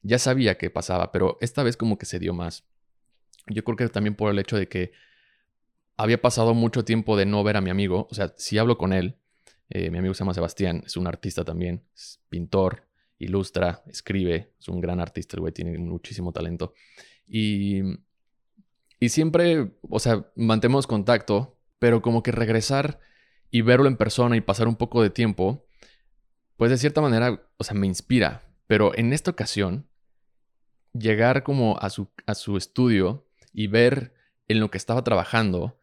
ya 0.01 0.19
sabía 0.19 0.57
que 0.57 0.69
pasaba, 0.69 1.11
pero 1.11 1.37
esta 1.41 1.63
vez 1.63 1.77
como 1.77 1.97
que 1.97 2.05
se 2.05 2.19
dio 2.19 2.33
más. 2.33 2.65
Yo 3.47 3.63
creo 3.63 3.77
que 3.77 3.87
también 3.89 4.15
por 4.15 4.31
el 4.31 4.39
hecho 4.39 4.57
de 4.57 4.67
que 4.67 4.91
había 5.97 6.21
pasado 6.21 6.53
mucho 6.53 6.85
tiempo 6.85 7.17
de 7.17 7.25
no 7.25 7.43
ver 7.43 7.57
a 7.57 7.61
mi 7.61 7.71
amigo. 7.71 8.07
O 8.09 8.15
sea, 8.15 8.33
si 8.37 8.57
hablo 8.57 8.77
con 8.77 8.93
él, 8.93 9.17
eh, 9.69 9.89
mi 9.89 9.97
amigo 9.97 10.13
se 10.13 10.19
llama 10.19 10.33
Sebastián, 10.33 10.83
es 10.85 10.95
un 10.95 11.07
artista 11.07 11.43
también, 11.43 11.83
es 11.93 12.21
pintor, 12.29 12.87
ilustra, 13.19 13.83
escribe, 13.87 14.53
es 14.59 14.67
un 14.69 14.79
gran 14.79 14.99
artista, 14.99 15.35
el 15.35 15.41
güey 15.41 15.53
tiene 15.53 15.77
muchísimo 15.77 16.31
talento. 16.31 16.73
Y, 17.27 17.81
y 18.99 19.09
siempre, 19.09 19.71
o 19.89 19.99
sea, 19.99 20.31
mantenemos 20.35 20.87
contacto, 20.87 21.57
pero 21.79 22.01
como 22.01 22.23
que 22.23 22.31
regresar 22.31 22.99
y 23.49 23.61
verlo 23.61 23.87
en 23.87 23.97
persona 23.97 24.37
y 24.37 24.41
pasar 24.41 24.67
un 24.67 24.75
poco 24.75 25.01
de 25.01 25.09
tiempo, 25.09 25.65
pues 26.57 26.71
de 26.71 26.77
cierta 26.77 27.01
manera, 27.01 27.43
o 27.57 27.63
sea, 27.63 27.75
me 27.75 27.87
inspira. 27.87 28.43
Pero 28.67 28.95
en 28.95 29.13
esta 29.13 29.31
ocasión, 29.31 29.87
llegar 30.93 31.43
como 31.43 31.77
a 31.79 31.89
su, 31.89 32.09
a 32.25 32.35
su 32.35 32.57
estudio 32.57 33.25
y 33.53 33.67
ver 33.67 34.13
en 34.47 34.59
lo 34.59 34.71
que 34.71 34.77
estaba 34.77 35.03
trabajando, 35.03 35.79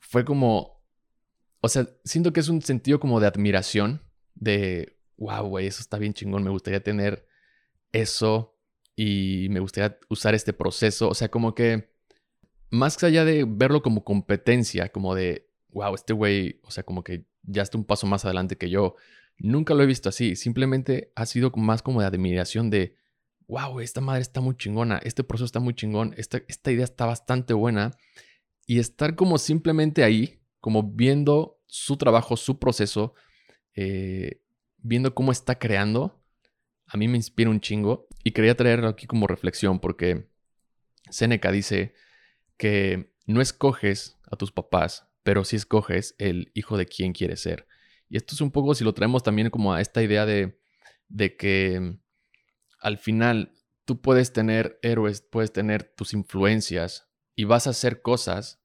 fue 0.00 0.24
como, 0.24 0.82
o 1.60 1.68
sea, 1.68 1.86
siento 2.04 2.32
que 2.32 2.40
es 2.40 2.48
un 2.48 2.62
sentido 2.62 2.98
como 2.98 3.20
de 3.20 3.28
admiración, 3.28 4.02
de, 4.34 4.98
wow, 5.18 5.46
güey, 5.46 5.66
eso 5.66 5.80
está 5.80 5.98
bien 5.98 6.14
chingón, 6.14 6.42
me 6.42 6.50
gustaría 6.50 6.82
tener 6.82 7.26
eso 7.92 8.58
y 8.96 9.48
me 9.50 9.60
gustaría 9.60 9.98
usar 10.08 10.34
este 10.34 10.52
proceso, 10.52 11.08
o 11.08 11.14
sea, 11.14 11.30
como 11.30 11.54
que, 11.54 11.90
más 12.70 13.02
allá 13.02 13.24
de 13.24 13.44
verlo 13.46 13.82
como 13.82 14.04
competencia, 14.04 14.90
como 14.90 15.14
de, 15.14 15.48
wow, 15.68 15.94
este 15.94 16.12
güey, 16.12 16.60
o 16.64 16.70
sea, 16.70 16.82
como 16.82 17.04
que 17.04 17.26
ya 17.42 17.62
está 17.62 17.78
un 17.78 17.84
paso 17.84 18.06
más 18.06 18.24
adelante 18.24 18.56
que 18.56 18.70
yo, 18.70 18.96
nunca 19.38 19.74
lo 19.74 19.82
he 19.82 19.86
visto 19.86 20.08
así, 20.08 20.34
simplemente 20.36 21.12
ha 21.14 21.26
sido 21.26 21.50
más 21.56 21.82
como 21.82 22.00
de 22.00 22.06
admiración 22.06 22.70
de, 22.70 22.96
wow, 23.48 23.80
esta 23.80 24.00
madre 24.00 24.22
está 24.22 24.40
muy 24.40 24.56
chingona, 24.56 24.98
este 25.04 25.24
proceso 25.24 25.44
está 25.44 25.60
muy 25.60 25.74
chingón, 25.74 26.14
esta, 26.16 26.40
esta 26.48 26.70
idea 26.72 26.84
está 26.84 27.04
bastante 27.06 27.52
buena 27.52 27.92
y 28.70 28.78
estar 28.78 29.16
como 29.16 29.36
simplemente 29.36 30.04
ahí, 30.04 30.38
como 30.60 30.84
viendo 30.84 31.60
su 31.66 31.96
trabajo, 31.96 32.36
su 32.36 32.60
proceso, 32.60 33.14
eh, 33.74 34.44
viendo 34.76 35.12
cómo 35.12 35.32
está 35.32 35.58
creando, 35.58 36.22
a 36.86 36.96
mí 36.96 37.08
me 37.08 37.16
inspira 37.16 37.50
un 37.50 37.60
chingo 37.60 38.06
y 38.22 38.30
quería 38.30 38.56
traerlo 38.56 38.86
aquí 38.86 39.08
como 39.08 39.26
reflexión 39.26 39.80
porque 39.80 40.28
Seneca 41.10 41.50
dice 41.50 41.94
que 42.56 43.12
no 43.26 43.40
escoges 43.40 44.20
a 44.30 44.36
tus 44.36 44.52
papás, 44.52 45.08
pero 45.24 45.42
sí 45.42 45.56
escoges 45.56 46.14
el 46.18 46.52
hijo 46.54 46.76
de 46.76 46.86
quien 46.86 47.12
quieres 47.12 47.40
ser. 47.40 47.66
Y 48.08 48.18
esto 48.18 48.36
es 48.36 48.40
un 48.40 48.52
poco 48.52 48.76
si 48.76 48.84
lo 48.84 48.94
traemos 48.94 49.24
también 49.24 49.50
como 49.50 49.74
a 49.74 49.80
esta 49.80 50.00
idea 50.00 50.26
de, 50.26 50.60
de 51.08 51.36
que 51.36 51.98
al 52.78 52.98
final 52.98 53.52
tú 53.84 54.00
puedes 54.00 54.32
tener 54.32 54.78
héroes, 54.82 55.22
puedes 55.22 55.52
tener 55.52 55.92
tus 55.96 56.12
influencias 56.12 57.08
y 57.34 57.42
vas 57.42 57.66
a 57.66 57.70
hacer 57.70 58.00
cosas 58.00 58.59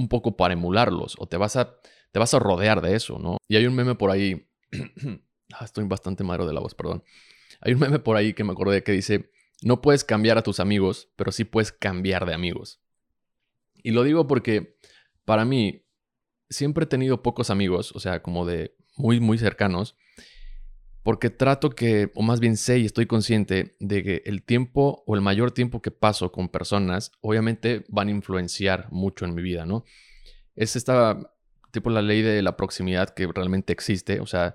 un 0.00 0.08
poco 0.08 0.34
para 0.34 0.54
emularlos 0.54 1.14
o 1.18 1.26
te 1.26 1.36
vas 1.36 1.56
a, 1.56 1.76
te 2.10 2.18
vas 2.18 2.32
a 2.32 2.38
rodear 2.38 2.80
de 2.80 2.96
eso, 2.96 3.18
¿no? 3.18 3.36
Y 3.46 3.56
hay 3.56 3.66
un 3.66 3.74
meme 3.74 3.96
por 3.96 4.10
ahí, 4.10 4.48
ah, 5.52 5.64
estoy 5.64 5.84
bastante 5.84 6.24
madro 6.24 6.46
de 6.46 6.54
la 6.54 6.60
voz, 6.60 6.74
perdón. 6.74 7.04
Hay 7.60 7.74
un 7.74 7.80
meme 7.80 7.98
por 7.98 8.16
ahí 8.16 8.32
que 8.32 8.42
me 8.42 8.52
acordé 8.52 8.82
que 8.82 8.92
dice, 8.92 9.30
no 9.60 9.82
puedes 9.82 10.02
cambiar 10.02 10.38
a 10.38 10.42
tus 10.42 10.58
amigos, 10.58 11.10
pero 11.16 11.32
sí 11.32 11.44
puedes 11.44 11.70
cambiar 11.70 12.24
de 12.24 12.32
amigos. 12.32 12.80
Y 13.82 13.90
lo 13.90 14.02
digo 14.02 14.26
porque 14.26 14.78
para 15.26 15.44
mí 15.44 15.84
siempre 16.48 16.84
he 16.84 16.88
tenido 16.88 17.22
pocos 17.22 17.50
amigos, 17.50 17.92
o 17.94 18.00
sea, 18.00 18.22
como 18.22 18.46
de 18.46 18.74
muy, 18.96 19.20
muy 19.20 19.36
cercanos, 19.36 19.96
porque 21.02 21.30
trato 21.30 21.70
que, 21.70 22.10
o 22.14 22.22
más 22.22 22.40
bien 22.40 22.56
sé 22.56 22.78
y 22.78 22.86
estoy 22.86 23.06
consciente 23.06 23.76
de 23.80 24.02
que 24.02 24.22
el 24.26 24.42
tiempo 24.42 25.02
o 25.06 25.14
el 25.14 25.22
mayor 25.22 25.52
tiempo 25.52 25.80
que 25.80 25.90
paso 25.90 26.30
con 26.30 26.48
personas, 26.48 27.12
obviamente 27.20 27.84
van 27.88 28.08
a 28.08 28.12
influenciar 28.12 28.88
mucho 28.90 29.24
en 29.24 29.34
mi 29.34 29.42
vida, 29.42 29.64
¿no? 29.64 29.84
Es 30.56 30.76
esta, 30.76 31.32
tipo, 31.72 31.90
la 31.90 32.02
ley 32.02 32.22
de 32.22 32.42
la 32.42 32.56
proximidad 32.56 33.10
que 33.10 33.26
realmente 33.26 33.72
existe, 33.72 34.20
o 34.20 34.26
sea, 34.26 34.54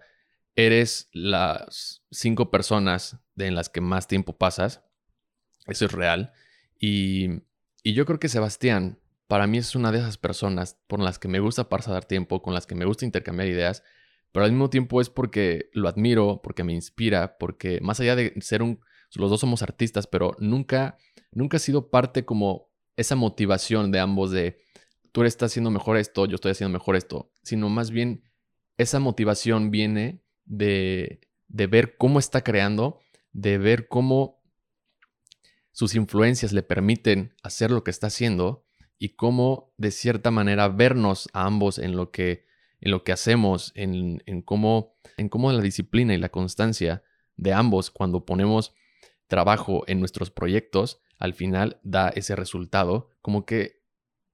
eres 0.55 1.09
las 1.13 2.03
cinco 2.11 2.51
personas 2.51 3.17
en 3.37 3.55
las 3.55 3.69
que 3.69 3.81
más 3.81 4.07
tiempo 4.07 4.37
pasas, 4.37 4.83
eso 5.65 5.85
es 5.85 5.91
real, 5.91 6.31
y, 6.79 7.41
y 7.81 7.93
yo 7.93 8.05
creo 8.05 8.19
que 8.19 8.29
Sebastián, 8.29 8.99
para 9.27 9.47
mí 9.47 9.57
es 9.57 9.75
una 9.75 9.91
de 9.91 9.97
esas 9.97 10.17
personas 10.19 10.77
por 10.87 10.99
las 10.99 11.17
que 11.17 11.27
me 11.27 11.39
gusta 11.39 11.69
pasar 11.69 12.05
tiempo, 12.05 12.43
con 12.43 12.53
las 12.53 12.67
que 12.67 12.75
me 12.75 12.85
gusta 12.85 13.05
intercambiar 13.05 13.47
ideas, 13.47 13.83
pero 14.35 14.43
al 14.43 14.51
mismo 14.51 14.69
tiempo 14.69 14.99
es 14.99 15.09
porque 15.09 15.69
lo 15.71 15.87
admiro, 15.87 16.41
porque 16.43 16.65
me 16.65 16.73
inspira, 16.73 17.37
porque 17.37 17.79
más 17.79 18.01
allá 18.01 18.17
de 18.17 18.33
ser 18.41 18.63
un, 18.63 18.81
los 19.13 19.29
dos 19.29 19.39
somos 19.39 19.61
artistas, 19.61 20.07
pero 20.07 20.35
nunca, 20.39 20.97
nunca 21.31 21.55
ha 21.55 21.59
sido 21.61 21.89
parte 21.89 22.25
como 22.25 22.67
esa 22.97 23.15
motivación 23.15 23.93
de 23.93 24.01
ambos 24.01 24.31
de 24.31 24.59
tú 25.13 25.23
estás 25.23 25.53
haciendo 25.53 25.71
mejor 25.71 25.95
esto, 25.95 26.25
yo 26.25 26.35
estoy 26.35 26.51
haciendo 26.51 26.77
mejor 26.77 26.97
esto, 26.97 27.31
sino 27.43 27.69
más 27.69 27.91
bien 27.91 28.25
esa 28.75 28.99
motivación 28.99 29.71
viene 29.71 30.21
de, 30.43 31.21
de 31.47 31.67
ver 31.67 31.95
cómo 31.95 32.19
está 32.19 32.43
creando, 32.43 32.99
de 33.31 33.57
ver 33.57 33.87
cómo 33.87 34.43
sus 35.71 35.95
influencias 35.95 36.51
le 36.51 36.61
permiten 36.61 37.33
hacer 37.41 37.71
lo 37.71 37.85
que 37.85 37.91
está 37.91 38.07
haciendo 38.07 38.65
y 38.99 39.15
cómo 39.15 39.73
de 39.77 39.91
cierta 39.91 40.29
manera 40.29 40.67
vernos 40.67 41.29
a 41.31 41.45
ambos 41.45 41.79
en 41.79 41.95
lo 41.95 42.11
que, 42.11 42.44
en 42.81 42.91
lo 42.91 43.03
que 43.03 43.11
hacemos, 43.11 43.71
en, 43.75 44.41
cómo, 44.43 44.95
en 45.17 45.29
cómo 45.29 45.51
la 45.51 45.61
disciplina 45.61 46.13
y 46.13 46.17
la 46.17 46.29
constancia 46.29 47.03
de 47.37 47.53
ambos 47.53 47.91
cuando 47.91 48.25
ponemos 48.25 48.73
trabajo 49.27 49.83
en 49.87 49.99
nuestros 49.99 50.31
proyectos, 50.31 51.01
al 51.17 51.33
final 51.33 51.79
da 51.83 52.09
ese 52.09 52.35
resultado, 52.35 53.09
como 53.21 53.45
que 53.45 53.81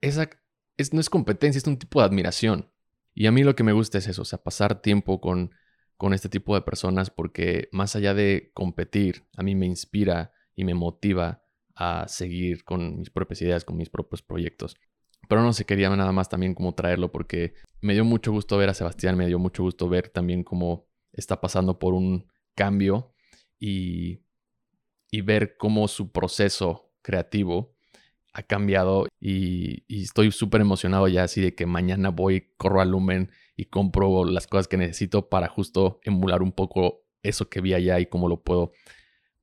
esa 0.02 0.30
es, 0.78 0.94
no 0.94 1.00
es 1.00 1.10
competencia, 1.10 1.60
es 1.60 1.68
un 1.68 1.78
tipo 1.78 2.00
de 2.00 2.06
admiración. 2.06 2.72
Y 3.14 3.28
a 3.28 3.32
mí 3.32 3.44
lo 3.44 3.56
que 3.56 3.64
me 3.64 3.74
gusta 3.74 3.98
es 3.98 4.08
eso, 4.08 4.24
o 4.24 4.26
sea, 4.26 4.44
pasar 4.44 4.82
tiempo 4.82 5.22
con, 5.22 5.54
con 5.98 6.14
este 6.14 6.30
tipo 6.30 6.56
de 6.56 6.62
personas 6.62 7.10
porque 7.10 7.70
más 7.72 7.96
allá 7.96 8.14
de 8.14 8.52
competir, 8.54 9.26
a 9.36 9.44
mí 9.44 9.56
me 9.56 9.66
inspira 9.66 10.34
y 10.56 10.66
me 10.66 10.74
motiva 10.74 11.44
a 11.76 12.08
seguir 12.08 12.64
con 12.64 13.00
mis 13.00 13.10
propias 13.10 13.42
ideas, 13.42 13.66
con 13.66 13.78
mis 13.78 13.90
propios 13.90 14.22
proyectos. 14.22 14.78
Pero 15.32 15.44
no 15.44 15.54
se 15.54 15.64
quería 15.64 15.90
nada 15.96 16.12
más 16.12 16.28
también 16.28 16.54
como 16.54 16.76
traerlo 16.76 17.10
porque 17.10 17.54
me 17.80 17.94
dio 17.94 18.04
mucho 18.04 18.34
gusto 18.34 18.58
ver 18.58 18.68
a 18.68 18.74
Sebastián, 18.74 19.16
me 19.16 19.28
dio 19.28 19.40
mucho 19.40 19.64
gusto 19.64 19.88
ver 19.88 20.10
también 20.10 20.44
cómo 20.44 20.90
está 21.14 21.40
pasando 21.40 21.80
por 21.80 21.94
un 21.94 22.28
cambio 22.54 23.14
y, 23.58 24.26
y 25.10 25.22
ver 25.22 25.56
cómo 25.56 25.88
su 25.88 26.12
proceso 26.12 26.92
creativo 27.02 27.78
ha 28.34 28.44
cambiado 28.44 29.08
y, 29.22 29.86
estoy 29.88 30.34
súper 30.34 30.60
emocionado 30.60 31.08
ya 31.08 31.24
así 31.24 31.40
de 31.40 31.56
que 31.56 31.66
mañana 31.66 32.10
voy, 32.10 32.52
corro 32.58 32.82
al 32.82 32.92
Lumen 32.92 33.32
y 33.56 33.68
compro 33.68 34.26
las 34.26 34.48
cosas 34.48 34.68
que 34.68 34.76
necesito 34.76 35.30
para 35.30 35.48
justo 35.48 36.02
emular 36.04 36.42
un 36.42 36.52
poco 36.52 37.06
eso 37.24 37.48
que 37.48 37.62
vi 37.62 37.74
allá 37.74 38.02
y 38.02 38.08
cómo 38.08 38.28
lo 38.28 38.44
puedo 38.44 38.74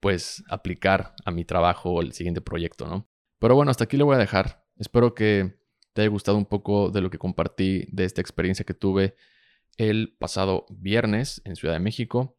pues 0.01 0.45
aplicar 0.51 1.15
a 1.25 1.31
mi 1.31 1.47
trabajo 1.47 1.93
o 1.93 2.03
el 2.03 2.13
siguiente 2.13 2.43
proyecto, 2.43 2.87
¿no? 2.87 3.09
Pero 3.39 3.55
bueno, 3.55 3.71
hasta 3.71 3.85
aquí 3.85 3.97
lo 3.97 4.05
voy 4.05 4.17
a 4.17 4.19
dejar. 4.19 4.67
Espero 4.77 5.15
que 5.15 5.58
te 5.99 6.03
haya 6.03 6.11
gustado 6.11 6.39
un 6.39 6.47
poco 6.47 6.93
de 6.93 7.01
lo 7.01 7.11
que 7.11 7.19
compartí 7.19 7.89
de 7.91 8.05
esta 8.05 8.21
experiencia 8.21 8.65
que 8.65 8.73
tuve 8.73 9.17
el 9.79 10.15
pasado 10.17 10.65
viernes 10.71 11.43
en 11.45 11.57
Ciudad 11.57 11.75
de 11.75 11.81
México. 11.81 12.39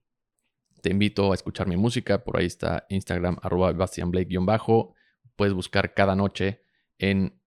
Te 0.82 0.92
invito 0.92 1.34
a 1.34 1.36
escuchar 1.36 1.68
mi 1.68 1.76
música, 1.76 2.24
por 2.24 2.38
ahí 2.38 2.46
está 2.46 2.86
Instagram 2.88 3.38
arroba 3.42 3.74
bastianblake-bajo 3.74 4.94
puedes 5.36 5.54
buscar 5.54 5.94
cada 5.94 6.16
noche 6.16 6.62
en 7.00 7.38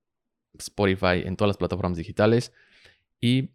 Spotify, 0.58 1.22
en 1.24 1.34
todas 1.34 1.48
las 1.48 1.56
plataformas 1.56 1.96
digitales. 1.96 2.52
Y 3.18 3.54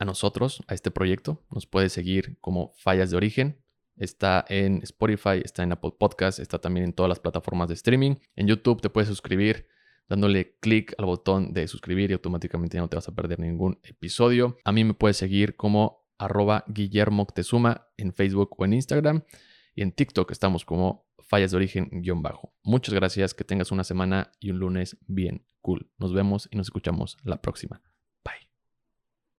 a 0.00 0.04
nosotros, 0.04 0.64
a 0.66 0.74
este 0.74 0.90
proyecto, 0.90 1.44
nos 1.52 1.66
puedes 1.66 1.92
seguir 1.92 2.36
como 2.40 2.72
Fallas 2.78 3.12
de 3.12 3.16
Origen. 3.16 3.62
Está 3.96 4.44
en 4.48 4.82
Spotify, 4.82 5.40
está 5.44 5.62
en 5.62 5.70
Apple 5.70 5.92
Podcast, 5.96 6.40
está 6.40 6.60
también 6.60 6.82
en 6.82 6.94
todas 6.94 7.08
las 7.08 7.20
plataformas 7.20 7.68
de 7.68 7.74
streaming. 7.74 8.16
En 8.34 8.48
YouTube 8.48 8.80
te 8.80 8.90
puedes 8.90 9.06
suscribir 9.06 9.68
dándole 10.12 10.58
clic 10.60 10.94
al 10.98 11.06
botón 11.06 11.54
de 11.54 11.66
suscribir 11.66 12.10
y 12.10 12.12
automáticamente 12.12 12.76
ya 12.76 12.82
no 12.82 12.88
te 12.88 12.96
vas 12.96 13.08
a 13.08 13.14
perder 13.14 13.40
ningún 13.40 13.78
episodio. 13.82 14.58
A 14.62 14.70
mí 14.70 14.84
me 14.84 14.92
puedes 14.92 15.16
seguir 15.16 15.56
como 15.56 16.04
arroba 16.18 16.64
Guillermo 16.68 17.26
en 17.96 18.12
Facebook 18.12 18.50
o 18.58 18.64
en 18.66 18.74
Instagram. 18.74 19.22
Y 19.74 19.80
en 19.80 19.92
TikTok 19.92 20.30
estamos 20.30 20.66
como 20.66 21.06
fallas 21.22 21.52
de 21.52 21.56
origen 21.56 21.88
guion 21.90 22.20
bajo. 22.20 22.52
Muchas 22.62 22.94
gracias, 22.94 23.32
que 23.32 23.44
tengas 23.44 23.72
una 23.72 23.84
semana 23.84 24.32
y 24.38 24.50
un 24.50 24.58
lunes 24.58 24.98
bien 25.06 25.46
cool. 25.62 25.90
Nos 25.96 26.12
vemos 26.12 26.46
y 26.50 26.58
nos 26.58 26.66
escuchamos 26.66 27.16
la 27.24 27.40
próxima. 27.40 27.80